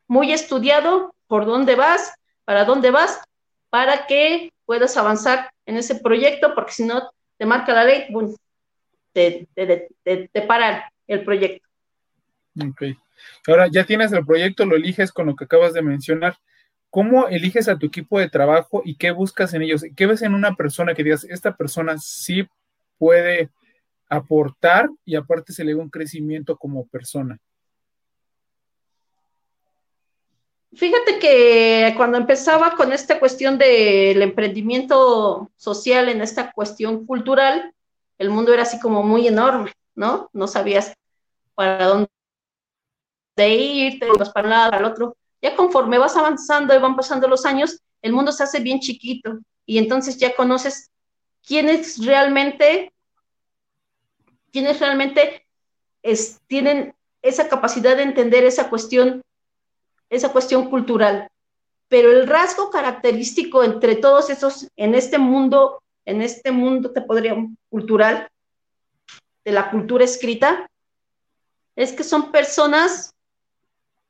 muy 0.08 0.34
estudiado 0.34 1.16
por 1.28 1.46
dónde 1.46 1.76
vas, 1.76 2.14
para 2.44 2.66
dónde 2.66 2.92
vas, 2.92 3.22
para 3.70 4.06
que 4.08 4.52
puedas 4.66 4.98
avanzar 4.98 5.52
en 5.66 5.78
ese 5.78 5.96
proyecto, 5.96 6.54
porque 6.54 6.74
si 6.74 6.84
no 6.84 7.10
te 7.38 7.46
marca 7.46 7.74
la 7.74 7.84
ley, 7.84 8.08
te, 9.14 9.48
te, 9.56 10.42
paran 10.42 10.84
el 11.08 11.24
proyecto. 11.24 11.64
Ok. 12.62 12.84
Ahora 13.47 13.68
ya 13.68 13.86
tienes 13.86 14.12
el 14.12 14.26
proyecto, 14.26 14.66
lo 14.66 14.76
eliges 14.76 15.12
con 15.12 15.28
lo 15.28 15.36
que 15.36 15.45
acabas 15.45 15.74
de 15.74 15.82
mencionar. 15.82 16.38
¿Cómo 16.89 17.28
eliges 17.28 17.68
a 17.68 17.78
tu 17.78 17.88
equipo 17.88 18.20
de 18.20 18.30
trabajo 18.30 18.82
y 18.86 18.95
qué 18.95 19.12
buscas 19.12 19.53
en 19.53 19.64
ellos? 19.64 19.84
¿Qué 19.95 20.06
ves 20.06 20.22
en 20.22 20.34
una 20.34 20.56
persona 20.56 20.93
que 20.93 21.03
digas, 21.03 21.26
esta 21.26 21.56
persona 21.56 21.97
sí 21.97 22.47
puede 22.97 23.49
aportar 24.08 24.89
y 25.03 25.16
aparte 25.16 25.51
se 25.51 25.66
le 25.66 25.74
da 25.74 25.82
un 25.82 25.89
crecimiento 25.89 26.56
como 26.56 26.88
persona? 26.88 27.38
Fíjate 30.74 31.20
que 31.20 31.93
cuando 31.95 32.18
empezaba 32.18 32.76
con 32.76 32.91
esta 32.91 33.20
cuestión 33.20 33.58
del 33.58 34.22
emprendimiento 34.22 35.49
social 35.56 36.10
en 36.10 36.22
esta 36.22 36.51
cuestión 36.51 37.06
cultural, 37.06 37.74
el 38.18 38.30
mundo 38.30 38.53
era 38.53 38.64
así 38.64 38.80
como 38.80 39.01
muy 39.03 39.28
enorme, 39.28 39.72
¿no? 39.95 40.30
No 40.34 40.47
sabías 40.47 40.93
para 41.56 41.86
dónde 41.86 42.10
ir, 43.38 44.00
te 44.00 44.08
ibas 44.08 44.30
para 44.30 44.48
un 44.48 44.50
lado, 44.52 44.72
para 44.72 44.86
el 44.86 44.92
otro. 44.92 45.18
Ya 45.42 45.56
conforme 45.56 45.98
vas 45.98 46.16
avanzando 46.16 46.74
y 46.74 46.80
van 46.80 46.96
pasando 46.96 47.28
los 47.28 47.46
años, 47.46 47.80
el 48.02 48.14
mundo 48.14 48.32
se 48.32 48.44
hace 48.44 48.60
bien 48.60 48.80
chiquito 48.80 49.40
y 49.66 49.78
entonces 49.78 50.18
ya 50.18 50.36
conoces 50.36 50.90
quiénes 51.46 52.04
realmente, 52.06 52.94
quiénes 54.52 54.80
realmente 54.80 55.46
es, 56.02 56.40
tienen 56.48 56.96
esa 57.22 57.50
capacidad 57.50 57.98
de 57.98 58.04
entender 58.04 58.44
esa 58.44 58.70
cuestión 58.70 59.24
esa 60.10 60.32
cuestión 60.32 60.70
cultural. 60.70 61.30
Pero 61.88 62.12
el 62.12 62.28
rasgo 62.28 62.70
característico 62.70 63.64
entre 63.64 63.96
todos 63.96 64.30
esos, 64.30 64.68
en 64.76 64.96
este 64.96 65.18
mundo, 65.18 65.84
en 66.06 66.22
este 66.22 66.52
mundo, 66.52 66.92
te 66.92 67.02
podría, 67.02 67.36
cultural, 67.70 68.30
de 69.44 69.52
la 69.52 69.70
cultura 69.70 70.04
escrita, 70.04 70.70
es 71.76 71.92
que 71.92 72.04
son 72.04 72.32
personas 72.32 73.14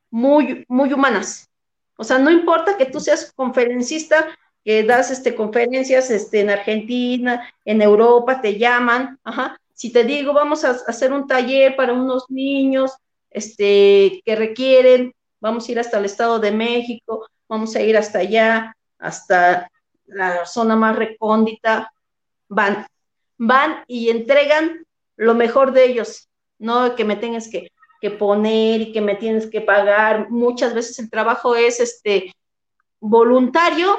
muy, 0.09 0.65
muy 0.67 0.93
humanas. 0.93 1.49
O 1.97 2.03
sea, 2.03 2.17
no 2.17 2.31
importa 2.31 2.77
que 2.77 2.85
tú 2.85 2.99
seas 2.99 3.31
conferencista, 3.35 4.27
que 4.63 4.83
das 4.83 5.11
este, 5.11 5.35
conferencias 5.35 6.09
este, 6.11 6.41
en 6.41 6.49
Argentina, 6.49 7.53
en 7.63 7.81
Europa, 7.81 8.41
te 8.41 8.57
llaman, 8.57 9.19
ajá. 9.23 9.59
Si 9.73 9.91
te 9.91 10.03
digo, 10.03 10.33
vamos 10.33 10.63
a 10.63 10.71
hacer 10.71 11.11
un 11.11 11.27
taller 11.27 11.75
para 11.75 11.93
unos 11.93 12.25
niños 12.29 12.93
este, 13.29 14.21
que 14.25 14.35
requieren 14.35 15.13
vamos 15.45 15.69
a 15.69 15.71
ir 15.71 15.79
hasta 15.79 15.99
el 15.99 16.05
Estado 16.05 16.39
de 16.39 16.51
México, 16.51 17.29
vamos 17.47 17.75
a 17.75 17.81
ir 17.81 17.95
hasta 17.95 18.17
allá, 18.17 18.75
hasta 18.97 19.69
la 20.07 20.43
zona 20.47 20.75
más 20.75 20.95
recóndita, 20.95 21.93
van, 22.47 22.87
van 23.37 23.83
y 23.85 24.09
entregan 24.09 24.85
lo 25.17 25.35
mejor 25.35 25.71
de 25.71 25.85
ellos, 25.85 26.29
no 26.57 26.95
que 26.95 27.05
me 27.05 27.15
tengas 27.15 27.47
que, 27.47 27.71
poner 28.11 28.81
y 28.81 28.91
que 28.91 29.01
me 29.01 29.15
tienes 29.15 29.47
que 29.47 29.61
pagar. 29.61 30.29
Muchas 30.29 30.73
veces 30.73 30.99
el 30.99 31.09
trabajo 31.09 31.55
es 31.55 31.79
este 31.79 32.31
voluntario, 32.99 33.97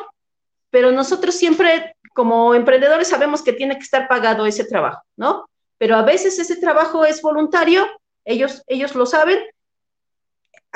pero 0.71 0.93
nosotros 0.93 1.35
siempre 1.35 1.97
como 2.15 2.55
emprendedores 2.55 3.09
sabemos 3.09 3.43
que 3.43 3.53
tiene 3.53 3.75
que 3.75 3.83
estar 3.83 4.09
pagado 4.09 4.47
ese 4.47 4.65
trabajo, 4.65 5.03
¿no? 5.17 5.47
Pero 5.77 5.97
a 5.97 6.03
veces 6.03 6.39
ese 6.39 6.57
trabajo 6.57 7.05
es 7.05 7.21
voluntario, 7.21 7.87
ellos, 8.25 8.63
ellos 8.67 8.95
lo 8.95 9.05
saben 9.05 9.39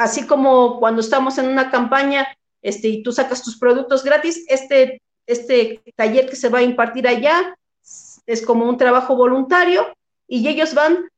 así 0.01 0.27
como 0.27 0.81
cuando 0.81 1.01
estamos 1.03 1.37
en 1.39 1.49
una 1.49 1.71
campaña 1.71 2.27
este, 2.63 2.89
y 2.89 3.03
tú 3.03 3.13
sacas 3.13 3.43
tus 3.43 3.59
productos 3.59 4.03
gratis, 4.03 4.45
este, 4.49 5.03
este 5.27 5.83
taller 5.95 6.29
que 6.29 6.37
se 6.37 6.49
va 6.49 6.59
a 6.59 6.63
impartir 6.63 7.07
allá 7.07 7.57
es 8.27 8.45
como 8.45 8.67
un 8.67 8.79
trabajo 8.79 9.15
voluntario 9.15 9.93
y 10.27 10.47
ellos 10.49 10.75
van 10.75 11.10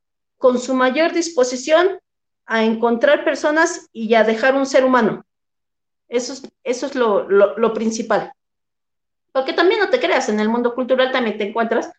con 0.43 0.59
su 0.59 0.73
mayor 0.73 1.13
disposición 1.13 2.01
a 2.45 2.65
encontrar 2.65 3.23
personas 3.23 3.87
y 3.93 4.13
a 4.13 4.25
dejar 4.25 4.55
un 4.55 4.65
ser 4.65 4.83
humano. 4.83 5.25
Eso 6.09 6.33
es, 6.33 6.43
eso 6.65 6.85
es 6.87 6.95
lo, 6.95 7.29
lo 7.29 7.73
principal. 7.73 8.33
Porque 9.31 9.53
también 9.53 9.79
no 9.79 9.89
te 9.89 10.01
creas, 10.01 10.27
en 10.27 10.41
el 10.41 10.49
mundo 10.49 10.75
cultural 10.75 11.13
también 11.13 11.37
te 11.37 11.47
encuentras 11.47 11.89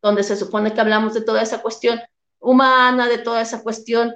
donde 0.00 0.22
se 0.22 0.36
supone 0.36 0.72
que 0.72 0.80
hablamos 0.80 1.12
de 1.12 1.20
toda 1.20 1.42
esa 1.42 1.60
cuestión 1.60 2.00
humana, 2.40 3.08
de 3.08 3.18
toda 3.18 3.42
esa 3.42 3.62
cuestión 3.62 4.14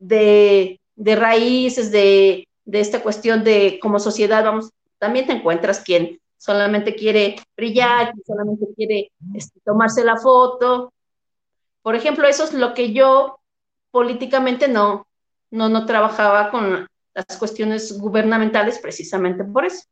de, 0.00 0.80
raíces, 0.96 1.92
de, 1.92 2.48
esta 2.72 3.00
cuestión 3.04 3.44
de 3.44 3.78
como 3.80 4.00
sociedad, 4.00 4.42
vamos, 4.42 4.72
también 4.98 5.28
te 5.28 5.32
encuentras 5.32 5.78
quien, 5.78 6.20
solamente 6.36 6.96
quiere 6.96 7.36
brillar, 7.56 8.12
que 8.14 8.22
solamente 8.26 8.66
quiere 8.74 9.12
este, 9.32 9.60
tomarse 9.64 10.02
la 10.02 10.16
foto. 10.16 10.92
Por 11.82 11.94
ejemplo, 11.94 12.26
eso 12.26 12.44
es 12.44 12.52
lo 12.52 12.74
que 12.74 12.92
yo 12.92 13.40
políticamente 13.90 14.68
no, 14.68 15.06
no, 15.50 15.68
no 15.68 15.86
trabajaba 15.86 16.50
con 16.50 16.86
las 17.14 17.36
cuestiones 17.38 17.98
gubernamentales 17.98 18.78
precisamente 18.78 19.44
por 19.44 19.64
eso. 19.64 19.84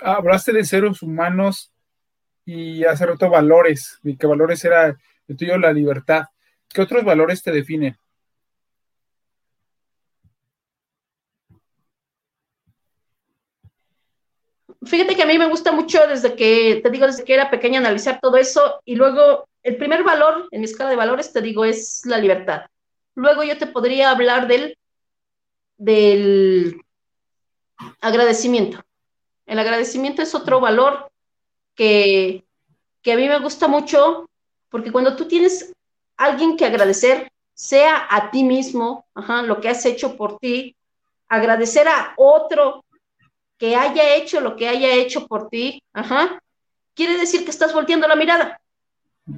Hablaste 0.00 0.52
de 0.52 0.64
seres 0.64 1.02
humanos 1.02 1.72
y 2.44 2.84
hace 2.84 3.06
rato 3.06 3.28
valores, 3.28 3.98
y 4.04 4.16
que 4.16 4.26
valores 4.26 4.64
era 4.64 4.96
el 5.26 5.36
tuyo 5.36 5.58
la 5.58 5.72
libertad. 5.72 6.26
¿Qué 6.68 6.82
otros 6.82 7.04
valores 7.04 7.42
te 7.42 7.50
definen? 7.50 7.98
Fíjate 14.86 15.16
que 15.16 15.22
a 15.22 15.26
mí 15.26 15.38
me 15.38 15.48
gusta 15.48 15.72
mucho 15.72 16.06
desde 16.06 16.34
que, 16.36 16.80
te 16.82 16.90
digo, 16.90 17.06
desde 17.06 17.24
que 17.24 17.34
era 17.34 17.50
pequeña 17.50 17.80
analizar 17.80 18.20
todo 18.20 18.36
eso 18.36 18.80
y 18.84 18.94
luego 18.94 19.48
el 19.62 19.76
primer 19.76 20.04
valor 20.04 20.48
en 20.50 20.60
mi 20.60 20.66
escala 20.66 20.90
de 20.90 20.96
valores, 20.96 21.32
te 21.32 21.40
digo, 21.40 21.64
es 21.64 22.02
la 22.06 22.18
libertad. 22.18 22.62
Luego 23.14 23.42
yo 23.42 23.58
te 23.58 23.66
podría 23.66 24.10
hablar 24.10 24.46
del, 24.46 24.78
del 25.76 26.80
agradecimiento. 28.00 28.80
El 29.46 29.58
agradecimiento 29.58 30.22
es 30.22 30.34
otro 30.34 30.60
valor 30.60 31.10
que, 31.74 32.44
que 33.02 33.12
a 33.12 33.16
mí 33.16 33.28
me 33.28 33.40
gusta 33.40 33.68
mucho 33.68 34.28
porque 34.68 34.92
cuando 34.92 35.16
tú 35.16 35.26
tienes 35.26 35.72
alguien 36.16 36.56
que 36.56 36.66
agradecer, 36.66 37.30
sea 37.54 38.06
a 38.10 38.30
ti 38.30 38.44
mismo, 38.44 39.06
lo 39.44 39.60
que 39.60 39.68
has 39.68 39.84
hecho 39.86 40.16
por 40.16 40.38
ti, 40.38 40.76
agradecer 41.28 41.88
a 41.88 42.14
otro 42.16 42.84
que 43.58 43.76
haya 43.76 44.16
hecho 44.16 44.40
lo 44.40 44.56
que 44.56 44.68
haya 44.68 44.92
hecho 44.94 45.26
por 45.26 45.48
ti, 45.48 45.82
ajá, 45.92 46.38
quiere 46.94 47.18
decir 47.18 47.44
que 47.44 47.50
estás 47.50 47.72
volteando 47.72 48.06
la 48.08 48.16
mirada. 48.16 48.60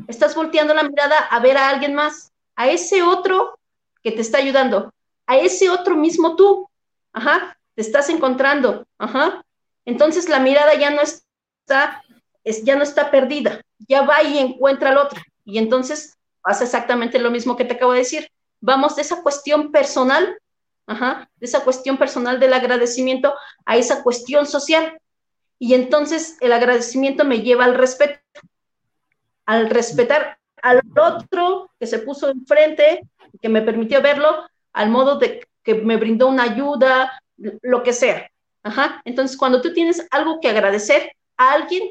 Estás 0.07 0.35
volteando 0.35 0.75
la 0.75 0.83
mirada 0.83 1.19
a 1.19 1.41
ver 1.41 1.57
a 1.57 1.69
alguien 1.69 1.95
más, 1.95 2.33
a 2.57 2.69
ese 2.69 3.03
otro 3.03 3.59
que 4.03 4.13
te 4.13 4.21
está 4.21 4.39
ayudando, 4.39 4.93
a 5.27 5.37
ese 5.37 5.71
otro 5.71 5.97
mismo 5.97 6.37
tú, 6.37 6.69
ajá, 7.13 7.59
te 7.75 7.83
estás 7.83 8.09
encontrando, 8.11 8.87
ajá. 8.99 9.45
Entonces 9.85 10.29
la 10.29 10.41
mirada 10.41 10.75
ya 10.75 10.91
no 10.91 11.01
está, 11.01 12.03
es, 12.45 12.65
ya 12.65 12.77
no 12.77 12.83
está 12.83 13.11
perdida, 13.11 13.61
ya 13.89 14.03
va 14.03 14.23
y 14.23 14.39
encuentra 14.39 14.91
al 14.91 14.99
otro. 14.99 15.21
Y 15.45 15.59
entonces 15.59 16.19
pasa 16.43 16.65
exactamente 16.65 17.19
lo 17.19 17.31
mismo 17.31 17.57
que 17.57 17.65
te 17.65 17.75
acabo 17.75 17.93
de 17.93 18.01
decir. 18.01 18.31
Vamos 18.61 18.97
de 18.97 19.03
esa 19.03 19.23
cuestión 19.23 19.71
personal 19.71 20.37
Ajá, 20.89 21.31
esa 21.39 21.65
cuestión 21.65 21.99
personal 21.99 22.41
del 22.41 22.55
agradecimiento 22.55 23.35
a 23.67 23.77
esa 23.77 24.03
cuestión 24.03 24.47
social. 24.47 24.99
Y 25.59 25.75
entonces 25.75 26.39
el 26.41 26.51
agradecimiento 26.51 27.27
me 27.27 27.43
lleva 27.43 27.67
al 27.67 27.75
respeto, 27.75 28.19
al 29.45 29.69
respetar 29.69 30.39
al 30.63 30.81
otro 30.99 31.71
que 31.79 31.87
se 31.87 31.99
puso 31.99 32.31
enfrente, 32.31 33.03
que 33.41 33.51
me 33.51 33.61
permitió 33.61 34.01
verlo, 34.01 34.49
al 34.73 34.89
modo 34.89 35.19
de 35.19 35.47
que 35.63 35.75
me 35.75 35.99
brindó 35.99 36.27
una 36.27 36.45
ayuda, 36.45 37.23
lo 37.37 37.83
que 37.83 37.93
sea. 37.93 38.31
Ajá. 38.63 39.03
Entonces, 39.05 39.37
cuando 39.37 39.61
tú 39.61 39.75
tienes 39.75 40.07
algo 40.11 40.41
que 40.41 40.49
agradecer 40.49 41.13
a 41.37 41.53
alguien, 41.53 41.83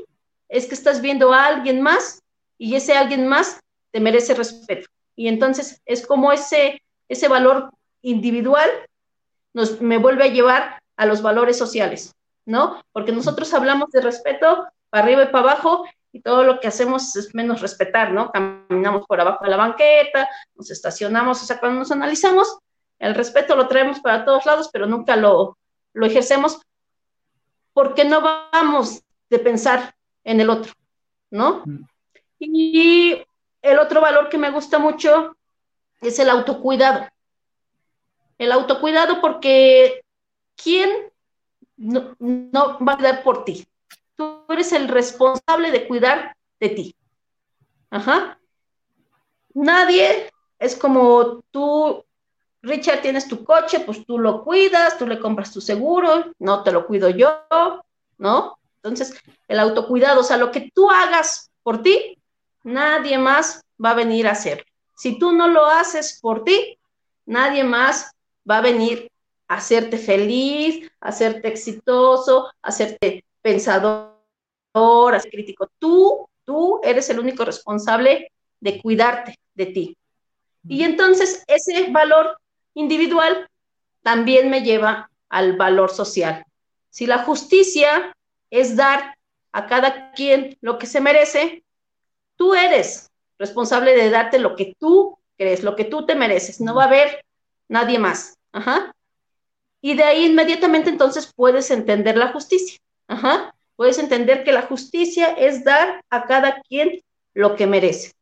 es 0.49 0.65
que 0.65 0.73
estás 0.73 1.01
viendo 1.01 1.31
a 1.33 1.45
alguien 1.45 1.81
más 1.81 2.23
y 2.57 2.75
ese 2.75 2.93
alguien 2.93 3.27
más 3.27 3.59
te 3.91 3.99
merece 3.99 4.33
respeto. 4.33 4.89
Y 5.15 5.27
entonces 5.27 5.81
es 5.85 6.05
como 6.05 6.31
ese, 6.31 6.81
ese 7.07 7.27
valor 7.27 7.71
individual 8.09 8.69
nos, 9.53 9.81
me 9.81 9.97
vuelve 9.97 10.23
a 10.23 10.27
llevar 10.27 10.81
a 10.95 11.05
los 11.05 11.21
valores 11.21 11.57
sociales, 11.57 12.15
¿no? 12.45 12.83
Porque 12.91 13.11
nosotros 13.11 13.53
hablamos 13.53 13.91
de 13.91 14.01
respeto 14.01 14.67
para 14.89 15.03
arriba 15.03 15.23
y 15.23 15.27
para 15.27 15.51
abajo 15.51 15.85
y 16.11 16.21
todo 16.21 16.43
lo 16.43 16.59
que 16.59 16.67
hacemos 16.67 17.15
es 17.15 17.35
menos 17.35 17.61
respetar, 17.61 18.11
¿no? 18.11 18.31
Caminamos 18.31 19.05
por 19.05 19.19
abajo 19.19 19.43
de 19.43 19.51
la 19.51 19.57
banqueta, 19.57 20.27
nos 20.55 20.71
estacionamos, 20.71 21.41
o 21.41 21.45
sea, 21.45 21.59
cuando 21.59 21.79
nos 21.79 21.91
analizamos, 21.91 22.57
el 22.99 23.13
respeto 23.13 23.55
lo 23.55 23.67
traemos 23.67 23.99
para 23.99 24.23
todos 24.25 24.45
lados, 24.45 24.69
pero 24.71 24.85
nunca 24.85 25.15
lo, 25.15 25.57
lo 25.93 26.05
ejercemos 26.05 26.59
porque 27.73 28.05
no 28.05 28.21
vamos 28.21 29.01
de 29.29 29.39
pensar 29.39 29.93
en 30.23 30.39
el 30.39 30.49
otro, 30.49 30.71
¿no? 31.29 31.61
Mm. 31.65 31.83
Y 32.39 33.23
el 33.61 33.79
otro 33.79 34.01
valor 34.01 34.29
que 34.29 34.37
me 34.37 34.49
gusta 34.49 34.79
mucho 34.79 35.35
es 36.01 36.17
el 36.19 36.29
autocuidado 36.29 37.07
el 38.37 38.51
autocuidado 38.51 39.21
porque 39.21 40.03
¿quién 40.55 40.89
no, 41.77 42.15
va 42.19 42.93
a 42.93 42.95
cuidar 42.97 43.23
por 43.23 43.45
ti? 43.45 43.67
Tú 44.15 44.43
eres 44.49 44.71
el 44.73 44.87
responsable 44.87 45.71
de 45.71 45.87
cuidar 45.87 46.35
de 46.59 46.69
ti. 46.69 46.95
Ajá. 47.89 48.39
Nadie 49.53 50.29
es 50.59 50.75
como 50.75 51.43
tú, 51.51 52.03
Richard, 52.61 53.01
tienes 53.01 53.27
tu 53.27 53.43
coche, 53.43 53.79
pues 53.81 54.05
tú 54.05 54.19
lo 54.19 54.43
cuidas, 54.43 54.97
tú 54.97 55.07
le 55.07 55.19
compras 55.19 55.53
tu 55.53 55.61
seguro, 55.61 56.33
no 56.39 56.63
te 56.63 56.71
lo 56.71 56.85
cuido 56.85 57.09
yo, 57.09 57.45
¿no? 58.17 58.57
Entonces, 58.77 59.19
el 59.47 59.59
autocuidado, 59.59 60.21
o 60.21 60.23
sea, 60.23 60.37
lo 60.37 60.51
que 60.51 60.71
tú 60.73 60.89
hagas 60.89 61.51
por 61.63 61.81
ti, 61.81 62.17
nadie 62.63 63.17
más 63.17 63.63
va 63.83 63.91
a 63.91 63.95
venir 63.95 64.27
a 64.27 64.31
hacer. 64.31 64.65
Si 64.95 65.19
tú 65.19 65.31
no 65.31 65.47
lo 65.47 65.65
haces 65.65 66.19
por 66.21 66.43
ti, 66.43 66.79
nadie 67.25 67.63
más 67.63 68.15
va 68.49 68.57
a 68.57 68.61
venir 68.61 69.11
a 69.47 69.55
hacerte 69.55 69.97
feliz, 69.97 70.89
a 70.99 71.09
hacerte 71.09 71.47
exitoso, 71.47 72.47
a 72.47 72.67
hacerte 72.67 73.23
pensador, 73.41 74.13
a 74.73 75.19
ser 75.19 75.31
crítico. 75.31 75.69
Tú, 75.79 76.27
tú 76.45 76.79
eres 76.83 77.09
el 77.09 77.19
único 77.19 77.45
responsable 77.45 78.31
de 78.59 78.81
cuidarte 78.81 79.39
de 79.55 79.65
ti. 79.67 79.97
Y 80.67 80.83
entonces 80.83 81.43
ese 81.47 81.89
valor 81.91 82.37
individual 82.73 83.47
también 84.03 84.49
me 84.49 84.61
lleva 84.61 85.09
al 85.29 85.55
valor 85.55 85.89
social. 85.89 86.45
Si 86.89 87.05
la 87.05 87.19
justicia 87.19 88.15
es 88.49 88.75
dar 88.75 89.15
a 89.51 89.67
cada 89.67 90.11
quien 90.11 90.57
lo 90.61 90.77
que 90.77 90.87
se 90.87 91.01
merece, 91.01 91.63
tú 92.35 92.53
eres 92.53 93.09
responsable 93.39 93.95
de 93.95 94.09
darte 94.09 94.39
lo 94.39 94.55
que 94.55 94.75
tú 94.79 95.17
crees, 95.37 95.63
lo 95.63 95.75
que 95.75 95.85
tú 95.85 96.05
te 96.05 96.15
mereces. 96.15 96.61
No 96.61 96.75
va 96.75 96.83
a 96.83 96.87
haber 96.87 97.25
nadie 97.67 97.99
más. 97.99 98.36
Ajá. 98.57 98.95
Y 99.81 99.93
de 99.93 100.03
ahí 100.03 100.25
inmediatamente 100.25 100.89
entonces 100.89 101.31
puedes 101.35 101.69
entender 101.69 102.17
la 102.17 102.29
justicia. 102.29 102.79
Ajá. 103.07 103.53
Puedes 103.75 103.99
entender 103.99 104.43
que 104.43 104.51
la 104.51 104.63
justicia 104.63 105.27
es 105.33 105.63
dar 105.63 106.03
a 106.09 106.25
cada 106.25 106.61
quien 106.61 107.01
lo 107.35 107.55
que 107.55 107.67
merece. 107.67 108.13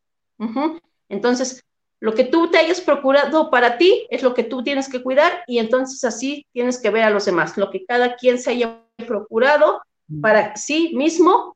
Entonces, 1.08 1.64
lo 2.02 2.14
que 2.14 2.26
tú 2.26 2.52
te 2.52 2.58
hayas 2.58 2.82
procurado 2.82 3.50
para 3.50 3.78
ti 3.78 4.06
es 4.10 4.22
lo 4.22 4.34
que 4.34 4.44
tú 4.44 4.62
tienes 4.62 4.90
que 4.90 5.02
cuidar 5.02 5.44
y 5.48 5.60
entonces 5.60 6.04
así 6.04 6.46
tienes 6.52 6.78
que 6.78 6.90
ver 6.90 7.04
a 7.04 7.10
los 7.10 7.24
demás, 7.24 7.58
lo 7.58 7.72
que 7.72 7.86
cada 7.86 8.18
quien 8.18 8.38
se 8.38 8.52
haya 8.52 8.82
procurado 9.08 9.82
mm. 10.08 10.20
para 10.20 10.56
sí 10.58 10.92
mismo 10.94 11.56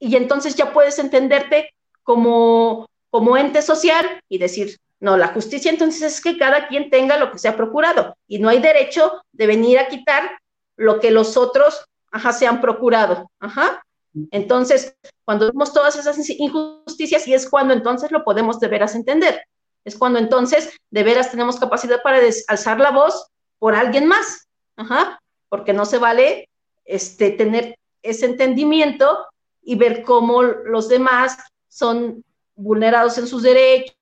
y 0.00 0.16
entonces 0.16 0.56
ya 0.56 0.72
puedes 0.72 0.98
entenderte 0.98 1.72
como, 2.02 2.88
como 3.10 3.36
ente 3.36 3.62
social 3.62 4.04
y 4.28 4.38
decir, 4.38 4.76
no, 5.02 5.16
la 5.16 5.28
justicia 5.28 5.68
entonces 5.68 6.00
es 6.02 6.20
que 6.20 6.38
cada 6.38 6.68
quien 6.68 6.88
tenga 6.88 7.16
lo 7.16 7.32
que 7.32 7.38
se 7.40 7.48
ha 7.48 7.56
procurado 7.56 8.16
y 8.28 8.38
no 8.38 8.48
hay 8.48 8.60
derecho 8.60 9.10
de 9.32 9.48
venir 9.48 9.80
a 9.80 9.88
quitar 9.88 10.38
lo 10.76 11.00
que 11.00 11.10
los 11.10 11.36
otros 11.36 11.86
se 12.32 12.46
han 12.46 12.60
procurado. 12.60 13.28
Ajá. 13.40 13.82
Entonces, 14.30 14.96
cuando 15.24 15.46
vemos 15.46 15.72
todas 15.72 15.96
esas 15.96 16.16
injusticias, 16.30 17.26
y 17.26 17.34
es 17.34 17.50
cuando 17.50 17.74
entonces 17.74 18.12
lo 18.12 18.22
podemos 18.22 18.60
de 18.60 18.68
veras 18.68 18.94
entender. 18.94 19.42
Es 19.84 19.98
cuando 19.98 20.20
entonces 20.20 20.70
de 20.90 21.02
veras 21.02 21.32
tenemos 21.32 21.58
capacidad 21.58 22.00
para 22.00 22.20
alzar 22.46 22.78
la 22.78 22.92
voz 22.92 23.26
por 23.58 23.74
alguien 23.74 24.06
más. 24.06 24.46
Ajá. 24.76 25.20
Porque 25.48 25.72
no 25.72 25.84
se 25.84 25.98
vale 25.98 26.48
este, 26.84 27.32
tener 27.32 27.76
ese 28.02 28.26
entendimiento 28.26 29.26
y 29.62 29.74
ver 29.74 30.04
cómo 30.04 30.44
los 30.44 30.88
demás 30.88 31.38
son 31.66 32.22
vulnerados 32.54 33.18
en 33.18 33.26
sus 33.26 33.42
derechos 33.42 33.96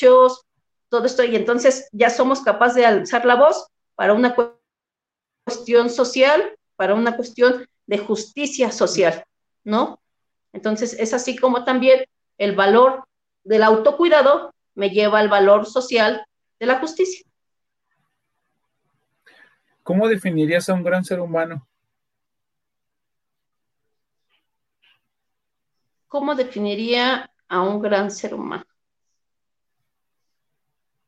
todo 0.00 1.04
esto, 1.04 1.22
y 1.24 1.36
entonces 1.36 1.88
ya 1.92 2.10
somos 2.10 2.40
capaces 2.42 2.76
de 2.76 2.86
alzar 2.86 3.24
la 3.24 3.36
voz 3.36 3.68
para 3.94 4.14
una 4.14 4.34
cuestión 5.44 5.90
social, 5.90 6.56
para 6.76 6.94
una 6.94 7.16
cuestión 7.16 7.66
de 7.86 7.98
justicia 7.98 8.72
social, 8.72 9.24
¿no? 9.64 10.00
Entonces 10.52 10.94
es 10.98 11.12
así 11.12 11.36
como 11.36 11.64
también 11.64 12.04
el 12.38 12.54
valor 12.54 13.04
del 13.44 13.62
autocuidado 13.62 14.54
me 14.74 14.90
lleva 14.90 15.18
al 15.18 15.28
valor 15.28 15.66
social 15.66 16.24
de 16.58 16.66
la 16.66 16.78
justicia. 16.78 17.26
¿Cómo 19.82 20.08
definirías 20.08 20.68
a 20.68 20.74
un 20.74 20.82
gran 20.82 21.04
ser 21.04 21.20
humano? 21.20 21.66
¿Cómo 26.06 26.34
definiría 26.34 27.30
a 27.48 27.60
un 27.62 27.80
gran 27.80 28.10
ser 28.10 28.34
humano? 28.34 28.64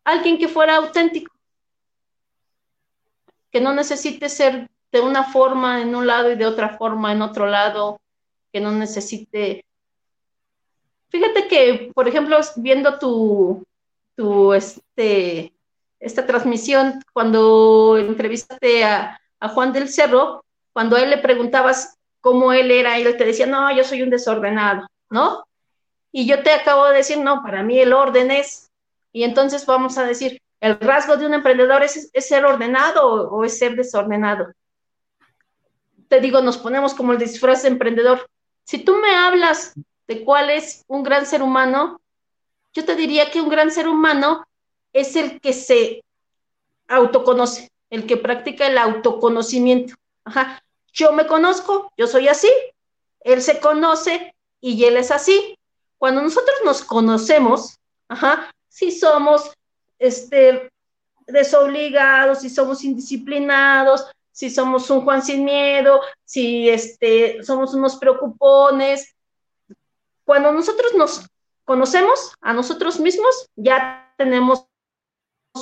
Alguien 0.04 0.38
que 0.38 0.48
fuera 0.48 0.76
auténtico, 0.76 1.32
que 3.50 3.60
no 3.60 3.72
necesite 3.74 4.28
ser 4.28 4.68
de 4.90 5.00
una 5.00 5.24
forma 5.24 5.80
en 5.82 5.94
un 5.94 6.06
lado 6.06 6.30
y 6.30 6.36
de 6.36 6.46
otra 6.46 6.76
forma 6.76 7.12
en 7.12 7.22
otro 7.22 7.46
lado, 7.46 8.00
que 8.52 8.60
no 8.60 8.70
necesite. 8.70 9.64
Fíjate 11.08 11.48
que, 11.48 11.90
por 11.94 12.08
ejemplo, 12.08 12.38
viendo 12.56 12.98
tu, 12.98 13.64
tu 14.16 14.52
este, 14.52 15.52
esta 16.00 16.26
transmisión, 16.26 17.02
cuando 17.12 17.96
entrevistaste 17.98 18.84
a, 18.84 19.20
a 19.40 19.48
Juan 19.48 19.72
del 19.72 19.88
Cerro, 19.88 20.44
cuando 20.72 20.96
a 20.96 21.02
él 21.02 21.10
le 21.10 21.18
preguntabas 21.18 21.98
cómo 22.20 22.52
él 22.52 22.70
era, 22.70 22.98
él 22.98 23.16
te 23.16 23.24
decía, 23.24 23.46
no, 23.46 23.74
yo 23.74 23.84
soy 23.84 24.02
un 24.02 24.10
desordenado, 24.10 24.86
¿no? 25.10 25.44
Y 26.10 26.26
yo 26.26 26.42
te 26.42 26.52
acabo 26.52 26.86
de 26.86 26.96
decir, 26.96 27.18
no, 27.18 27.42
para 27.42 27.62
mí 27.62 27.78
el 27.78 27.92
orden 27.92 28.30
es, 28.30 28.70
y 29.12 29.24
entonces 29.24 29.66
vamos 29.66 29.98
a 29.98 30.04
decir, 30.04 30.40
el 30.60 30.78
rasgo 30.78 31.16
de 31.16 31.26
un 31.26 31.34
emprendedor 31.34 31.82
es, 31.82 32.10
ser 32.14 32.44
ordenado 32.44 33.30
o, 33.30 33.44
es 33.44 33.58
ser 33.58 33.76
desordenado. 33.76 34.52
Te 36.08 36.20
digo, 36.20 36.40
nos 36.40 36.56
ponemos 36.56 36.94
como 36.94 37.12
el 37.12 37.18
disfraz 37.18 37.62
de 37.62 37.68
emprendedor. 37.68 38.28
Si 38.64 38.78
tú 38.78 38.96
me 38.96 39.14
hablas 39.14 39.74
de 40.06 40.24
cuál 40.24 40.50
es 40.50 40.84
un 40.86 41.02
gran 41.02 41.26
ser 41.26 41.42
humano, 41.42 42.00
yo 42.72 42.84
te 42.84 42.94
diría 42.94 43.30
que 43.30 43.40
un 43.40 43.48
gran 43.48 43.70
ser 43.70 43.88
humano 43.88 44.46
es 44.92 45.16
el 45.16 45.40
que 45.40 45.52
se 45.52 46.04
autoconoce, 46.88 47.70
el 47.90 48.06
que 48.06 48.16
practica 48.16 48.66
el 48.66 48.78
autoconocimiento. 48.78 49.94
Ajá. 50.24 50.62
Yo 50.92 51.12
me 51.12 51.26
conozco, 51.26 51.92
yo 51.96 52.06
soy 52.06 52.28
así, 52.28 52.50
él 53.20 53.42
se 53.42 53.60
conoce 53.60 54.34
y 54.60 54.84
él 54.84 54.96
es 54.96 55.10
así. 55.10 55.58
Cuando 55.98 56.22
nosotros 56.22 56.56
nos 56.64 56.84
conocemos, 56.84 57.78
ajá, 58.08 58.52
si 58.72 58.90
somos 58.90 59.52
este, 59.98 60.70
desobligados, 61.26 62.40
si 62.40 62.48
somos 62.48 62.82
indisciplinados, 62.84 64.10
si 64.30 64.48
somos 64.48 64.88
un 64.88 65.02
Juan 65.02 65.22
sin 65.22 65.44
miedo, 65.44 66.00
si 66.24 66.70
este, 66.70 67.42
somos 67.42 67.74
unos 67.74 67.96
preocupones. 67.96 69.14
Cuando 70.24 70.52
nosotros 70.52 70.94
nos 70.94 71.26
conocemos 71.64 72.32
a 72.40 72.54
nosotros 72.54 72.98
mismos, 72.98 73.46
ya 73.56 74.10
tenemos 74.16 74.66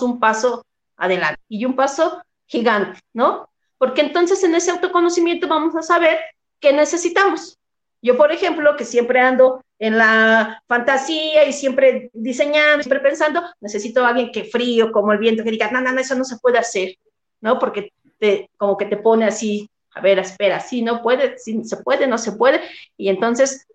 un 0.00 0.20
paso 0.20 0.64
adelante 0.96 1.40
y 1.48 1.64
un 1.64 1.74
paso 1.74 2.22
gigante, 2.46 3.00
¿no? 3.12 3.50
porque 3.80 4.02
entonces 4.02 4.44
en 4.44 4.54
ese 4.54 4.70
autoconocimiento 4.70 5.48
vamos 5.48 5.74
a 5.74 5.80
saber 5.80 6.18
qué 6.60 6.70
necesitamos. 6.70 7.58
Yo, 8.02 8.18
por 8.18 8.30
ejemplo, 8.30 8.76
que 8.76 8.84
siempre 8.84 9.20
ando 9.20 9.64
en 9.80 9.96
la 9.96 10.62
fantasía 10.68 11.48
y 11.48 11.52
siempre 11.52 12.10
diseñando, 12.12 12.82
siempre 12.82 13.00
pensando, 13.00 13.42
necesito 13.60 14.04
a 14.04 14.10
alguien 14.10 14.30
que 14.30 14.44
frío, 14.44 14.92
como 14.92 15.12
el 15.12 15.18
viento, 15.18 15.42
que 15.42 15.50
diga, 15.50 15.70
no, 15.70 15.80
no, 15.80 15.90
no, 15.90 16.00
eso 16.00 16.14
no 16.14 16.24
se 16.24 16.36
puede 16.36 16.58
hacer, 16.58 16.96
¿no? 17.40 17.58
Porque 17.58 17.92
te, 18.18 18.50
como 18.58 18.76
que 18.76 18.84
te 18.84 18.98
pone 18.98 19.24
así, 19.24 19.68
a 19.94 20.02
ver, 20.02 20.18
espera, 20.18 20.60
sí, 20.60 20.82
no 20.82 21.02
puede, 21.02 21.38
sí, 21.38 21.64
se 21.64 21.78
puede, 21.78 22.06
no 22.06 22.18
se 22.18 22.32
puede, 22.32 22.60
y 22.98 23.08
entonces 23.08 23.66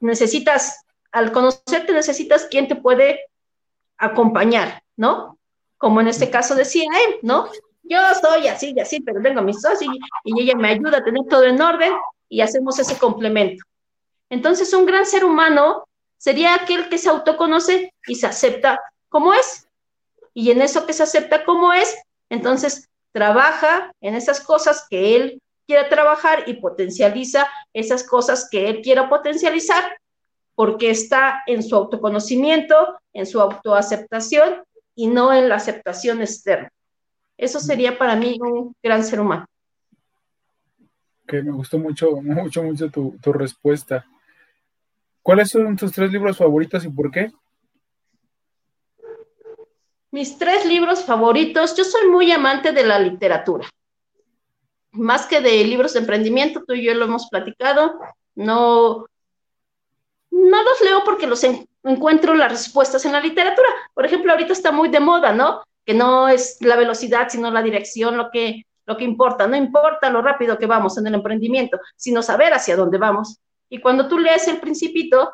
necesitas, 0.00 0.84
al 1.12 1.30
conocerte, 1.30 1.92
necesitas 1.92 2.46
quien 2.46 2.66
te 2.66 2.74
puede 2.74 3.20
acompañar, 3.96 4.82
¿no? 4.96 5.38
Como 5.78 6.00
en 6.00 6.08
este 6.08 6.28
caso 6.28 6.56
decía 6.56 6.88
él, 7.06 7.20
¿no? 7.22 7.48
yo 7.84 7.98
soy 8.20 8.48
así 8.48 8.72
y 8.74 8.80
así, 8.80 9.00
pero 9.00 9.22
tengo 9.22 9.40
a 9.40 9.44
mi 9.44 9.54
socio 9.54 9.90
y, 10.24 10.40
ella 10.40 10.56
me 10.56 10.70
ayuda 10.70 10.98
a 10.98 11.04
tener 11.04 11.22
todo 11.28 11.44
en 11.44 11.60
orden 11.60 11.92
y 12.28 12.40
hacemos 12.40 12.78
ese 12.78 12.98
complemento. 12.98 13.62
Entonces, 14.34 14.74
un 14.74 14.84
gran 14.84 15.06
ser 15.06 15.24
humano 15.24 15.84
sería 16.18 16.56
aquel 16.56 16.88
que 16.88 16.98
se 16.98 17.08
autoconoce 17.08 17.94
y 18.04 18.16
se 18.16 18.26
acepta 18.26 18.80
como 19.08 19.32
es. 19.32 19.68
Y 20.34 20.50
en 20.50 20.60
eso 20.60 20.86
que 20.86 20.92
se 20.92 21.04
acepta 21.04 21.44
como 21.44 21.72
es, 21.72 21.96
entonces 22.28 22.88
trabaja 23.12 23.92
en 24.00 24.16
esas 24.16 24.40
cosas 24.40 24.88
que 24.90 25.14
él 25.14 25.40
quiera 25.68 25.88
trabajar 25.88 26.48
y 26.48 26.54
potencializa 26.54 27.46
esas 27.72 28.02
cosas 28.02 28.48
que 28.50 28.68
él 28.68 28.80
quiera 28.82 29.08
potencializar, 29.08 29.84
porque 30.56 30.90
está 30.90 31.44
en 31.46 31.62
su 31.62 31.76
autoconocimiento, 31.76 32.98
en 33.12 33.26
su 33.26 33.40
autoaceptación 33.40 34.64
y 34.96 35.06
no 35.06 35.32
en 35.32 35.48
la 35.48 35.54
aceptación 35.54 36.22
externa. 36.22 36.72
Eso 37.38 37.60
sería 37.60 37.96
para 37.96 38.16
mí 38.16 38.36
un 38.40 38.74
gran 38.82 39.04
ser 39.04 39.20
humano. 39.20 39.46
Que 41.24 41.40
me 41.40 41.52
gustó 41.52 41.78
mucho, 41.78 42.10
mucho, 42.20 42.64
mucho 42.64 42.90
tu, 42.90 43.16
tu 43.22 43.32
respuesta. 43.32 44.04
¿Cuáles 45.24 45.48
son 45.48 45.74
tus 45.74 45.90
tres 45.90 46.12
libros 46.12 46.36
favoritos 46.36 46.84
y 46.84 46.90
por 46.90 47.10
qué? 47.10 47.32
Mis 50.10 50.36
tres 50.36 50.66
libros 50.66 51.02
favoritos, 51.02 51.74
yo 51.74 51.82
soy 51.82 52.08
muy 52.08 52.30
amante 52.30 52.72
de 52.72 52.84
la 52.84 52.98
literatura. 52.98 53.66
Más 54.92 55.24
que 55.24 55.40
de 55.40 55.64
libros 55.64 55.94
de 55.94 56.00
emprendimiento, 56.00 56.62
tú 56.64 56.74
y 56.74 56.84
yo 56.84 56.92
lo 56.92 57.06
hemos 57.06 57.30
platicado, 57.30 57.98
no, 58.34 59.06
no 60.30 60.62
los 60.62 60.80
leo 60.82 61.02
porque 61.04 61.26
los 61.26 61.42
encuentro 61.82 62.34
las 62.34 62.52
respuestas 62.52 63.04
en 63.06 63.12
la 63.12 63.20
literatura. 63.20 63.68
Por 63.94 64.04
ejemplo, 64.04 64.30
ahorita 64.30 64.52
está 64.52 64.72
muy 64.72 64.90
de 64.90 65.00
moda, 65.00 65.32
¿no? 65.32 65.62
que 65.86 65.94
no 65.94 66.28
es 66.28 66.58
la 66.60 66.76
velocidad, 66.76 67.28
sino 67.30 67.50
la 67.50 67.62
dirección 67.62 68.18
lo 68.18 68.30
que, 68.30 68.66
lo 68.84 68.98
que 68.98 69.04
importa. 69.04 69.46
No 69.46 69.56
importa 69.56 70.10
lo 70.10 70.20
rápido 70.20 70.58
que 70.58 70.66
vamos 70.66 70.98
en 70.98 71.06
el 71.06 71.14
emprendimiento, 71.14 71.80
sino 71.96 72.22
saber 72.22 72.52
hacia 72.52 72.76
dónde 72.76 72.98
vamos. 72.98 73.40
Y 73.74 73.80
cuando 73.80 74.06
tú 74.06 74.18
lees 74.18 74.46
el 74.46 74.60
principito, 74.60 75.32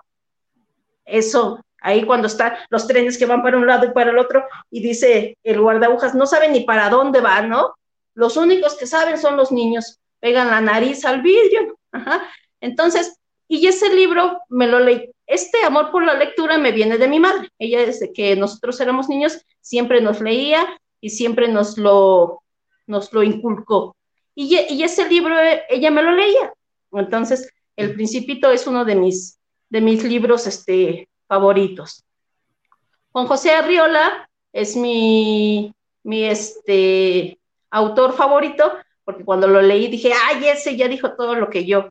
eso, 1.05 1.63
ahí 1.83 2.05
cuando 2.07 2.27
están 2.27 2.55
los 2.71 2.87
trenes 2.87 3.19
que 3.19 3.27
van 3.27 3.43
para 3.43 3.59
un 3.59 3.67
lado 3.67 3.85
y 3.85 3.91
para 3.91 4.13
el 4.13 4.19
otro, 4.19 4.45
y 4.71 4.81
dice 4.81 5.37
el 5.43 5.61
guardabujas, 5.61 6.15
no 6.15 6.25
saben 6.25 6.53
ni 6.53 6.61
para 6.61 6.89
dónde 6.89 7.21
van, 7.21 7.51
¿no? 7.51 7.75
Los 8.15 8.39
únicos 8.39 8.79
que 8.79 8.87
saben 8.87 9.19
son 9.19 9.37
los 9.37 9.53
niños, 9.53 9.99
pegan 10.21 10.49
la 10.49 10.63
nariz 10.63 11.05
al 11.05 11.21
vidrio. 11.21 11.79
Entonces, 12.63 13.19
y 13.47 13.67
ese 13.67 13.95
libro 13.95 14.41
me 14.49 14.67
lo 14.67 14.81
leí 14.81 15.13
este 15.27 15.63
amor 15.63 15.93
por 15.93 16.03
la 16.03 16.15
lectura 16.15 16.57
me 16.57 16.73
viene 16.73 16.97
de 16.97 17.07
mi 17.07 17.21
madre. 17.21 17.51
Ella 17.59 17.87
desde 17.87 18.13
que 18.13 18.35
nosotros 18.37 18.81
éramos 18.81 19.09
niños 19.09 19.47
siempre 19.61 20.01
nos 20.01 20.21
leía 20.21 20.67
y 21.01 21.11
siempre 21.11 21.47
nos 21.47 21.79
lo, 21.79 22.43
nos 22.89 23.13
lo 23.13 23.23
inculcó. 23.23 23.95
Y, 24.35 24.59
y 24.59 24.83
ese 24.83 25.09
libro 25.09 25.37
ella 25.69 25.91
me 25.93 26.03
lo 26.03 26.13
leía. 26.13 26.53
Entonces, 26.93 27.49
El 27.81 27.95
Principito 27.95 28.51
es 28.51 28.67
uno 28.67 28.85
de 28.85 28.95
mis, 28.95 29.39
de 29.69 29.81
mis 29.81 30.05
libros 30.05 30.47
este, 30.47 31.09
favoritos. 31.27 32.05
Juan 33.13 33.27
José 33.27 33.53
Arriola 33.53 34.29
es 34.53 34.77
mi, 34.77 35.73
mi 36.03 36.25
este, 36.25 37.39
autor 37.71 38.15
favorito, 38.15 38.73
porque 39.05 39.25
cuando 39.25 39.47
lo 39.47 39.63
leí 39.63 39.89
dije, 39.89 40.13
ay, 40.27 40.49
ese 40.49 40.77
ya 40.77 40.89
dijo 40.89 41.15
todo 41.15 41.35
lo 41.35 41.49
que 41.49 41.65
yo 41.65 41.89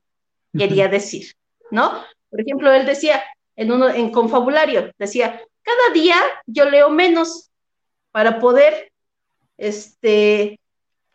quería 0.58 0.88
decir, 0.88 1.34
¿no? 1.72 2.04
Por 2.30 2.42
ejemplo, 2.42 2.72
él 2.72 2.86
decía 2.86 3.24
en 3.56 3.72
uno 3.72 3.90
en 3.90 4.12
confabulario, 4.12 4.92
decía, 4.98 5.42
cada 5.62 5.94
día 5.94 6.16
yo 6.46 6.70
leo 6.70 6.90
menos 6.90 7.50
para 8.12 8.40
poder 8.40 8.92
este 9.58 10.60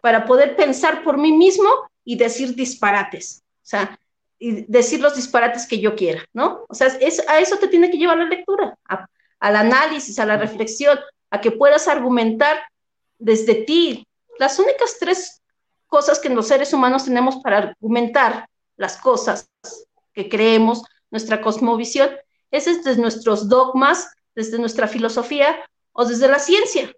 para 0.00 0.26
poder 0.26 0.54
pensar 0.54 1.02
por 1.02 1.16
mí 1.16 1.32
mismo 1.32 1.68
y 2.04 2.16
decir 2.16 2.54
disparates, 2.54 3.42
o 3.56 3.66
sea, 3.66 3.98
y 4.44 4.66
decir 4.68 5.00
los 5.00 5.16
disparates 5.16 5.66
que 5.66 5.80
yo 5.80 5.96
quiera, 5.96 6.22
¿no? 6.34 6.66
O 6.68 6.74
sea, 6.74 6.88
es, 6.88 7.26
a 7.30 7.38
eso 7.38 7.56
te 7.56 7.66
tiene 7.66 7.90
que 7.90 7.96
llevar 7.96 8.18
la 8.18 8.26
lectura, 8.26 8.76
al 9.40 9.56
análisis, 9.56 10.18
a 10.18 10.26
la 10.26 10.36
reflexión, 10.36 10.98
a 11.30 11.40
que 11.40 11.50
puedas 11.50 11.88
argumentar 11.88 12.58
desde 13.18 13.54
ti. 13.54 14.06
Las 14.38 14.58
únicas 14.58 14.98
tres 15.00 15.40
cosas 15.86 16.18
que 16.18 16.28
los 16.28 16.46
seres 16.46 16.74
humanos 16.74 17.06
tenemos 17.06 17.36
para 17.36 17.56
argumentar 17.56 18.46
las 18.76 18.98
cosas 18.98 19.48
que 20.12 20.28
creemos 20.28 20.82
nuestra 21.10 21.40
cosmovisión, 21.40 22.10
es 22.50 22.66
desde 22.66 23.00
nuestros 23.00 23.48
dogmas, 23.48 24.10
desde 24.34 24.58
nuestra 24.58 24.88
filosofía 24.88 25.56
o 25.92 26.04
desde 26.04 26.28
la 26.28 26.38
ciencia. 26.38 26.92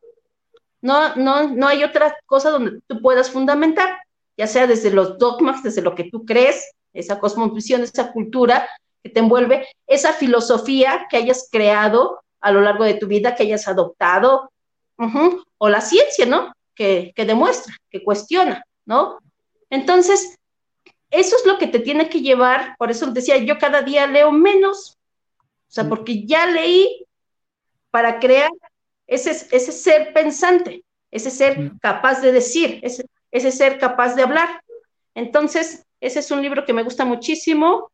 No, 0.80 1.14
no, 1.14 1.46
no 1.46 1.68
hay 1.68 1.84
otra 1.84 2.16
cosa 2.26 2.50
donde 2.50 2.80
tú 2.88 3.00
puedas 3.00 3.30
fundamentar, 3.30 4.00
ya 4.36 4.48
sea 4.48 4.66
desde 4.66 4.90
los 4.90 5.16
dogmas, 5.18 5.62
desde 5.62 5.82
lo 5.82 5.94
que 5.94 6.10
tú 6.10 6.24
crees, 6.24 6.72
esa 6.98 7.18
cosmovisión, 7.18 7.82
esa 7.82 8.12
cultura 8.12 8.68
que 9.02 9.10
te 9.10 9.20
envuelve, 9.20 9.68
esa 9.86 10.12
filosofía 10.12 11.06
que 11.10 11.18
hayas 11.18 11.48
creado 11.50 12.22
a 12.40 12.50
lo 12.50 12.60
largo 12.60 12.84
de 12.84 12.94
tu 12.94 13.06
vida, 13.06 13.34
que 13.34 13.44
hayas 13.44 13.68
adoptado, 13.68 14.50
o 15.58 15.68
la 15.68 15.80
ciencia, 15.80 16.26
¿no? 16.26 16.52
Que, 16.74 17.12
que 17.14 17.24
demuestra, 17.24 17.74
que 17.90 18.02
cuestiona, 18.02 18.64
¿no? 18.84 19.18
Entonces, 19.70 20.36
eso 21.10 21.36
es 21.36 21.46
lo 21.46 21.58
que 21.58 21.66
te 21.66 21.80
tiene 21.80 22.08
que 22.08 22.20
llevar, 22.20 22.76
por 22.78 22.90
eso 22.90 23.06
decía, 23.06 23.36
yo 23.36 23.58
cada 23.58 23.82
día 23.82 24.06
leo 24.06 24.32
menos, 24.32 24.96
o 25.68 25.72
sea, 25.72 25.84
mm. 25.84 25.88
porque 25.88 26.26
ya 26.26 26.46
leí 26.46 27.06
para 27.90 28.18
crear 28.18 28.50
ese, 29.06 29.30
ese 29.30 29.72
ser 29.72 30.12
pensante, 30.12 30.84
ese 31.10 31.30
ser 31.30 31.58
mm. 31.58 31.78
capaz 31.78 32.20
de 32.20 32.32
decir, 32.32 32.80
ese, 32.82 33.06
ese 33.30 33.52
ser 33.52 33.78
capaz 33.78 34.14
de 34.14 34.22
hablar. 34.22 34.62
Entonces, 35.14 35.84
ese 36.06 36.20
es 36.20 36.30
un 36.30 36.42
libro 36.42 36.64
que 36.64 36.72
me 36.72 36.82
gusta 36.82 37.04
muchísimo. 37.04 37.90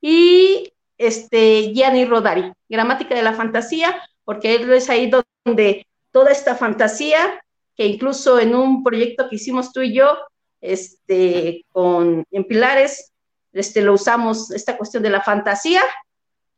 Y 0.00 0.72
este, 0.96 1.72
Gianni 1.72 2.04
Rodari, 2.04 2.52
Gramática 2.68 3.14
de 3.14 3.22
la 3.22 3.32
Fantasía, 3.32 4.02
porque 4.24 4.56
él 4.56 4.72
es 4.72 4.90
ahí 4.90 5.10
donde 5.44 5.86
toda 6.12 6.30
esta 6.30 6.54
fantasía, 6.54 7.42
que 7.76 7.86
incluso 7.86 8.38
en 8.38 8.54
un 8.54 8.82
proyecto 8.82 9.28
que 9.28 9.36
hicimos 9.36 9.72
tú 9.72 9.80
y 9.80 9.94
yo, 9.94 10.18
este, 10.60 11.64
con, 11.70 12.24
en 12.30 12.44
pilares, 12.44 13.12
este, 13.52 13.80
lo 13.80 13.94
usamos, 13.94 14.50
esta 14.50 14.76
cuestión 14.76 15.02
de 15.02 15.10
la 15.10 15.22
fantasía, 15.22 15.82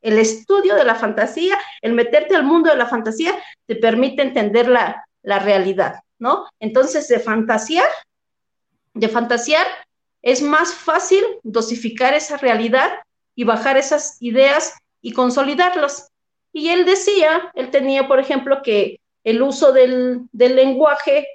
el 0.02 0.18
estudio 0.18 0.74
de 0.74 0.84
la 0.84 0.94
fantasía, 0.94 1.58
el 1.82 1.92
meterte 1.92 2.34
al 2.34 2.44
mundo 2.44 2.70
de 2.70 2.76
la 2.76 2.86
fantasía, 2.86 3.34
te 3.66 3.76
permite 3.76 4.22
entender 4.22 4.68
la, 4.68 5.04
la 5.22 5.38
realidad, 5.38 6.00
¿no? 6.18 6.46
Entonces, 6.58 7.06
de 7.08 7.20
fantasear, 7.20 7.88
de 8.94 9.08
fantasear, 9.08 9.66
es 10.22 10.42
más 10.42 10.74
fácil 10.74 11.22
dosificar 11.42 12.14
esa 12.14 12.36
realidad 12.36 12.90
y 13.34 13.44
bajar 13.44 13.76
esas 13.76 14.16
ideas 14.20 14.74
y 15.00 15.12
consolidarlas. 15.12 16.10
Y 16.52 16.68
él 16.68 16.84
decía, 16.84 17.50
él 17.54 17.70
tenía, 17.70 18.08
por 18.08 18.18
ejemplo, 18.18 18.60
que 18.62 19.00
el 19.24 19.40
uso 19.42 19.72
del, 19.72 20.22
del 20.32 20.56
lenguaje 20.56 21.26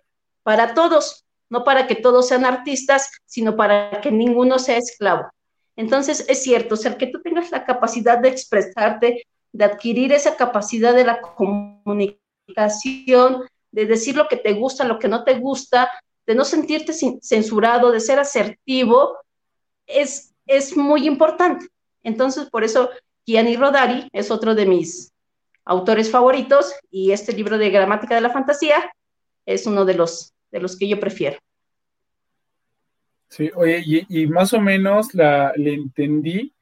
para 0.44 0.74
todos, 0.74 1.26
no 1.50 1.64
para 1.64 1.88
que 1.88 1.96
todos 1.96 2.28
sean 2.28 2.46
artistas, 2.46 3.10
sino 3.26 3.56
para 3.56 4.02
que 4.02 4.12
ninguno 4.12 4.60
sea 4.60 4.78
esclavo. 4.78 5.30
Entonces, 5.76 6.26
es 6.30 6.44
cierto, 6.44 6.76
o 6.76 6.78
sea, 6.78 6.98
que 6.98 7.08
tú 7.08 7.22
tengas 7.22 7.52
la 7.52 7.66
capacidad 7.66 8.18
de 8.20 8.30
expresarte, 8.30 9.26
de 9.52 9.66
adquirir 9.66 10.14
esa 10.14 10.36
capacidad 10.36 10.94
de 10.94 11.04
la 11.06 11.22
comunicación, 11.22 12.18
de 13.72 13.86
decir 13.86 14.16
lo 14.16 14.28
que 14.28 14.38
te 14.38 14.54
gusta, 14.54 14.86
lo 14.86 15.00
que 15.00 15.08
no 15.08 15.24
te 15.24 15.36
gusta, 15.36 15.90
de 16.26 16.36
no 16.36 16.46
sentirte 16.46 16.94
censurado, 17.22 17.92
de 17.92 18.00
ser 18.00 18.20
asertivo, 18.20 19.18
es, 19.86 20.34
es 20.46 20.76
muy 20.76 21.08
importante. 21.08 21.68
Entonces, 22.04 22.50
por 22.50 22.64
eso 22.64 22.90
Gianni 23.26 23.56
Rodari 23.56 24.08
es 24.12 24.32
otro 24.32 24.56
de 24.56 24.66
mis 24.66 25.12
autores 25.66 26.12
favoritos 26.12 26.74
y 26.92 27.12
este 27.12 27.34
libro 27.34 27.58
de 27.58 27.70
gramática 27.70 28.16
de 28.16 28.22
la 28.22 28.30
fantasía 28.30 28.92
es 29.46 29.66
uno 29.66 29.86
de 29.86 29.96
los, 29.96 30.34
de 30.52 30.60
los 30.60 30.78
que 30.78 30.88
yo 30.88 31.00
prefiero. 31.00 31.38
Sí, 33.30 33.52
oye, 33.56 33.84
y, 34.08 34.28
más 34.28 34.54
o 34.54 34.62
menos 34.62 35.14
la, 35.14 35.52
le 35.58 35.74
entendí, 35.74 36.54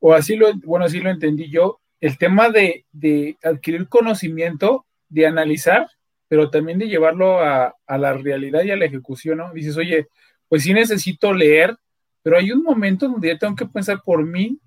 o 0.00 0.12
así 0.12 0.36
lo, 0.36 0.52
bueno, 0.64 0.84
así 0.84 0.98
lo 1.00 1.08
entendí 1.08 1.48
yo, 1.48 1.80
el 2.00 2.18
tema 2.18 2.50
de, 2.50 2.84
de 2.92 3.38
adquirir 3.42 3.88
conocimiento, 3.88 4.84
de 5.08 5.26
analizar, 5.26 5.88
pero 6.28 6.50
también 6.50 6.78
de 6.78 6.88
llevarlo 6.88 7.40
a, 7.40 7.74
la 7.86 8.12
realidad 8.14 8.62
y 8.64 8.70
a 8.70 8.76
la 8.76 8.86
ejecución, 8.86 9.38
¿no? 9.38 9.52
Dices, 9.52 9.76
oye, 9.76 10.08
pues 10.48 10.62
sí 10.62 10.72
necesito 10.72 11.32
leer, 11.32 11.76
pero 12.22 12.38
hay 12.38 12.50
un 12.52 12.62
momento 12.62 13.08
donde 13.08 13.28
ya 13.28 13.38
tengo 13.38 13.54
que 13.54 13.66
pensar 13.66 14.00
por 14.04 14.24
mí, 14.24 14.58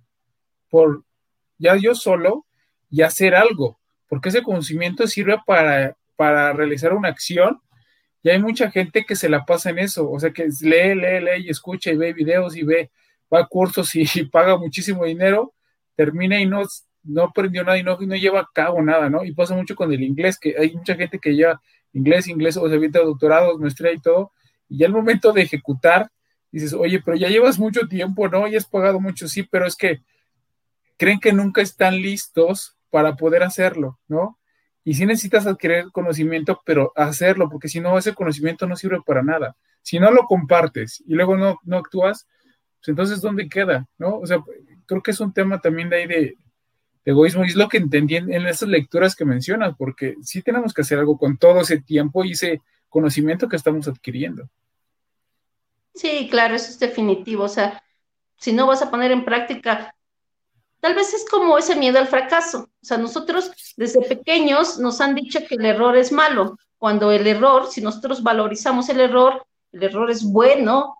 por 0.69 1.03
ya 1.57 1.75
yo 1.75 1.95
solo, 1.95 2.45
y 2.89 3.01
hacer 3.01 3.35
algo, 3.35 3.79
porque 4.07 4.29
ese 4.29 4.43
conocimiento 4.43 5.07
sirve 5.07 5.37
para, 5.45 5.97
para 6.15 6.53
realizar 6.53 6.93
una 6.93 7.09
acción, 7.09 7.59
y 8.23 8.29
hay 8.29 8.39
mucha 8.39 8.69
gente 8.71 9.05
que 9.05 9.15
se 9.15 9.29
la 9.29 9.45
pasa 9.45 9.69
en 9.69 9.79
eso, 9.79 10.09
o 10.09 10.19
sea, 10.19 10.31
que 10.31 10.47
lee, 10.61 10.95
lee, 10.95 11.21
lee 11.21 11.45
y 11.45 11.49
escucha 11.49 11.91
y 11.91 11.97
ve 11.97 12.13
videos 12.13 12.55
y 12.55 12.63
ve, 12.63 12.91
va 13.33 13.41
a 13.41 13.47
cursos 13.47 13.93
y, 13.95 14.05
paga 14.25 14.57
muchísimo 14.57 15.05
dinero, 15.05 15.53
termina 15.95 16.39
y 16.39 16.45
no, 16.45 16.63
no 17.07 17.23
aprendió 17.23 17.63
nada 17.63 17.77
y 17.77 17.83
no, 17.83 17.97
no 17.99 18.15
lleva 18.15 18.41
a 18.41 18.49
cabo 18.53 18.81
nada, 18.81 19.09
¿no? 19.09 19.23
Y 19.23 19.33
pasa 19.33 19.55
mucho 19.55 19.75
con 19.75 19.91
el 19.91 20.03
inglés, 20.03 20.37
que 20.39 20.55
hay 20.57 20.73
mucha 20.73 20.95
gente 20.95 21.19
que 21.19 21.35
lleva 21.35 21.61
inglés, 21.93 22.27
inglés, 22.27 22.57
o 22.57 22.67
se 22.67 22.75
avienta 22.75 22.99
doctorados, 22.99 23.59
maestría 23.59 23.93
y 23.93 23.99
todo, 23.99 24.31
y 24.69 24.79
ya 24.79 24.87
el 24.87 24.93
momento 24.93 25.31
de 25.31 25.41
ejecutar, 25.41 26.11
dices, 26.51 26.73
oye, 26.73 27.01
pero 27.03 27.17
ya 27.17 27.29
llevas 27.29 27.59
mucho 27.59 27.87
tiempo, 27.87 28.27
¿no? 28.27 28.47
Y 28.47 28.55
has 28.55 28.65
pagado 28.65 28.99
mucho, 28.99 29.27
sí, 29.27 29.43
pero 29.43 29.65
es 29.65 29.75
que 29.75 30.01
creen 30.97 31.19
que 31.19 31.33
nunca 31.33 31.61
están 31.61 31.95
listos 31.95 32.77
para 32.89 33.15
poder 33.15 33.43
hacerlo, 33.43 33.99
¿no? 34.07 34.37
Y 34.83 34.93
sí 34.93 35.05
necesitas 35.05 35.45
adquirir 35.47 35.91
conocimiento, 35.91 36.61
pero 36.65 36.93
hacerlo, 36.95 37.49
porque 37.49 37.67
si 37.67 37.79
no, 37.79 37.97
ese 37.97 38.13
conocimiento 38.13 38.67
no 38.67 38.75
sirve 38.75 39.01
para 39.05 39.21
nada. 39.21 39.57
Si 39.81 39.99
no 39.99 40.11
lo 40.11 40.23
compartes 40.23 41.03
y 41.05 41.13
luego 41.13 41.35
no, 41.35 41.59
no 41.63 41.77
actúas, 41.77 42.25
pues 42.79 42.87
entonces, 42.89 43.21
¿dónde 43.21 43.49
queda? 43.49 43.87
¿No? 43.97 44.17
O 44.17 44.25
sea, 44.25 44.39
creo 44.85 45.01
que 45.03 45.11
es 45.11 45.19
un 45.19 45.33
tema 45.33 45.59
también 45.59 45.89
de 45.89 45.95
ahí 45.97 46.07
de, 46.07 46.37
egoísmo 47.07 47.45
y 47.45 47.47
es 47.47 47.55
lo 47.55 47.69
que 47.69 47.77
entendí 47.77 48.17
en, 48.17 48.29
esas 48.33 48.67
lecturas 48.67 49.15
que 49.15 49.23
mencionas, 49.23 49.75
porque 49.77 50.15
sí 50.21 50.41
tenemos 50.41 50.73
que 50.73 50.81
hacer 50.81 50.99
algo 50.99 51.17
con 51.17 51.37
todo 51.37 51.61
ese 51.61 51.79
tiempo 51.79 52.25
y 52.25 52.33
ese 52.33 52.61
conocimiento 52.89 53.47
que 53.47 53.55
estamos 53.55 53.87
adquiriendo. 53.87 54.49
Sí, 55.95 56.27
claro, 56.29 56.55
eso 56.55 56.69
es 56.69 56.79
definitivo. 56.79 57.45
O 57.45 57.49
sea, 57.49 57.81
si 58.35 58.51
no 58.51 58.67
vas 58.67 58.81
a 58.81 58.91
poner 58.91 59.11
en 59.11 59.23
práctica, 59.23 59.95
tal 60.81 60.95
vez 60.95 61.13
es 61.13 61.25
como 61.29 61.57
ese 61.57 61.77
miedo 61.77 61.97
al 61.97 62.07
fracaso. 62.07 62.69
O 62.81 62.85
sea, 62.85 62.97
nosotros 62.97 63.51
desde 63.77 64.01
pequeños 64.01 64.77
nos 64.77 64.99
han 64.99 65.15
dicho 65.15 65.39
que 65.47 65.55
el 65.55 65.65
error 65.65 65.95
es 65.95 66.11
malo, 66.11 66.57
cuando 66.77 67.13
el 67.13 67.25
error, 67.25 67.67
si 67.67 67.81
nosotros 67.81 68.21
valorizamos 68.21 68.89
el 68.89 68.99
error, 68.99 69.45
el 69.71 69.81
error 69.81 70.11
es 70.11 70.23
bueno. 70.23 70.97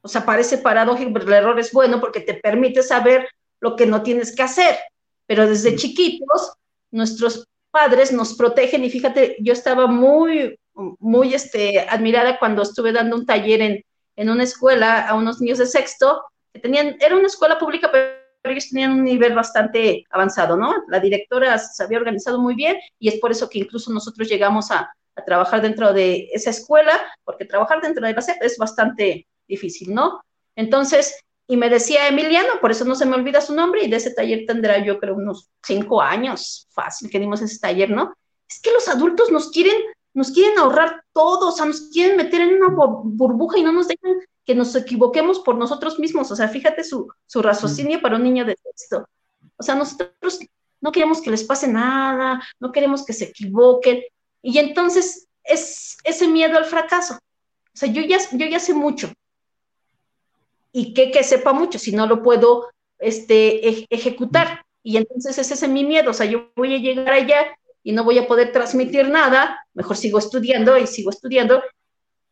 O 0.00 0.08
sea, 0.08 0.24
parece 0.24 0.56
paradójico, 0.56 1.12
pero 1.12 1.26
el 1.26 1.34
error 1.34 1.60
es 1.60 1.70
bueno 1.70 2.00
porque 2.00 2.20
te 2.20 2.32
permite 2.32 2.82
saber 2.82 3.28
lo 3.60 3.76
que 3.76 3.84
no 3.84 4.02
tienes 4.02 4.34
que 4.34 4.42
hacer 4.42 4.78
pero 5.26 5.46
desde 5.46 5.76
chiquitos 5.76 6.54
nuestros 6.90 7.46
padres 7.70 8.12
nos 8.12 8.34
protegen 8.34 8.84
y 8.84 8.90
fíjate, 8.90 9.36
yo 9.40 9.52
estaba 9.52 9.86
muy, 9.86 10.58
muy 10.74 11.34
este, 11.34 11.80
admirada 11.80 12.38
cuando 12.38 12.62
estuve 12.62 12.92
dando 12.92 13.16
un 13.16 13.26
taller 13.26 13.60
en, 13.62 13.84
en 14.16 14.30
una 14.30 14.44
escuela 14.44 15.08
a 15.08 15.14
unos 15.14 15.40
niños 15.40 15.58
de 15.58 15.66
sexto, 15.66 16.22
que 16.52 16.60
tenían, 16.60 16.96
era 17.00 17.16
una 17.16 17.26
escuela 17.26 17.58
pública, 17.58 17.90
pero 17.90 18.14
ellos 18.44 18.68
tenían 18.70 18.92
un 18.92 19.04
nivel 19.04 19.34
bastante 19.34 20.04
avanzado, 20.10 20.56
¿no? 20.56 20.74
La 20.88 21.00
directora 21.00 21.58
se 21.58 21.82
había 21.82 21.98
organizado 21.98 22.40
muy 22.40 22.54
bien 22.54 22.76
y 22.98 23.08
es 23.08 23.18
por 23.18 23.32
eso 23.32 23.48
que 23.48 23.58
incluso 23.58 23.90
nosotros 23.90 24.28
llegamos 24.28 24.70
a, 24.70 24.92
a 25.16 25.24
trabajar 25.24 25.62
dentro 25.62 25.92
de 25.92 26.28
esa 26.32 26.50
escuela, 26.50 27.00
porque 27.24 27.44
trabajar 27.44 27.80
dentro 27.80 28.06
de 28.06 28.12
la 28.12 28.20
SEP 28.20 28.42
es 28.42 28.58
bastante 28.58 29.26
difícil, 29.48 29.94
¿no? 29.94 30.22
Entonces, 30.56 31.23
y 31.46 31.56
me 31.56 31.68
decía 31.68 32.08
Emiliano, 32.08 32.60
por 32.60 32.70
eso 32.70 32.84
no 32.84 32.94
se 32.94 33.04
me 33.06 33.16
olvida 33.16 33.40
su 33.40 33.54
nombre, 33.54 33.84
y 33.84 33.90
de 33.90 33.96
ese 33.96 34.12
taller 34.12 34.44
tendrá 34.46 34.78
yo 34.78 34.98
creo 34.98 35.14
unos 35.14 35.50
cinco 35.62 36.00
años, 36.00 36.68
fácil 36.70 37.10
que 37.10 37.20
dimos 37.20 37.42
ese 37.42 37.58
taller, 37.58 37.90
¿no? 37.90 38.14
Es 38.48 38.60
que 38.60 38.72
los 38.72 38.88
adultos 38.88 39.30
nos 39.30 39.50
quieren, 39.50 39.76
nos 40.14 40.30
quieren 40.30 40.58
ahorrar 40.58 41.04
todo, 41.12 41.48
o 41.48 41.52
sea, 41.52 41.66
nos 41.66 41.90
quieren 41.90 42.16
meter 42.16 42.40
en 42.40 42.54
una 42.54 42.68
burbuja 42.68 43.58
y 43.58 43.62
no 43.62 43.72
nos 43.72 43.88
dejan 43.88 44.20
que 44.44 44.54
nos 44.54 44.74
equivoquemos 44.74 45.40
por 45.40 45.56
nosotros 45.56 45.98
mismos, 45.98 46.30
o 46.30 46.36
sea, 46.36 46.48
fíjate 46.48 46.84
su, 46.84 47.08
su 47.26 47.42
raciocinio 47.42 48.00
para 48.00 48.16
un 48.16 48.22
niño 48.22 48.44
de 48.44 48.56
texto. 48.56 49.06
O 49.56 49.62
sea, 49.62 49.74
nosotros 49.74 50.40
no 50.80 50.92
queremos 50.92 51.20
que 51.20 51.30
les 51.30 51.44
pase 51.44 51.68
nada, 51.68 52.42
no 52.60 52.72
queremos 52.72 53.04
que 53.04 53.12
se 53.12 53.24
equivoquen, 53.24 54.02
y 54.42 54.58
entonces 54.58 55.26
es 55.42 55.96
ese 56.04 56.28
miedo 56.28 56.58
al 56.58 56.64
fracaso. 56.66 57.14
O 57.14 57.76
sea, 57.76 57.90
yo 57.90 58.02
ya, 58.02 58.18
yo 58.32 58.46
ya 58.46 58.60
sé 58.60 58.74
mucho, 58.74 59.10
y 60.76 60.92
que, 60.92 61.12
que 61.12 61.22
sepa 61.22 61.52
mucho, 61.52 61.78
si 61.78 61.92
no 61.92 62.04
lo 62.08 62.20
puedo 62.20 62.68
este, 62.98 63.86
ejecutar. 63.94 64.66
Y 64.82 64.96
entonces 64.96 65.38
ese 65.38 65.54
es 65.54 65.68
mi 65.68 65.84
miedo, 65.84 66.10
o 66.10 66.12
sea, 66.12 66.26
yo 66.26 66.50
voy 66.56 66.74
a 66.74 66.78
llegar 66.78 67.12
allá 67.12 67.56
y 67.84 67.92
no 67.92 68.02
voy 68.02 68.18
a 68.18 68.26
poder 68.26 68.50
transmitir 68.50 69.08
nada, 69.08 69.64
mejor 69.72 69.96
sigo 69.96 70.18
estudiando 70.18 70.76
y 70.76 70.88
sigo 70.88 71.10
estudiando. 71.10 71.62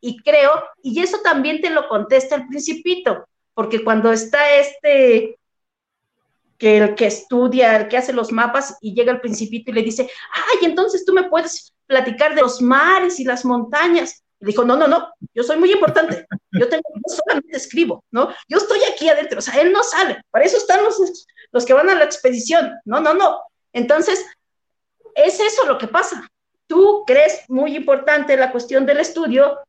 Y 0.01 0.17
creo, 0.17 0.51
y 0.83 0.99
eso 1.01 1.19
también 1.23 1.61
te 1.61 1.69
lo 1.69 1.87
contesta 1.87 2.35
el 2.35 2.47
principito, 2.47 3.25
porque 3.53 3.81
cuando 3.81 4.11
está 4.11 4.57
este, 4.57 5.39
que 6.57 6.79
el 6.79 6.95
que 6.95 7.05
estudia, 7.05 7.77
el 7.77 7.87
que 7.87 7.95
hace 7.95 8.11
los 8.11 8.33
mapas, 8.33 8.77
y 8.81 8.93
llega 8.93 9.13
el 9.13 9.21
principito 9.21 9.71
y 9.71 9.75
le 9.75 9.83
dice, 9.83 10.09
ay, 10.33 10.65
entonces 10.65 11.05
tú 11.05 11.13
me 11.13 11.29
puedes 11.29 11.73
platicar 11.87 12.35
de 12.35 12.41
los 12.41 12.61
mares 12.61 13.21
y 13.21 13.23
las 13.23 13.45
montañas 13.45 14.22
dijo, 14.47 14.65
no, 14.65 14.75
no, 14.75 14.87
no, 14.87 15.13
yo 15.33 15.43
soy 15.43 15.57
muy 15.57 15.71
importante, 15.71 16.25
yo, 16.51 16.67
tengo, 16.69 16.83
solamente 17.07 17.57
escribo, 17.57 18.03
¿no? 18.11 18.29
Yo 18.47 18.57
estoy 18.57 18.79
aquí 18.83 19.09
adentro, 19.09 19.39
o 19.39 19.41
sea, 19.41 19.61
él 19.61 19.71
no 19.71 19.83
sale, 19.83 20.21
para 20.31 20.45
eso 20.45 20.57
están 20.57 20.83
los, 20.83 20.97
los 21.51 21.65
que 21.65 21.73
van 21.73 21.89
a 21.89 21.95
la 21.95 22.03
expedición, 22.03 22.73
no, 22.85 22.99
no, 22.99 23.13
no. 23.13 23.39
Entonces, 23.73 24.25
es 25.15 25.39
eso 25.39 25.65
lo 25.65 25.77
que 25.77 25.87
pasa. 25.87 26.29
Tú 26.67 27.03
crees 27.05 27.41
muy 27.49 27.75
importante 27.75 28.37
la 28.37 28.51
cuestión 28.51 28.85
del 28.85 28.99
estudio, 28.99 29.59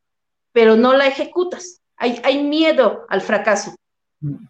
pero 0.53 0.77
no 0.77 0.95
la 0.95 1.07
ejecutas. 1.07 1.81
Hay, 1.97 2.21
hay 2.25 2.43
miedo 2.43 3.07
al 3.09 3.21
fracaso. 3.21 3.75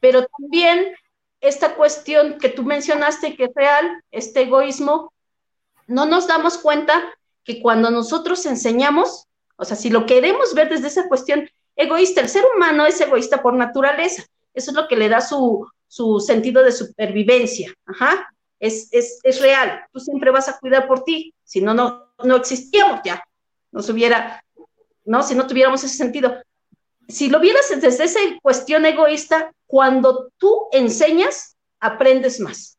Pero 0.01 0.27
también 0.27 0.95
esta 1.41 1.75
cuestión 1.75 2.39
que 2.39 2.49
tú 2.49 2.63
mencionaste 2.65 3.37
que 3.37 3.45
es 3.45 3.51
real, 3.55 4.03
este 4.11 4.43
egoísmo, 4.43 5.13
no 5.87 6.07
nos 6.07 6.27
damos 6.27 6.59
cuenta 6.59 7.03
que 7.45 7.61
cuando 7.61 7.91
nosotros 7.91 8.47
enseñamos, 8.47 9.27
o 9.57 9.65
sea, 9.65 9.77
si 9.77 9.91
lo 9.91 10.07
queremos 10.07 10.55
ver 10.55 10.69
desde 10.69 10.89
esa 10.89 11.09
cuestión 11.09 11.49
egoísta, 11.77 12.21
el 12.21 12.29
ser 12.29 12.45
humano 12.55 12.87
es 12.87 13.01
egoísta 13.01 13.43
por 13.43 13.55
naturaleza. 13.55 14.25
Eso 14.53 14.71
es 14.71 14.77
lo 14.77 14.89
que 14.89 14.97
le 14.97 15.09
da 15.09 15.21
su, 15.21 15.67
sentido 16.21 16.63
de 16.63 16.73
supervivencia. 16.73 17.73
Ajá. 17.87 18.29
Es, 18.59 18.89
es, 18.93 19.41
real. 19.41 19.85
Tú 19.93 20.01
siempre 20.01 20.31
vas 20.31 20.49
a 20.49 20.59
cuidar 20.59 20.87
por 20.87 21.05
ti. 21.05 21.35
Si 21.45 21.61
no, 21.61 21.75
no, 21.75 22.13
no 22.23 22.37
existíamos 22.37 23.01
ya. 23.05 23.23
No 23.71 23.81
hubiera, 23.81 24.43
¿no? 25.05 25.23
Si 25.23 25.35
no 25.35 25.47
tuviéramos 25.47 25.85
ese 25.85 25.97
sentido. 25.97 26.37
Si 27.09 27.29
lo 27.29 27.41
vieras 27.41 27.69
desde 27.81 28.05
esa 28.05 28.21
cuestión 28.43 28.87
egoísta, 28.87 29.53
cuando 29.67 30.31
tú 30.39 30.69
enseñas, 30.73 31.57
aprendes 31.79 32.41
más. 32.41 32.79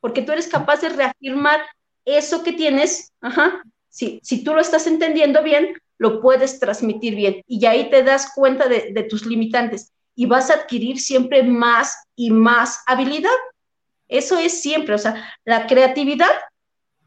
Porque 0.00 0.22
tú 0.22 0.32
eres 0.32 0.48
capaz 0.48 0.82
de 0.82 0.90
reafirmar 0.90 1.60
eso 2.04 2.42
que 2.42 2.52
tienes, 2.52 3.12
ajá, 3.20 3.62
si, 3.88 4.20
si 4.22 4.44
tú 4.44 4.54
lo 4.54 4.60
estás 4.60 4.86
entendiendo 4.86 5.42
bien, 5.42 5.74
lo 5.98 6.20
puedes 6.20 6.58
transmitir 6.58 7.14
bien. 7.14 7.42
Y 7.46 7.66
ahí 7.66 7.90
te 7.90 8.02
das 8.02 8.32
cuenta 8.34 8.68
de, 8.68 8.92
de 8.92 9.02
tus 9.04 9.26
limitantes 9.26 9.92
y 10.14 10.26
vas 10.26 10.50
a 10.50 10.54
adquirir 10.54 10.98
siempre 10.98 11.42
más 11.42 11.96
y 12.16 12.30
más 12.30 12.82
habilidad. 12.86 13.30
Eso 14.08 14.38
es 14.38 14.62
siempre, 14.62 14.94
o 14.94 14.98
sea, 14.98 15.38
la 15.44 15.66
creatividad 15.66 16.30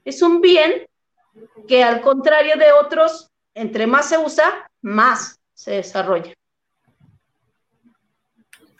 es 0.05 0.21
un 0.21 0.39
bien 0.41 0.87
que 1.67 1.83
al 1.83 2.01
contrario 2.01 2.55
de 2.57 2.71
otros, 2.71 3.29
entre 3.53 3.87
más 3.87 4.09
se 4.09 4.17
usa, 4.17 4.69
más 4.81 5.39
se 5.53 5.71
desarrolla. 5.71 6.33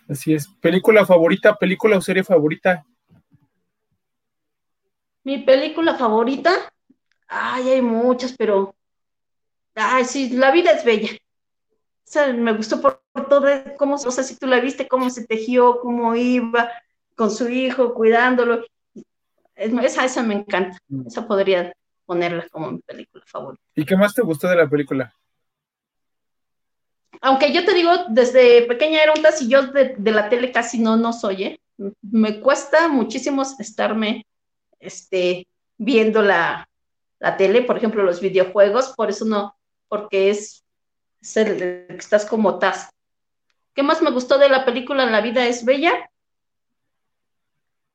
Así 0.10 0.34
es. 0.34 0.48
¿Película 0.60 1.06
favorita, 1.06 1.56
película 1.56 1.98
o 1.98 2.02
serie 2.02 2.24
favorita? 2.24 2.86
Mi 5.24 5.38
película 5.40 5.96
favorita, 5.96 6.52
ay, 7.28 7.70
hay 7.70 7.82
muchas, 7.82 8.36
pero, 8.38 8.76
ay, 9.76 10.06
sí, 10.06 10.30
la 10.30 10.52
vida 10.52 10.72
es 10.72 10.84
bella. 10.84 11.12
O 11.14 12.12
sea, 12.12 12.34
me 12.34 12.54
gustó 12.54 12.82
por, 12.82 13.04
todo, 13.30 13.48
cómo, 13.78 13.98
no 14.04 14.12
sé 14.12 14.24
si 14.24 14.38
tú 14.38 14.48
la 14.48 14.60
viste, 14.60 14.88
cómo 14.88 15.10
se 15.10 15.26
tejió, 15.26 15.80
cómo 15.80 16.16
iba 16.16 16.70
con 17.16 17.32
su 17.32 17.48
hijo, 17.50 17.94
cuidándolo. 17.94 18.66
Esa, 19.56 20.06
esa 20.06 20.24
me 20.24 20.36
encanta. 20.36 20.78
Mm. 20.88 21.08
Esa 21.08 21.28
podría 21.28 21.74
ponerla 22.06 22.48
como 22.50 22.72
mi 22.72 22.80
película 22.80 23.24
favorita. 23.26 23.64
¿Y 23.76 23.86
qué 23.86 23.96
más 23.96 24.14
te 24.14 24.22
gustó 24.22 24.50
de 24.50 24.58
la 24.58 24.70
película? 24.70 25.14
Aunque 27.22 27.54
yo 27.54 27.64
te 27.64 27.74
digo, 27.74 27.92
desde 28.10 28.64
pequeña 28.64 29.04
era 29.04 29.14
un 29.14 29.24
y 29.40 29.48
yo 29.48 29.68
de, 29.68 29.96
la 30.12 30.28
tele 30.28 30.52
casi 30.52 30.80
no, 30.80 30.98
no 30.98 31.14
soy, 31.14 31.44
¿eh? 31.44 31.60
Me 32.02 32.40
cuesta 32.40 32.88
muchísimo 32.88 33.44
estarme 33.60 34.26
este, 34.80 35.48
viendo 35.78 36.22
la, 36.22 36.68
tele, 37.38 37.62
por 37.62 37.78
ejemplo, 37.78 38.04
los 38.04 38.20
videojuegos, 38.20 38.94
por 38.98 39.10
eso 39.10 39.26
no, 39.26 39.56
porque 39.92 40.30
es, 40.30 40.64
el, 41.36 41.86
estás 41.90 42.26
como 42.26 42.60
tas. 42.60 42.90
¿Qué 43.76 43.84
más 43.84 44.02
me 44.02 44.10
gustó 44.10 44.38
de 44.38 44.48
la 44.48 44.64
película 44.64 45.06
La 45.06 45.20
vida 45.20 45.46
es 45.46 45.66
bella? 45.66 46.10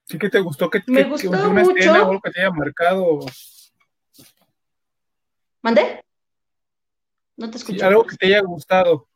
Sí, 0.04 0.18
que 0.18 0.28
te 0.28 0.40
gustó? 0.40 0.68
que 0.68 0.82
me 0.88 1.04
gustó 1.04 1.30
una 1.30 1.62
mucho. 1.62 1.74
escena 1.74 2.02
o 2.02 2.08
algo 2.08 2.20
que 2.20 2.30
te 2.30 2.40
haya 2.42 2.50
marcado? 2.50 3.20
¿Mandé? 5.62 6.04
No 7.34 7.50
te 7.50 7.56
escuché. 7.56 7.82
algo 7.82 8.04
que 8.04 8.16
te 8.16 8.26
haya 8.26 8.42
gustado, 8.42 9.08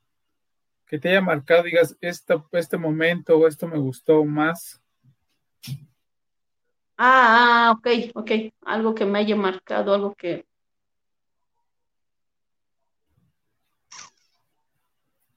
que 0.87 0.99
te 0.99 1.11
haya 1.11 1.21
marcado, 1.21 1.65
digas, 1.65 1.95
este, 2.01 2.35
este 2.53 2.79
momento 2.79 3.37
o 3.37 3.47
esto 3.47 3.69
me 3.69 3.79
gustó 3.79 4.25
más. 4.25 4.81
Ah, 6.97 7.69
ah, 7.69 7.73
ok, 7.73 8.13
ok. 8.15 8.31
Algo 8.63 8.95
que 8.95 9.05
me 9.05 9.19
haya 9.19 9.37
marcado, 9.37 9.93
algo 9.93 10.15
que. 10.15 10.47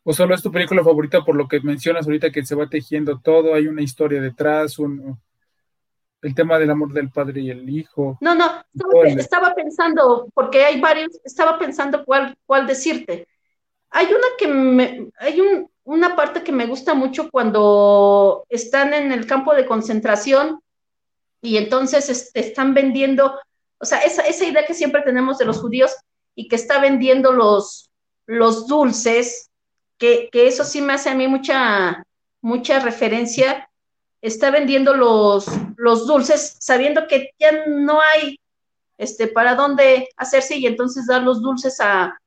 ¿O 0.04 0.14
solo 0.14 0.36
es 0.36 0.44
tu 0.44 0.52
película 0.52 0.84
favorita 0.84 1.24
por 1.24 1.36
lo 1.36 1.48
que 1.48 1.62
mencionas 1.62 2.06
ahorita 2.06 2.32
que 2.32 2.46
se 2.46 2.56
va 2.56 2.68
tejiendo 2.68 3.20
todo? 3.20 3.54
Hay 3.54 3.68
una 3.68 3.82
historia 3.82 4.22
detrás, 4.22 4.78
un, 4.78 5.18
el 6.24 6.36
tema 6.36 6.58
del 6.58 6.72
amor 6.72 6.92
del 6.94 7.10
padre 7.10 7.42
y 7.42 7.50
el 7.50 7.70
hijo. 7.70 8.18
No, 8.22 8.34
no, 8.34 8.64
estaba, 9.18 9.54
pensando, 9.54 10.28
porque 10.34 10.64
hay 10.64 10.80
varios, 10.80 11.10
estaba 11.24 11.60
pensando 11.60 12.04
cuál, 12.06 12.36
cuál 12.46 12.66
decirte. 12.66 13.28
Hay 13.90 14.08
una 14.08 14.28
que 14.38 14.48
me, 14.48 15.12
hay 15.20 15.40
un, 15.40 15.70
una 15.84 16.16
parte 16.16 16.44
que 16.44 16.52
me 16.52 16.66
gusta 16.66 16.94
mucho 16.94 17.30
cuando 17.30 18.46
están 18.50 18.94
en 18.94 19.12
el 19.12 19.28
campo 19.28 19.54
de 19.54 19.66
concentración 19.66 20.62
y 21.42 21.58
entonces 21.58 22.10
este, 22.10 22.40
están 22.40 22.74
vendiendo, 22.74 23.38
o 23.78 23.86
sea, 23.86 24.00
esa, 24.00 24.24
esa 24.24 24.46
idea 24.46 24.66
que 24.66 24.74
siempre 24.74 25.02
tenemos 25.02 25.38
de 25.38 25.46
los 25.46 25.60
judíos 25.60 25.94
y 26.36 26.48
que 26.48 26.56
está 26.56 26.80
vendiendo 26.80 27.34
los, 27.34 27.92
los 28.26 28.66
dulces, 28.68 29.52
que, 30.04 30.28
que 30.34 30.48
eso 30.48 30.66
sí 30.66 30.82
me 30.82 30.92
hace 30.92 31.10
a 31.10 31.16
mí 31.16 31.30
mucha, 31.30 32.04
mucha 32.42 32.82
referencia 32.82 33.70
está 34.22 34.52
vendiendo 34.52 34.94
los, 34.94 35.46
los 35.78 36.06
dulces 36.06 36.58
sabiendo 36.60 37.08
que 37.08 37.30
ya 37.40 37.66
no 37.68 38.02
hay 38.02 38.38
este, 38.98 39.28
para 39.28 39.56
dónde 39.56 40.10
hacerse 40.18 40.58
y 40.58 40.66
entonces 40.66 41.08
dar 41.08 41.24
los 41.24 41.42
dulces 41.42 41.80
a, 41.80 42.20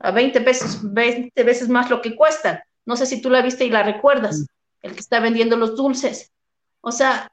a 0.00 0.10
20 0.10 0.40
pesos, 0.40 0.80
20 0.82 1.40
veces 1.44 1.68
más 1.68 1.88
lo 1.88 2.02
que 2.02 2.16
cuestan. 2.16 2.58
No 2.84 2.96
sé 2.96 3.06
si 3.06 3.22
tú 3.22 3.30
la 3.30 3.42
viste 3.42 3.64
y 3.64 3.70
la 3.70 3.84
recuerdas, 3.84 4.44
el 4.80 4.94
que 4.94 4.98
está 4.98 5.20
vendiendo 5.20 5.56
los 5.56 5.76
dulces. 5.76 6.32
O 6.80 6.90
sea, 6.90 7.30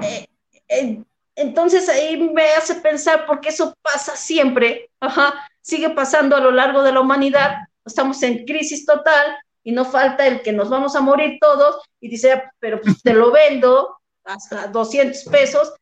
eh, 0.00 0.28
eh, 0.68 1.02
entonces 1.34 1.88
ahí 1.88 2.20
me 2.32 2.52
hace 2.52 2.76
pensar, 2.76 3.26
porque 3.26 3.48
eso 3.48 3.76
pasa 3.82 4.14
siempre, 4.14 4.90
ajá, 5.00 5.34
sigue 5.60 5.90
pasando 5.90 6.36
a 6.36 6.40
lo 6.40 6.52
largo 6.52 6.84
de 6.84 6.92
la 6.92 7.00
humanidad, 7.00 7.64
estamos 7.84 8.22
en 8.22 8.44
crisis 8.44 8.84
total, 8.86 9.36
y 9.64 9.72
no 9.72 9.86
falta 9.86 10.26
el 10.26 10.42
que 10.42 10.52
nos 10.52 10.68
vamos 10.68 10.94
a 10.94 11.00
morir 11.00 11.38
todos 11.40 11.82
y 11.98 12.08
dice, 12.08 12.44
pero 12.60 12.80
pues 12.80 13.02
te 13.02 13.14
lo 13.14 13.32
vendo 13.32 13.96
hasta 14.22 14.68
200 14.68 15.24
pesos, 15.24 15.72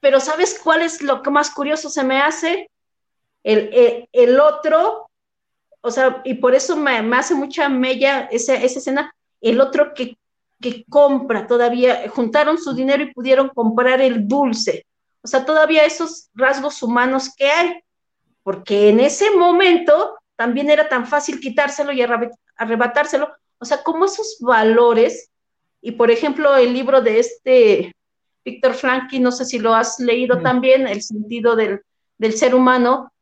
pero 0.00 0.18
¿sabes 0.18 0.58
cuál 0.58 0.80
es 0.82 1.02
lo 1.02 1.22
que 1.22 1.30
más 1.30 1.50
curioso 1.50 1.90
se 1.90 2.02
me 2.02 2.20
hace? 2.20 2.70
El, 3.44 4.08
el, 4.12 4.40
otro, 4.40 5.10
o 5.82 5.90
sea, 5.90 6.22
y 6.24 6.34
por 6.34 6.54
eso 6.54 6.74
me, 6.76 6.98
hace 7.14 7.34
mucha 7.34 7.68
mella 7.68 8.28
esa, 8.30 8.54
esa 8.54 8.78
escena, 8.78 9.14
el 9.40 9.60
otro 9.60 9.92
que, 9.94 10.16
que 10.60 10.84
compra 10.88 11.46
todavía, 11.46 12.08
juntaron 12.08 12.56
su 12.56 12.72
dinero 12.72 13.02
y 13.02 13.12
pudieron 13.12 13.50
comprar 13.50 14.00
el 14.00 14.26
dulce. 14.26 14.86
O 15.22 15.28
sea, 15.28 15.44
todavía 15.44 15.84
esos 15.84 16.30
rasgos 16.34 16.82
humanos 16.82 17.30
que 17.36 17.50
hay, 17.50 17.84
porque 18.42 18.88
en 18.88 19.00
ese 19.00 19.30
momento 19.32 20.16
también 20.42 20.70
era 20.70 20.88
tan 20.88 21.06
fácil 21.06 21.38
quitárselo 21.38 21.92
y 21.92 22.02
arrebatárselo. 22.56 23.28
O 23.58 23.64
sea, 23.64 23.84
como 23.84 24.06
esos 24.06 24.38
valores, 24.40 25.30
y 25.80 25.92
por 25.92 26.10
ejemplo, 26.10 26.56
el 26.56 26.72
libro 26.72 27.00
de 27.00 27.20
este 27.20 27.94
Víctor 28.44 28.74
Franky, 28.74 29.20
no 29.20 29.30
sé 29.30 29.44
si 29.44 29.60
lo 29.60 29.72
has 29.72 30.00
leído 30.00 30.42
también, 30.42 30.88
El 30.88 31.00
sentido 31.00 31.54
del, 31.54 31.80
ser 32.34 32.56
humano, 32.56 33.12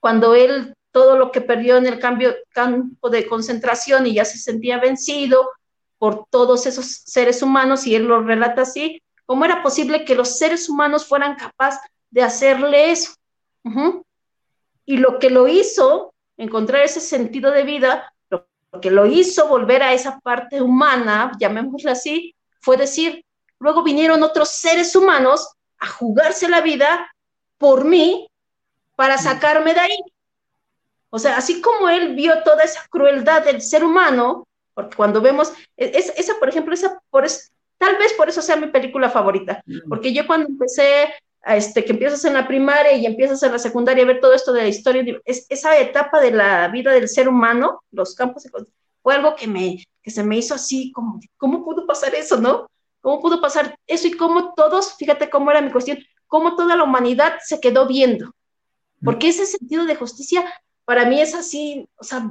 cuando 0.00 0.34
él 0.34 0.72
todo 0.92 1.18
lo 1.18 1.30
que 1.30 1.42
perdió 1.42 1.76
en 1.76 1.86
el 1.86 1.98
cambio, 1.98 2.34
campo 2.54 3.10
de 3.10 3.26
concentración 3.26 4.06
y 4.06 4.14
ya 4.14 4.24
se 4.24 4.38
sentía 4.38 4.78
vencido 4.78 5.50
por 5.98 6.24
todos 6.30 6.64
esos 6.64 6.86
seres 7.04 7.42
humanos, 7.42 7.86
y 7.86 7.94
él 7.94 8.04
lo 8.04 8.22
relata 8.22 8.62
así, 8.62 9.02
¿cómo 9.26 9.44
era 9.44 9.62
posible 9.62 10.06
que 10.06 10.14
los 10.14 10.38
seres 10.38 10.70
humanos 10.70 11.04
fueran 11.04 11.36
capaces 11.36 11.82
de 12.08 12.22
hacerle 12.22 12.92
eso? 12.92 13.12
Y 14.86 14.96
lo 14.96 15.18
que 15.18 15.28
lo 15.28 15.48
hizo, 15.48 16.11
encontrar 16.42 16.82
ese 16.82 17.00
sentido 17.00 17.50
de 17.50 17.62
vida, 17.62 18.12
que 18.80 18.90
lo 18.90 19.06
hizo 19.06 19.48
volver 19.48 19.82
a 19.82 19.92
esa 19.92 20.18
parte 20.20 20.62
humana, 20.62 21.32
llamémosla 21.38 21.92
así, 21.92 22.34
fue 22.60 22.76
decir, 22.76 23.24
luego 23.58 23.82
vinieron 23.82 24.22
otros 24.22 24.48
seres 24.48 24.96
humanos 24.96 25.54
a 25.78 25.86
jugarse 25.86 26.48
la 26.48 26.60
vida 26.60 27.12
por 27.58 27.84
mí 27.84 28.28
para 28.96 29.18
sacarme 29.18 29.74
de 29.74 29.80
ahí. 29.80 29.98
O 31.10 31.18
sea, 31.18 31.36
así 31.36 31.60
como 31.60 31.88
él 31.88 32.14
vio 32.14 32.42
toda 32.42 32.64
esa 32.64 32.86
crueldad 32.88 33.44
del 33.44 33.60
ser 33.60 33.84
humano, 33.84 34.48
porque 34.74 34.96
cuando 34.96 35.20
vemos, 35.20 35.52
e, 35.76 35.92
es, 35.94 36.12
esa, 36.16 36.38
por 36.38 36.48
ejemplo, 36.48 36.72
esa, 36.72 36.98
por 37.10 37.26
tal 37.78 37.96
vez 37.98 38.12
por 38.14 38.28
eso 38.28 38.40
sea 38.40 38.56
mi 38.56 38.68
película 38.68 39.10
favorita, 39.10 39.62
mm. 39.66 39.88
porque 39.88 40.14
yo 40.14 40.26
cuando 40.26 40.48
empecé 40.48 41.12
este, 41.44 41.84
que 41.84 41.92
empiezas 41.92 42.24
en 42.24 42.34
la 42.34 42.46
primaria 42.46 42.92
y 42.92 43.06
empiezas 43.06 43.42
en 43.42 43.52
la 43.52 43.58
secundaria 43.58 44.04
a 44.04 44.06
ver 44.06 44.20
todo 44.20 44.32
esto 44.32 44.52
de 44.52 44.62
la 44.62 44.68
historia, 44.68 45.20
es, 45.24 45.46
esa 45.48 45.78
etapa 45.78 46.20
de 46.20 46.30
la 46.30 46.68
vida 46.68 46.92
del 46.92 47.08
ser 47.08 47.28
humano, 47.28 47.82
los 47.90 48.14
campos, 48.14 48.46
fue 49.02 49.14
algo 49.14 49.34
que, 49.34 49.48
me, 49.48 49.84
que 50.02 50.10
se 50.10 50.22
me 50.22 50.38
hizo 50.38 50.54
así, 50.54 50.92
como, 50.92 51.20
¿cómo 51.36 51.64
pudo 51.64 51.86
pasar 51.86 52.14
eso, 52.14 52.36
no? 52.36 52.68
¿Cómo 53.00 53.20
pudo 53.20 53.40
pasar 53.40 53.76
eso 53.86 54.06
y 54.06 54.12
cómo 54.12 54.54
todos, 54.54 54.94
fíjate 54.94 55.28
cómo 55.28 55.50
era 55.50 55.60
mi 55.60 55.72
cuestión, 55.72 55.98
cómo 56.28 56.54
toda 56.54 56.76
la 56.76 56.84
humanidad 56.84 57.34
se 57.42 57.60
quedó 57.60 57.88
viendo? 57.88 58.32
Porque 59.04 59.28
ese 59.28 59.46
sentido 59.46 59.84
de 59.84 59.96
justicia 59.96 60.44
para 60.84 61.04
mí 61.04 61.20
es 61.20 61.34
así, 61.34 61.88
o 61.96 62.04
sea, 62.04 62.30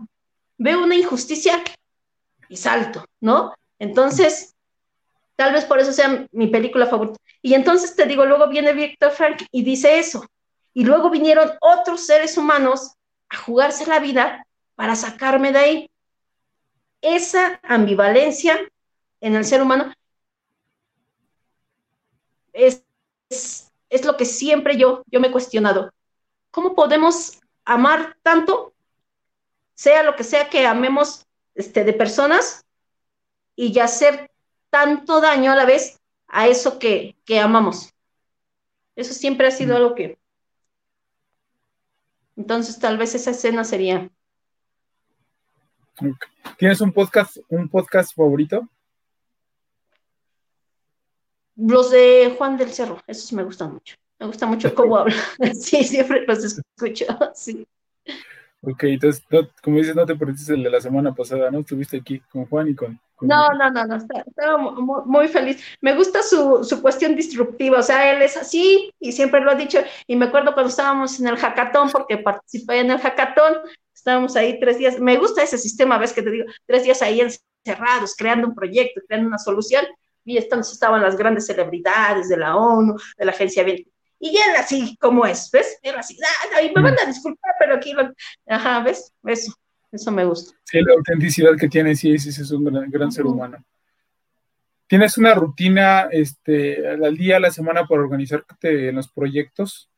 veo 0.57 0.83
una 0.83 0.95
injusticia 0.95 1.61
y 2.47 2.55
salto, 2.55 3.03
¿no? 3.19 3.53
Entonces, 3.79 4.55
Tal 5.41 5.53
vez 5.53 5.65
por 5.65 5.79
eso 5.79 5.91
sea 5.91 6.27
mi 6.33 6.45
película 6.49 6.85
favorita. 6.85 7.19
Y 7.41 7.55
entonces 7.55 7.95
te 7.95 8.05
digo, 8.05 8.27
luego 8.27 8.47
viene 8.47 8.73
Víctor 8.73 9.11
Frank 9.11 9.41
y 9.49 9.63
dice 9.63 9.97
eso. 9.97 10.23
Y 10.71 10.85
luego 10.85 11.09
vinieron 11.09 11.53
otros 11.61 12.05
seres 12.05 12.37
humanos 12.37 12.93
a 13.27 13.37
jugarse 13.37 13.87
la 13.87 13.97
vida 13.97 14.45
para 14.75 14.95
sacarme 14.95 15.51
de 15.51 15.57
ahí. 15.57 15.91
Esa 17.01 17.59
ambivalencia 17.63 18.55
en 19.19 19.33
el 19.33 19.43
ser 19.43 19.63
humano 19.63 19.91
es, 22.53 22.85
es, 23.31 24.05
lo 24.05 24.15
que 24.15 24.25
siempre 24.25 24.77
yo, 24.77 25.01
yo 25.07 25.19
me 25.19 25.29
he 25.29 25.31
cuestionado. 25.31 25.91
¿Cómo 26.51 26.75
podemos 26.75 27.39
amar 27.65 28.15
tanto, 28.21 28.75
sea 29.73 30.03
lo 30.03 30.15
que 30.15 30.23
sea 30.23 30.51
que 30.51 30.67
amemos 30.67 31.25
este, 31.55 31.83
de 31.83 31.93
personas, 31.93 32.63
y 33.55 33.71
ya 33.71 33.87
ser 33.87 34.30
tanto 34.71 35.21
daño 35.21 35.51
a 35.51 35.55
la 35.55 35.65
vez 35.65 36.01
a 36.27 36.47
eso 36.47 36.79
que, 36.79 37.15
amamos. 37.39 37.93
Eso 38.95 39.13
siempre 39.13 39.47
ha 39.47 39.51
sido 39.51 39.75
algo 39.75 39.93
que 39.93 40.17
Entonces, 42.35 42.79
tal 42.79 42.97
vez 42.97 43.13
esa 43.13 43.31
escena 43.31 43.63
sería. 43.63 44.09
¿Tienes 46.57 46.81
un 46.81 46.91
podcast, 46.91 47.37
un 47.49 47.69
podcast 47.69 48.15
favorito? 48.15 48.67
Los 51.55 51.91
de 51.91 52.33
Juan 52.37 52.57
del 52.57 52.71
Cerro, 52.71 52.99
esos 53.05 53.31
me 53.33 53.43
gustan 53.43 53.73
mucho. 53.73 53.95
Me 54.17 54.25
gusta 54.25 54.47
mucho 54.47 54.73
cómo 54.73 54.97
habla. 54.97 55.15
Sí, 55.53 55.83
siempre 55.83 56.25
los 56.25 56.43
escucho. 56.43 57.05
Sí. 57.35 57.67
Ok, 58.63 58.83
entonces, 58.83 59.23
como 59.63 59.77
dices, 59.77 59.95
no 59.95 60.05
te 60.05 60.15
perdiste 60.15 60.53
el 60.53 60.63
de 60.63 60.69
la 60.69 60.79
semana 60.79 61.15
pasada, 61.15 61.49
¿no? 61.49 61.59
Estuviste 61.59 61.97
aquí 61.97 62.19
con 62.31 62.45
Juan 62.45 62.67
y 62.67 62.75
con... 62.75 62.99
no, 63.21 63.49
no, 63.49 63.71
no, 63.71 63.85
no, 63.85 63.95
estaba, 63.95 64.57
muy, 64.57 65.27
feliz. 65.29 65.63
Me 65.81 65.95
gusta 65.95 66.21
su, 66.21 66.63
su, 66.63 66.79
cuestión 66.79 67.15
disruptiva, 67.15 67.79
o 67.79 67.83
sea, 67.83 68.13
él 68.13 68.21
es 68.21 68.37
así 68.37 68.93
y 68.99 69.11
siempre 69.13 69.41
lo 69.41 69.49
ha 69.49 69.55
dicho. 69.55 69.79
Y 70.05 70.15
me 70.15 70.25
acuerdo 70.25 70.53
cuando 70.53 70.69
estábamos 70.69 71.19
en 71.19 71.27
el 71.27 71.37
hackathon, 71.37 71.89
porque 71.89 72.19
participé 72.19 72.81
en 72.81 72.91
el 72.91 72.99
hackathon, 72.99 73.53
estábamos 73.95 74.35
ahí 74.35 74.59
tres 74.59 74.77
días. 74.77 74.99
Me 74.99 75.17
gusta 75.17 75.41
ese 75.41 75.57
sistema, 75.57 75.97
ves 75.97 76.13
que 76.13 76.21
te 76.21 76.29
digo, 76.29 76.45
tres 76.67 76.83
días 76.83 77.01
ahí 77.01 77.19
encerrados, 77.19 78.15
creando 78.15 78.47
un 78.47 78.53
proyecto, 78.53 79.01
creando 79.07 79.27
una 79.27 79.39
solución. 79.39 79.85
Y 80.23 80.37
entonces 80.37 80.73
estaban 80.73 81.01
las 81.01 81.17
grandes 81.17 81.47
celebridades 81.47 82.29
de 82.29 82.37
la 82.37 82.55
ONU, 82.55 82.95
de 83.17 83.25
la 83.25 83.31
Agencia 83.31 83.63
y 84.21 84.37
él 84.37 84.55
así 84.55 84.95
como 84.97 85.25
es, 85.25 85.49
¿ves? 85.51 85.79
Él 85.81 85.95
así, 85.97 86.15
ah, 86.23 86.59
me 86.75 86.81
van 86.81 86.95
a 86.99 87.05
disculpar, 87.05 87.55
pero 87.59 87.75
aquí 87.75 87.91
lo... 87.91 88.13
Ajá, 88.47 88.81
¿ves? 88.81 89.11
Eso, 89.25 89.51
eso 89.91 90.11
me 90.11 90.23
gusta. 90.25 90.55
Sí, 90.63 90.79
la 90.79 90.93
autenticidad 90.93 91.57
que 91.57 91.67
tiene, 91.67 91.95
sí, 91.95 92.19
sí, 92.19 92.31
sí 92.31 92.41
es 92.43 92.51
un 92.51 92.65
gran, 92.91 93.11
ser 93.11 93.25
humano. 93.25 93.57
¿Tienes 94.85 95.17
una 95.17 95.33
rutina 95.33 96.07
este, 96.11 96.87
al 96.87 97.17
día, 97.17 97.37
a 97.37 97.39
la 97.39 97.49
semana 97.49 97.87
para 97.87 98.01
organizarte 98.01 98.89
en 98.89 98.95
los 98.95 99.11
proyectos? 99.11 99.89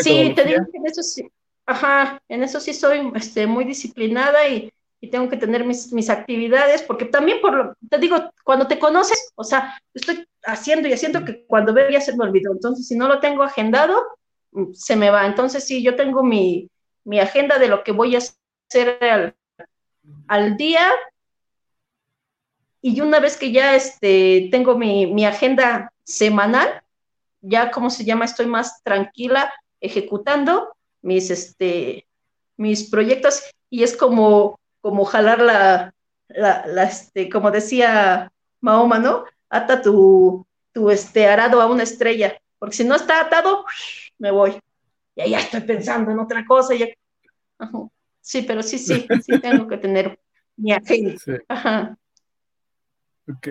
sí, 0.00 0.32
te 0.36 0.44
digo 0.44 0.64
que 0.70 0.78
en 0.78 0.86
eso 0.86 1.02
sí, 1.02 1.28
ajá, 1.66 2.22
en 2.28 2.44
eso 2.44 2.60
sí 2.60 2.72
soy 2.72 3.10
este, 3.16 3.46
muy 3.46 3.64
disciplinada 3.64 4.48
y, 4.48 4.72
y 5.00 5.10
tengo 5.10 5.28
que 5.28 5.36
tener 5.36 5.64
mis, 5.64 5.92
mis, 5.92 6.10
actividades, 6.10 6.82
porque 6.82 7.04
también 7.04 7.40
por 7.40 7.54
lo, 7.54 7.74
te 7.88 7.98
digo, 7.98 8.16
cuando 8.42 8.66
te 8.66 8.78
conoces, 8.78 9.30
o 9.36 9.44
sea, 9.44 9.80
estoy 9.94 10.26
haciendo 10.44 10.88
y 10.88 10.92
haciendo 10.92 11.24
que 11.24 11.44
cuando 11.46 11.72
veo 11.72 11.88
ya 11.88 12.00
se 12.00 12.16
me 12.16 12.24
olvidó, 12.24 12.52
entonces 12.52 12.86
si 12.86 12.96
no 12.96 13.06
lo 13.06 13.20
tengo 13.20 13.42
agendado, 13.42 14.02
mm, 14.52 14.72
se 14.72 14.96
me 14.96 15.10
va, 15.10 15.26
entonces 15.26 15.64
sí, 15.64 15.82
yo 15.82 15.94
tengo 15.94 16.24
mi, 16.24 16.68
mi 17.04 17.20
agenda 17.20 17.58
de 17.58 17.68
lo 17.68 17.84
que 17.84 17.92
voy 17.92 18.16
a 18.16 18.18
hacer 18.18 18.98
al, 19.00 19.36
al, 20.26 20.56
día, 20.56 20.88
y 22.82 23.00
una 23.00 23.20
vez 23.20 23.36
que 23.36 23.52
ya 23.52 23.76
este, 23.76 24.48
tengo 24.50 24.76
mi, 24.76 25.06
mi 25.06 25.24
agenda 25.26 25.92
semanal, 26.02 26.82
ya, 27.40 27.70
¿cómo 27.70 27.90
se 27.90 28.04
llama? 28.04 28.24
Estoy 28.24 28.46
más 28.46 28.82
tranquila 28.82 29.52
ejecutando 29.80 30.74
mis, 31.02 31.30
este, 31.30 32.08
mis 32.56 32.90
proyectos, 32.90 33.44
y 33.70 33.84
es 33.84 33.96
como 33.96 34.58
como 34.80 35.04
jalar 35.04 35.40
la, 35.40 35.94
la, 36.28 36.84
este, 36.84 37.28
como 37.28 37.50
decía 37.50 38.32
Mahoma, 38.60 38.98
¿no? 38.98 39.24
Ata 39.48 39.82
tu, 39.82 40.46
tu 40.72 40.90
este, 40.90 41.26
arado 41.26 41.60
a 41.60 41.66
una 41.66 41.82
estrella, 41.82 42.40
porque 42.58 42.76
si 42.76 42.84
no 42.84 42.96
está 42.96 43.20
atado, 43.20 43.64
me 44.18 44.30
voy. 44.30 44.58
Y 45.14 45.20
ahí 45.20 45.30
ya 45.30 45.40
estoy 45.40 45.62
pensando 45.62 46.10
en 46.10 46.18
otra 46.18 46.44
cosa. 46.44 46.74
Ya... 46.74 46.86
Sí, 48.20 48.42
pero 48.42 48.62
sí, 48.62 48.78
sí, 48.78 49.06
sí 49.24 49.40
tengo 49.40 49.66
que 49.66 49.78
tener 49.78 50.18
mi 50.56 50.72
agenda. 50.72 51.14
Ajá. 51.48 51.98
Ok. 53.28 53.48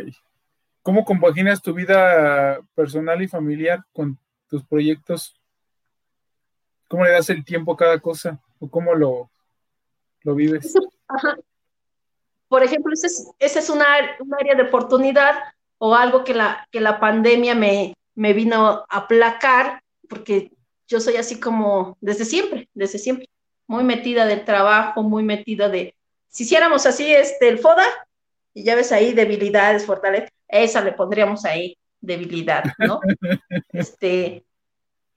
¿Cómo 0.81 1.03
compaginas 1.03 1.61
tu 1.61 1.73
vida 1.73 2.61
personal 2.73 3.21
y 3.21 3.27
familiar 3.27 3.83
con 3.91 4.17
tus 4.47 4.63
proyectos? 4.63 5.35
¿Cómo 6.87 7.03
le 7.03 7.11
das 7.11 7.29
el 7.29 7.43
tiempo 7.43 7.73
a 7.73 7.77
cada 7.77 7.99
cosa? 7.99 8.41
¿O 8.59 8.69
cómo 8.69 8.95
lo, 8.95 9.29
lo 10.21 10.35
vives? 10.35 10.73
Por 12.47 12.63
ejemplo, 12.63 12.93
ese 12.93 13.07
es, 13.07 13.31
ese 13.39 13.59
es 13.59 13.69
una, 13.69 13.85
un 14.19 14.33
área 14.33 14.55
de 14.55 14.63
oportunidad 14.63 15.35
o 15.77 15.95
algo 15.95 16.23
que 16.23 16.33
la, 16.33 16.67
que 16.71 16.79
la 16.79 16.99
pandemia 16.99 17.55
me, 17.55 17.93
me 18.15 18.33
vino 18.33 18.67
a 18.67 18.85
aplacar, 18.89 19.81
porque 20.09 20.51
yo 20.87 20.99
soy 20.99 21.17
así 21.17 21.39
como 21.39 21.97
desde 22.01 22.25
siempre, 22.25 22.69
desde 22.73 22.99
siempre, 22.99 23.29
muy 23.67 23.83
metida 23.83 24.25
del 24.25 24.45
trabajo, 24.45 25.03
muy 25.03 25.23
metida 25.23 25.69
de, 25.69 25.93
si 26.29 26.43
hiciéramos 26.43 26.85
así 26.85 27.13
este, 27.13 27.49
el 27.49 27.59
FODA, 27.59 27.85
y 28.53 28.63
ya 28.63 28.75
ves 28.75 28.91
ahí 28.91 29.13
debilidades, 29.13 29.85
fortalezas, 29.85 30.31
esa 30.47 30.81
le 30.81 30.93
pondríamos 30.93 31.45
ahí 31.45 31.77
debilidad, 31.99 32.63
¿no? 32.79 33.01
este, 33.73 34.45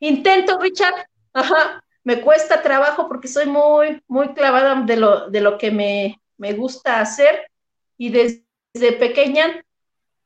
intento, 0.01 0.59
Richard, 0.59 1.07
ajá, 1.33 1.83
me 2.05 2.21
cuesta 2.23 2.63
trabajo 2.63 3.09
porque 3.09 3.29
soy 3.29 3.47
muy, 3.47 4.03
muy 4.09 4.29
clavada 4.35 4.83
de 4.83 4.97
lo, 4.97 5.31
de 5.31 5.41
lo 5.41 5.59
que 5.59 5.71
me, 5.71 6.21
gusta 6.55 7.01
hacer 7.01 7.51
y 7.99 8.09
desde, 8.09 8.93
pequeña, 8.99 9.63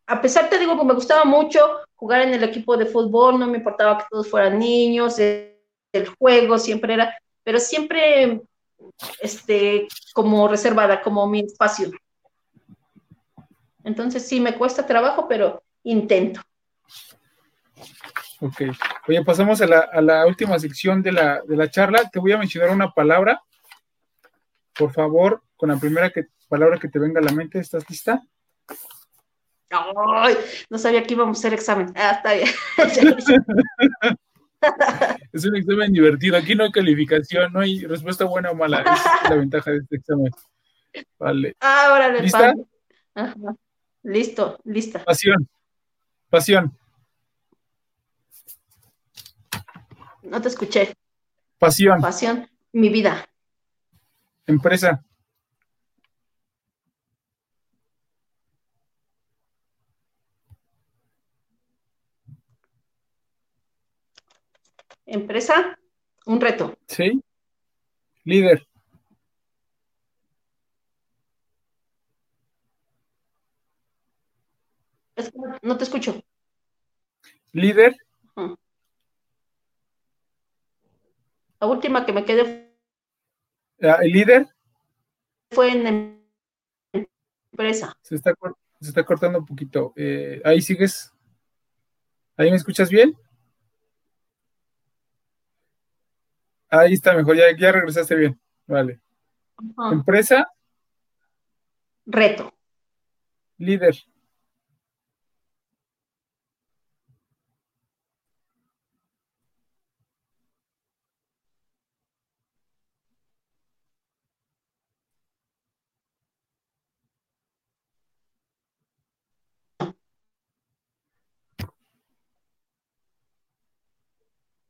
a 0.07 0.21
pesar 0.21 0.49
te 0.49 0.59
digo 0.59 0.79
que 0.79 0.85
me 0.85 0.95
gustaba 0.95 1.25
mucho 1.25 1.61
jugar 1.97 2.23
en 2.23 2.35
el 2.35 2.45
equipo 2.45 2.77
de 2.77 2.87
fútbol, 2.87 3.39
no 3.39 3.47
me 3.47 3.59
importaba 3.59 3.99
que 3.99 4.05
todos 4.11 4.31
fueran 4.31 4.59
niños, 4.59 5.19
el, 5.19 5.51
juego 6.19 6.59
siempre 6.59 6.95
era, 6.95 7.17
pero 7.43 7.59
siempre 7.59 8.43
este, 9.21 9.87
como 10.13 10.49
reservada, 10.49 11.03
como 11.03 11.27
mi 11.27 11.41
espacio. 11.41 11.91
Entonces 13.85 14.27
sí, 14.27 14.41
me 14.41 14.57
cuesta 14.57 14.87
trabajo, 14.87 15.29
pero 15.29 15.63
intento. 15.83 16.41
Ok. 18.45 18.61
Oye, 19.09 19.25
pasamos 19.25 19.63
a 19.63 19.67
la, 19.67 20.27
última 20.27 20.59
sección 20.59 21.03
de 21.03 21.13
la, 21.13 21.71
charla. 21.71 22.11
Te 22.11 22.19
voy 22.19 22.33
a 22.33 22.39
mencionar 22.39 22.69
una 22.71 22.91
palabra. 22.91 23.43
Por 24.77 24.93
favor, 24.93 25.43
con 25.57 25.71
la 25.71 25.79
primera 25.79 26.11
que, 26.11 26.27
palabra 26.47 26.79
que 26.79 26.89
te 26.89 26.99
venga 26.99 27.21
a 27.21 27.23
la 27.25 27.33
mente. 27.33 27.59
¿Estás 27.59 27.89
lista? 27.89 28.23
Ay, 29.71 30.37
no 30.69 30.77
sabía 30.77 31.03
que 31.03 31.15
íbamos 31.15 31.39
a 31.39 31.41
hacer 31.41 31.55
examen. 31.55 31.91
Ah, 31.97 32.11
está 32.17 32.35
bien. 32.35 32.49
es 35.33 35.47
un 35.47 35.57
examen 35.57 35.91
divertido. 35.91 36.37
Aquí 36.37 36.55
no 36.55 36.65
hay 36.65 36.71
calificación, 36.71 37.51
no 37.51 37.61
hay 37.61 37.81
respuesta 37.87 38.27
buena 38.27 38.51
o 38.51 38.55
mala. 38.55 38.83
es 38.83 39.31
la 39.31 39.37
ventaja 39.37 39.71
de 39.71 39.79
este 39.79 39.97
examen. 39.97 40.31
Vale. 41.19 41.57
Ahora 41.61 42.13
¿Lista? 42.21 42.53
Listo, 44.03 44.59
lista. 44.65 45.03
Pasión. 45.03 45.49
Pasión. 46.29 46.77
No 50.25 50.41
te 50.41 50.49
escuché. 50.49 50.95
Pasión. 51.59 52.01
Pasión, 52.01 52.49
mi 52.73 52.89
vida. 52.89 53.29
Empresa. 54.47 55.05
Empresa, 65.07 65.79
un 66.27 66.41
reto. 66.41 66.77
Sí. 66.89 67.23
Líder. 68.25 68.67
No 75.63 75.77
te 75.77 75.85
escucho. 75.85 76.23
Líder. 77.53 77.97
La 81.65 81.71
última 81.71 82.05
que 82.05 82.13
me 82.13 82.27
quedé. 82.27 82.77
¿El 83.79 84.13
líder? 84.13 84.47
Fue 85.51 85.73
en 85.73 86.23
empresa. 86.93 87.97
Se 88.03 88.17
está, 88.17 88.35
se 88.83 88.89
está 88.91 89.03
cortando 89.03 89.39
un 89.39 89.47
poquito. 89.47 89.95
Eh, 89.97 90.43
ahí 90.45 90.61
sigues. 90.61 91.11
¿Ahí 92.37 92.51
me 92.51 92.57
escuchas 92.57 92.91
bien? 92.91 93.17
Ahí 96.69 96.93
está 96.93 97.15
mejor, 97.15 97.35
ya, 97.35 97.45
ya 97.57 97.73
regresaste 97.73 98.15
bien. 98.15 98.39
Vale. 98.67 99.01
Empresa. 99.91 100.47
Reto. 102.05 102.53
Líder. 103.57 103.97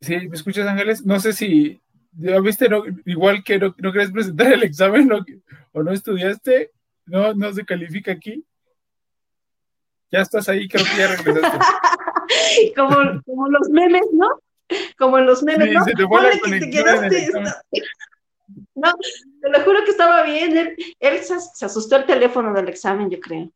Sí, 0.05 0.29
¿me 0.29 0.37
escuchas, 0.37 0.67
Ángeles? 0.67 1.05
No 1.05 1.19
sé 1.21 1.33
si, 1.33 1.81
ya 2.13 2.39
viste, 2.41 2.69
igual 3.07 3.43
que 3.43 3.59
no, 3.59 3.75
no 3.79 3.93
presentar 3.93 4.53
el 4.53 4.63
examen 4.63 5.11
o 5.73 5.83
no 5.83 5.93
estudiaste, 5.93 6.71
no, 7.07 7.35
no 7.35 7.53
se 7.53 7.65
califica 7.65 8.13
aquí. 8.13 8.45
Ya 10.11 10.21
estás 10.21 10.49
ahí, 10.49 10.69
creo 10.69 10.85
que 10.85 10.99
ya 10.99 11.09
regresaste. 11.17 11.59
como, 12.77 12.97
como 13.25 13.49
los 13.49 13.69
memes, 13.71 14.05
¿no? 14.13 14.29
como 14.99 15.19
en 15.19 15.27
los 15.27 15.43
memes, 15.43 15.69
Sí, 15.69 15.75
¿no? 15.75 15.85
se 15.85 15.93
te 15.93 16.07
fue 16.07 16.23
la 16.23 16.31
Ponle 16.41 16.61
que 16.61 16.67
te 16.67 16.71
conexión 16.71 16.89
en 16.89 17.05
el 17.05 17.11
quedaste. 17.11 17.25
examen. 17.25 17.53
No, 18.77 18.93
te 19.41 19.49
lo 19.51 19.61
juro 19.65 19.85
que 19.85 19.91
estaba 19.91 20.23
bien. 20.23 20.57
Él, 20.57 20.77
él 21.01 21.19
se, 21.21 21.41
se 21.41 21.65
asustó 21.65 21.97
el 21.97 22.05
teléfono 22.05 22.53
del 22.53 22.69
examen, 22.69 23.09
yo 23.09 23.19
creo. 23.19 23.51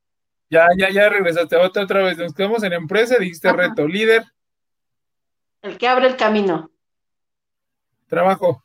Ya, 0.49 0.67
ya, 0.79 0.91
ya 0.91 1.09
regresaste 1.11 1.57
otra, 1.57 1.83
otra 1.85 2.03
vez. 2.03 2.17
Nos 2.17 2.33
quedamos 2.35 2.63
en 2.63 2.73
empresa, 2.73 3.19
dijiste 3.19 3.49
Ajá. 3.49 3.57
reto, 3.59 3.87
líder, 3.87 4.25
El 5.63 5.79
que 5.79 5.87
abre 5.89 6.07
el 6.09 6.17
camino. 6.17 6.71
trabajo, 8.09 8.65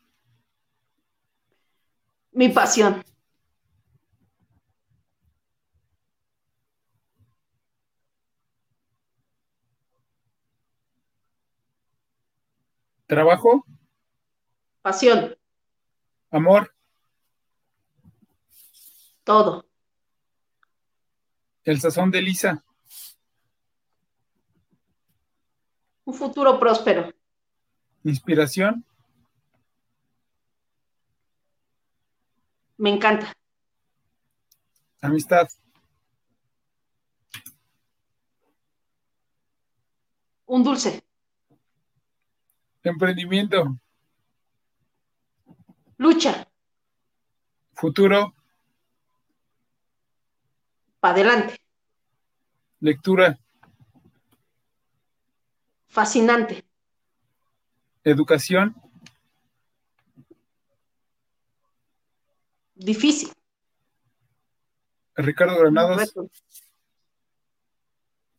Mi 2.32 2.48
pasión. 2.48 3.02
trabajo, 13.06 13.64
Pasión. 14.82 15.36
amor, 16.30 16.74
Todo. 19.24 19.66
el 21.64 21.80
sazón 21.80 22.10
de 22.10 22.20
Lisa, 22.20 22.62
Un 26.14 26.20
futuro 26.20 26.60
próspero. 26.60 27.12
inspiración, 28.04 28.84
Me 32.78 32.90
encanta. 32.90 33.32
amistad, 35.00 35.48
Un 40.46 40.62
dulce. 40.62 41.02
emprendimiento, 42.84 43.76
Lucha. 45.96 46.46
futuro, 47.72 48.34
Para 51.00 51.14
adelante. 51.14 51.56
lectura, 52.80 53.38
Fascinante. 55.94 56.64
educación, 58.02 58.74
Difícil. 62.74 63.30
Ricardo 65.14 65.56
Granados. 65.56 66.12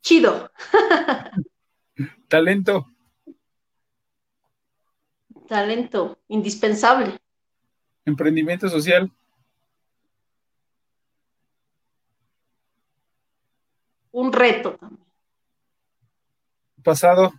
Chido. 0.01 0.51
talento, 2.27 2.85
Talento. 5.47 6.19
Indispensable. 6.27 7.17
emprendimiento 8.03 8.67
social, 8.67 9.09
Un 14.11 14.31
reto 14.33 14.75
también. 14.77 15.05
pasado, 16.83 17.33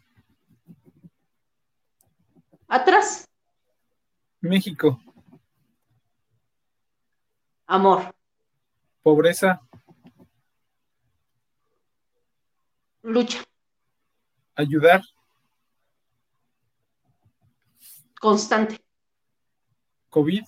Atrás. 2.69 3.29
México, 4.41 5.01
Amor. 7.67 8.14
pobreza, 9.03 9.61
Lucha. 13.03 13.39
ayudar, 14.55 15.01
Constante. 18.21 18.81
COVID, 20.11 20.45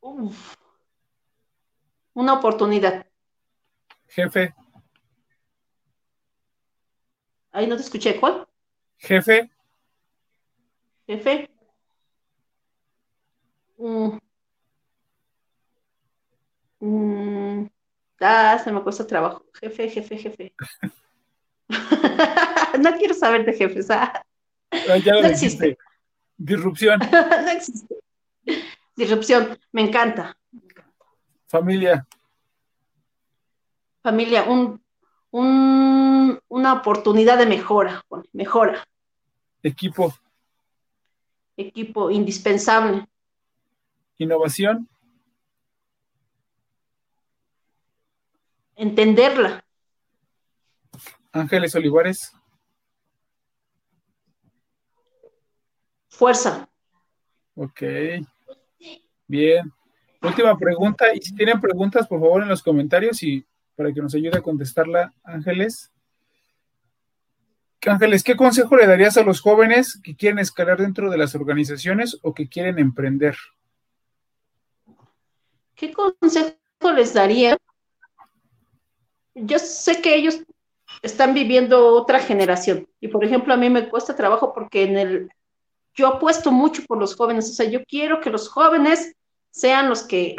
Uf. 0.00 0.56
Una 2.14 2.34
oportunidad. 2.34 3.06
jefe, 4.08 4.54
Ahí 7.54 7.68
no 7.68 7.76
te 7.76 7.82
escuché. 7.82 8.18
¿Cuál? 8.18 8.46
jefe, 8.98 9.48
Jefe. 11.06 11.48
Mm. 13.78 14.18
Mm. 16.80 17.66
Ah, 18.20 18.58
se 18.62 18.72
me 18.72 18.82
cuesta 18.82 19.06
trabajo. 19.06 19.44
Jefe, 19.60 19.88
jefe, 19.88 20.18
jefe. 20.18 20.54
no 22.80 22.96
quiero 22.98 23.14
saber 23.14 23.44
de 23.44 23.52
jefes. 23.52 23.90
ah. 23.90 24.12
ah, 24.72 24.96
ya 24.98 25.14
lo 25.14 25.22
No 25.22 25.28
dijiste. 25.28 25.68
existe. 25.68 25.78
disrupción, 26.36 26.98
no 27.44 27.50
existe. 27.50 27.94
Disrupción. 28.96 29.58
Me 29.72 29.82
encanta. 29.82 30.36
familia, 31.46 32.04
Familia, 34.02 34.42
un, 34.44 34.82
un- 35.30 35.93
una 36.48 36.72
oportunidad 36.74 37.38
de 37.38 37.46
mejora. 37.46 38.02
Mejora. 38.32 38.84
equipo, 39.62 40.12
Equipo 41.56 42.10
indispensable. 42.10 43.06
innovación, 44.18 44.88
Entenderla. 48.76 49.64
Ángeles 51.32 51.74
Olivares, 51.74 52.32
Fuerza. 56.08 56.68
ok, 57.56 57.82
bien. 59.26 59.72
Última 60.22 60.56
pregunta, 60.56 61.14
y 61.14 61.20
si 61.20 61.34
tienen 61.34 61.60
preguntas, 61.60 62.06
por 62.08 62.18
favor, 62.20 62.42
en 62.42 62.48
los 62.48 62.62
comentarios 62.62 63.22
y 63.22 63.44
para 63.76 63.92
que 63.92 64.00
nos 64.00 64.14
ayude 64.14 64.38
a 64.38 64.42
contestarla, 64.42 65.12
Ángeles. 65.22 65.90
Ángeles, 67.90 68.22
¿qué 68.22 68.36
consejo 68.36 68.76
le 68.76 68.86
darías 68.86 69.16
a 69.16 69.22
los 69.22 69.40
jóvenes 69.40 70.00
que 70.02 70.16
quieren 70.16 70.38
escalar 70.38 70.78
dentro 70.78 71.10
de 71.10 71.18
las 71.18 71.34
organizaciones 71.34 72.18
o 72.22 72.34
que 72.34 72.48
quieren 72.48 72.78
emprender? 72.78 73.36
¿Qué 75.74 75.92
consejo 75.92 76.56
les 76.94 77.14
daría? 77.14 77.56
Yo 79.34 79.58
sé 79.58 80.00
que 80.00 80.14
ellos 80.14 80.40
están 81.02 81.34
viviendo 81.34 81.88
otra 81.94 82.20
generación 82.20 82.88
y, 83.00 83.08
por 83.08 83.24
ejemplo, 83.24 83.52
a 83.52 83.56
mí 83.56 83.68
me 83.68 83.88
cuesta 83.88 84.14
trabajo 84.14 84.54
porque 84.54 84.84
en 84.84 84.98
el 84.98 85.30
yo 85.94 86.08
apuesto 86.08 86.50
mucho 86.50 86.82
por 86.86 86.98
los 86.98 87.14
jóvenes, 87.14 87.48
o 87.50 87.52
sea, 87.52 87.66
yo 87.66 87.84
quiero 87.84 88.20
que 88.20 88.30
los 88.30 88.48
jóvenes 88.48 89.14
sean 89.50 89.88
los 89.88 90.02
que 90.02 90.34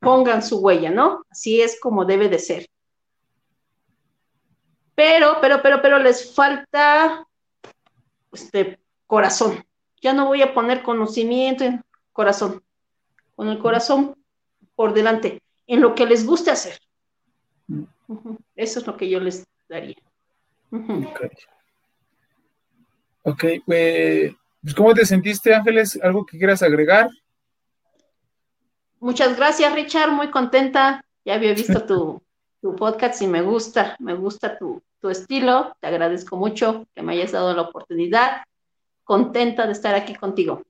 pongan 0.00 0.42
su 0.42 0.58
huella, 0.58 0.90
¿no? 0.90 1.22
Así 1.30 1.60
es 1.60 1.78
como 1.80 2.04
debe 2.04 2.28
de 2.28 2.38
ser. 2.38 2.66
Pero, 4.98 5.38
pero, 5.40 5.62
pero, 5.62 5.80
pero 5.80 6.00
les 6.00 6.34
falta 6.34 7.24
este 8.32 8.80
corazón. 9.06 9.64
Ya 10.02 10.12
no 10.12 10.26
voy 10.26 10.42
a 10.42 10.52
poner 10.52 10.82
conocimiento 10.82 11.62
en 11.62 11.84
corazón. 12.12 12.64
Con 13.36 13.46
el 13.46 13.60
corazón 13.60 14.16
por 14.74 14.92
delante, 14.92 15.40
en 15.68 15.82
lo 15.82 15.94
que 15.94 16.04
les 16.04 16.26
guste 16.26 16.50
hacer. 16.50 16.80
Ujú. 18.08 18.38
Eso 18.56 18.80
es 18.80 18.86
lo 18.88 18.96
que 18.96 19.08
yo 19.08 19.20
les 19.20 19.46
daría. 19.68 19.94
Ok, 20.72 21.20
Ok, 23.22 23.44
eh, 23.68 24.34
pues, 24.60 24.74
¿cómo 24.74 24.94
te 24.94 25.06
sentiste, 25.06 25.54
Ángeles? 25.54 25.96
¿Algo 26.02 26.26
que 26.26 26.38
quieras 26.38 26.64
agregar? 26.64 27.08
Muchas 28.98 29.36
gracias, 29.36 29.72
Richard. 29.72 30.10
Muy 30.10 30.32
contenta. 30.32 31.04
Ya 31.24 31.34
había 31.34 31.54
visto 31.54 31.86
tu, 31.86 32.20
tu 32.60 32.74
podcast 32.74 33.20
y 33.22 33.26
me 33.26 33.42
gusta, 33.42 33.96
me 34.00 34.14
gusta 34.14 34.58
tu, 34.58 34.82
tu 35.00 35.10
estilo. 35.10 35.76
Te 35.80 35.86
agradezco 35.86 36.36
mucho 36.36 36.86
que 36.94 37.02
me 37.02 37.12
hayas 37.12 37.32
dado 37.32 37.54
la 37.54 37.62
oportunidad. 37.62 38.42
Contenta 39.04 39.66
de 39.66 39.72
estar 39.72 39.94
aquí 39.94 40.14
contigo. 40.14 40.62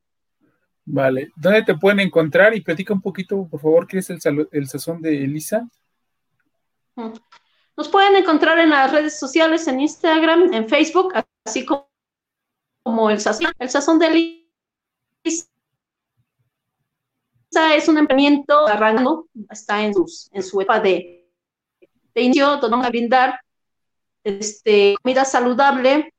Vale, 0.84 1.32
¿dónde 1.36 1.62
te 1.62 1.74
pueden 1.74 2.00
encontrar? 2.00 2.54
Y 2.54 2.62
platica 2.62 2.94
un 2.94 3.02
poquito, 3.02 3.46
por 3.46 3.60
favor, 3.60 3.86
¿qué 3.86 3.98
es 3.98 4.08
el, 4.08 4.48
el 4.50 4.68
sazón 4.68 5.02
de 5.02 5.22
Elisa? 5.24 5.68
Nos 7.76 7.88
pueden 7.90 8.16
encontrar 8.16 8.58
en 8.58 8.70
las 8.70 8.90
redes 8.90 9.18
sociales, 9.18 9.68
en 9.68 9.80
Instagram, 9.80 10.52
en 10.52 10.68
Facebook, 10.68 11.12
así 11.44 11.66
como, 11.66 11.88
como 12.82 13.10
el 13.10 13.20
sazón, 13.20 13.52
el 13.58 13.68
sazón 13.68 13.98
de 13.98 14.44
Lisa. 15.24 15.46
Es 17.76 17.88
un 17.88 17.98
emprendimiento 17.98 18.66
arrancando, 18.66 19.28
está 19.50 19.84
en, 19.84 19.92
sus, 19.94 20.30
en 20.32 20.42
su 20.42 20.60
etapa 20.60 20.80
de, 20.80 21.17
de 22.18 22.24
inicio, 22.24 22.56
donde 22.56 22.86
a 22.86 22.90
brindar 22.90 23.40
este, 24.24 24.96
comida 25.02 25.24
saludable. 25.24 26.12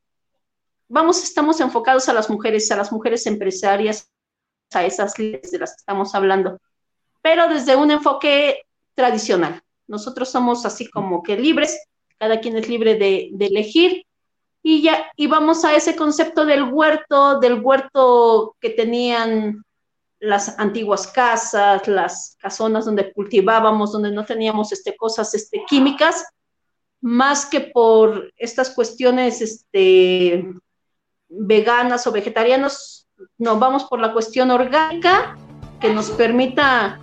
Vamos, 0.88 1.24
estamos 1.24 1.60
enfocados 1.60 2.08
a 2.10 2.14
las 2.14 2.30
mujeres, 2.30 2.72
a 2.72 2.78
las 2.78 2.92
mujeres 2.92 3.28
empresarias, 3.28 4.10
a 4.74 4.86
esas 4.86 5.14
de 5.16 5.42
las 5.60 5.72
que 5.72 5.80
estamos 5.80 6.16
hablando, 6.16 6.60
pero 7.22 7.48
desde 7.48 7.76
un 7.76 7.92
enfoque 7.92 8.64
tradicional. 8.96 9.62
Nosotros 9.88 10.30
somos 10.30 10.66
así 10.66 10.90
como 10.90 11.22
que 11.22 11.38
libres, 11.38 11.78
cada 12.18 12.40
quien 12.40 12.56
es 12.58 12.70
libre 12.70 12.96
de, 12.96 13.30
de 13.34 13.46
elegir. 13.46 14.06
Y 14.62 14.82
ya, 14.82 15.12
y 15.16 15.28
vamos 15.28 15.64
a 15.64 15.76
ese 15.76 15.96
concepto 15.96 16.46
del 16.46 16.64
huerto, 16.64 17.40
del 17.40 17.62
huerto 17.62 18.56
que 18.60 18.70
tenían 18.70 19.64
las 20.20 20.60
antiguas 20.60 21.08
casas, 21.08 21.88
las 21.88 22.36
casonas 22.40 22.86
donde 22.86 23.14
cultivábamos, 23.14 23.92
donde 23.92 24.12
no 24.12 24.26
teníamos 24.26 24.72
este, 24.72 24.96
cosas 24.96 25.34
este, 25.34 25.64
químicas, 25.68 26.26
más 27.02 27.46
que 27.46 27.62
por 27.62 28.32
estas 28.36 28.72
cuestiones 28.72 29.42
este, 29.42 30.46
veganas 31.30 32.06
o 32.08 32.12
vegetarianos, 32.12 33.08
nos 33.38 33.60
vamos 33.60 33.86
por 33.86 34.00
la 34.00 34.12
cuestión 34.12 34.52
orgánica 34.52 35.38
que 35.80 35.94
nos 35.94 36.10
permita 36.12 37.00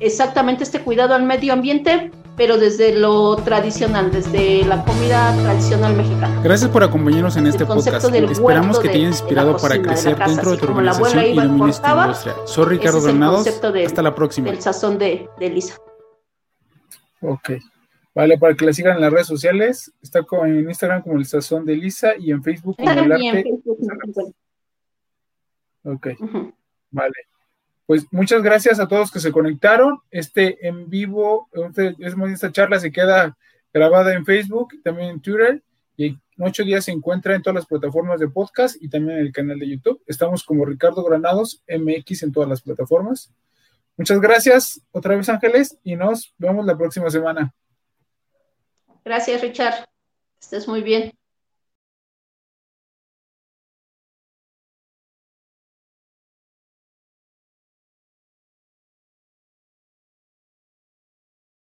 exactamente 0.00 0.64
este 0.64 0.80
cuidado 0.80 1.14
al 1.14 1.22
medio 1.22 1.52
ambiente, 1.52 2.10
pero 2.36 2.58
desde 2.58 2.98
lo 2.98 3.36
tradicional, 3.36 4.10
desde 4.10 4.64
la 4.64 4.84
comida 4.84 5.34
tradicional 5.42 5.94
mexicana. 5.94 6.40
Gracias 6.42 6.70
por 6.70 6.82
acompañarnos 6.82 7.36
en 7.36 7.46
este 7.46 7.64
podcast. 7.64 8.12
Esperamos 8.12 8.78
que 8.78 8.88
te 8.88 8.94
haya 8.96 9.08
inspirado 9.08 9.56
para 9.56 9.80
crecer 9.80 10.16
dentro 10.18 10.52
de 10.52 10.56
tu 10.58 10.66
organización 10.66 11.24
y 11.24 11.34
domines 11.34 11.80
tu 11.80 11.88
industria. 11.88 12.34
Soy 12.46 12.64
Ricardo 12.66 13.02
Granados. 13.02 13.46
Hasta 13.46 14.02
la 14.02 14.14
próxima. 14.14 14.50
El 14.50 14.60
sazón 14.60 14.98
de, 14.98 15.28
de 15.38 15.50
Lisa. 15.50 15.76
Ok. 17.20 17.50
Vale, 18.14 18.38
para 18.38 18.54
que 18.54 18.64
la 18.64 18.72
sigan 18.72 18.96
en 18.96 19.02
las 19.02 19.12
redes 19.12 19.26
sociales, 19.26 19.92
está 20.00 20.20
en 20.44 20.68
Instagram 20.68 21.02
como 21.02 21.18
el 21.18 21.26
sazón 21.26 21.64
de 21.64 21.74
Lisa 21.74 22.12
y 22.16 22.30
en 22.30 22.44
Facebook 22.44 22.76
como 22.76 22.90
el 22.90 23.12
arte. 23.12 23.44
Ok, 25.86 26.06
vale. 26.90 27.14
Pues 27.86 28.06
muchas 28.10 28.42
gracias 28.42 28.80
a 28.80 28.88
todos 28.88 29.10
que 29.10 29.20
se 29.20 29.32
conectaron. 29.32 30.00
Este 30.10 30.66
en 30.66 30.88
vivo, 30.88 31.48
esta 31.98 32.52
charla 32.52 32.80
se 32.80 32.90
queda 32.90 33.36
grabada 33.72 34.14
en 34.14 34.24
Facebook, 34.24 34.80
también 34.82 35.10
en 35.10 35.20
Twitter 35.20 35.62
y 35.96 36.06
en 36.06 36.20
ocho 36.38 36.64
días 36.64 36.84
se 36.84 36.92
encuentra 36.92 37.34
en 37.34 37.42
todas 37.42 37.56
las 37.56 37.66
plataformas 37.66 38.20
de 38.20 38.28
podcast 38.28 38.76
y 38.80 38.88
también 38.88 39.18
en 39.18 39.26
el 39.26 39.32
canal 39.32 39.58
de 39.58 39.68
YouTube. 39.68 40.02
Estamos 40.06 40.44
como 40.44 40.64
Ricardo 40.64 41.04
Granados 41.04 41.62
MX 41.68 42.22
en 42.22 42.32
todas 42.32 42.48
las 42.48 42.62
plataformas. 42.62 43.32
Muchas 43.96 44.20
gracias 44.20 44.80
otra 44.90 45.16
vez 45.16 45.28
Ángeles 45.28 45.78
y 45.84 45.96
nos 45.96 46.34
vemos 46.38 46.64
la 46.64 46.76
próxima 46.76 47.10
semana. 47.10 47.54
Gracias, 49.04 49.42
Richard. 49.42 49.84
Estés 50.40 50.66
muy 50.66 50.82
bien. 50.82 51.12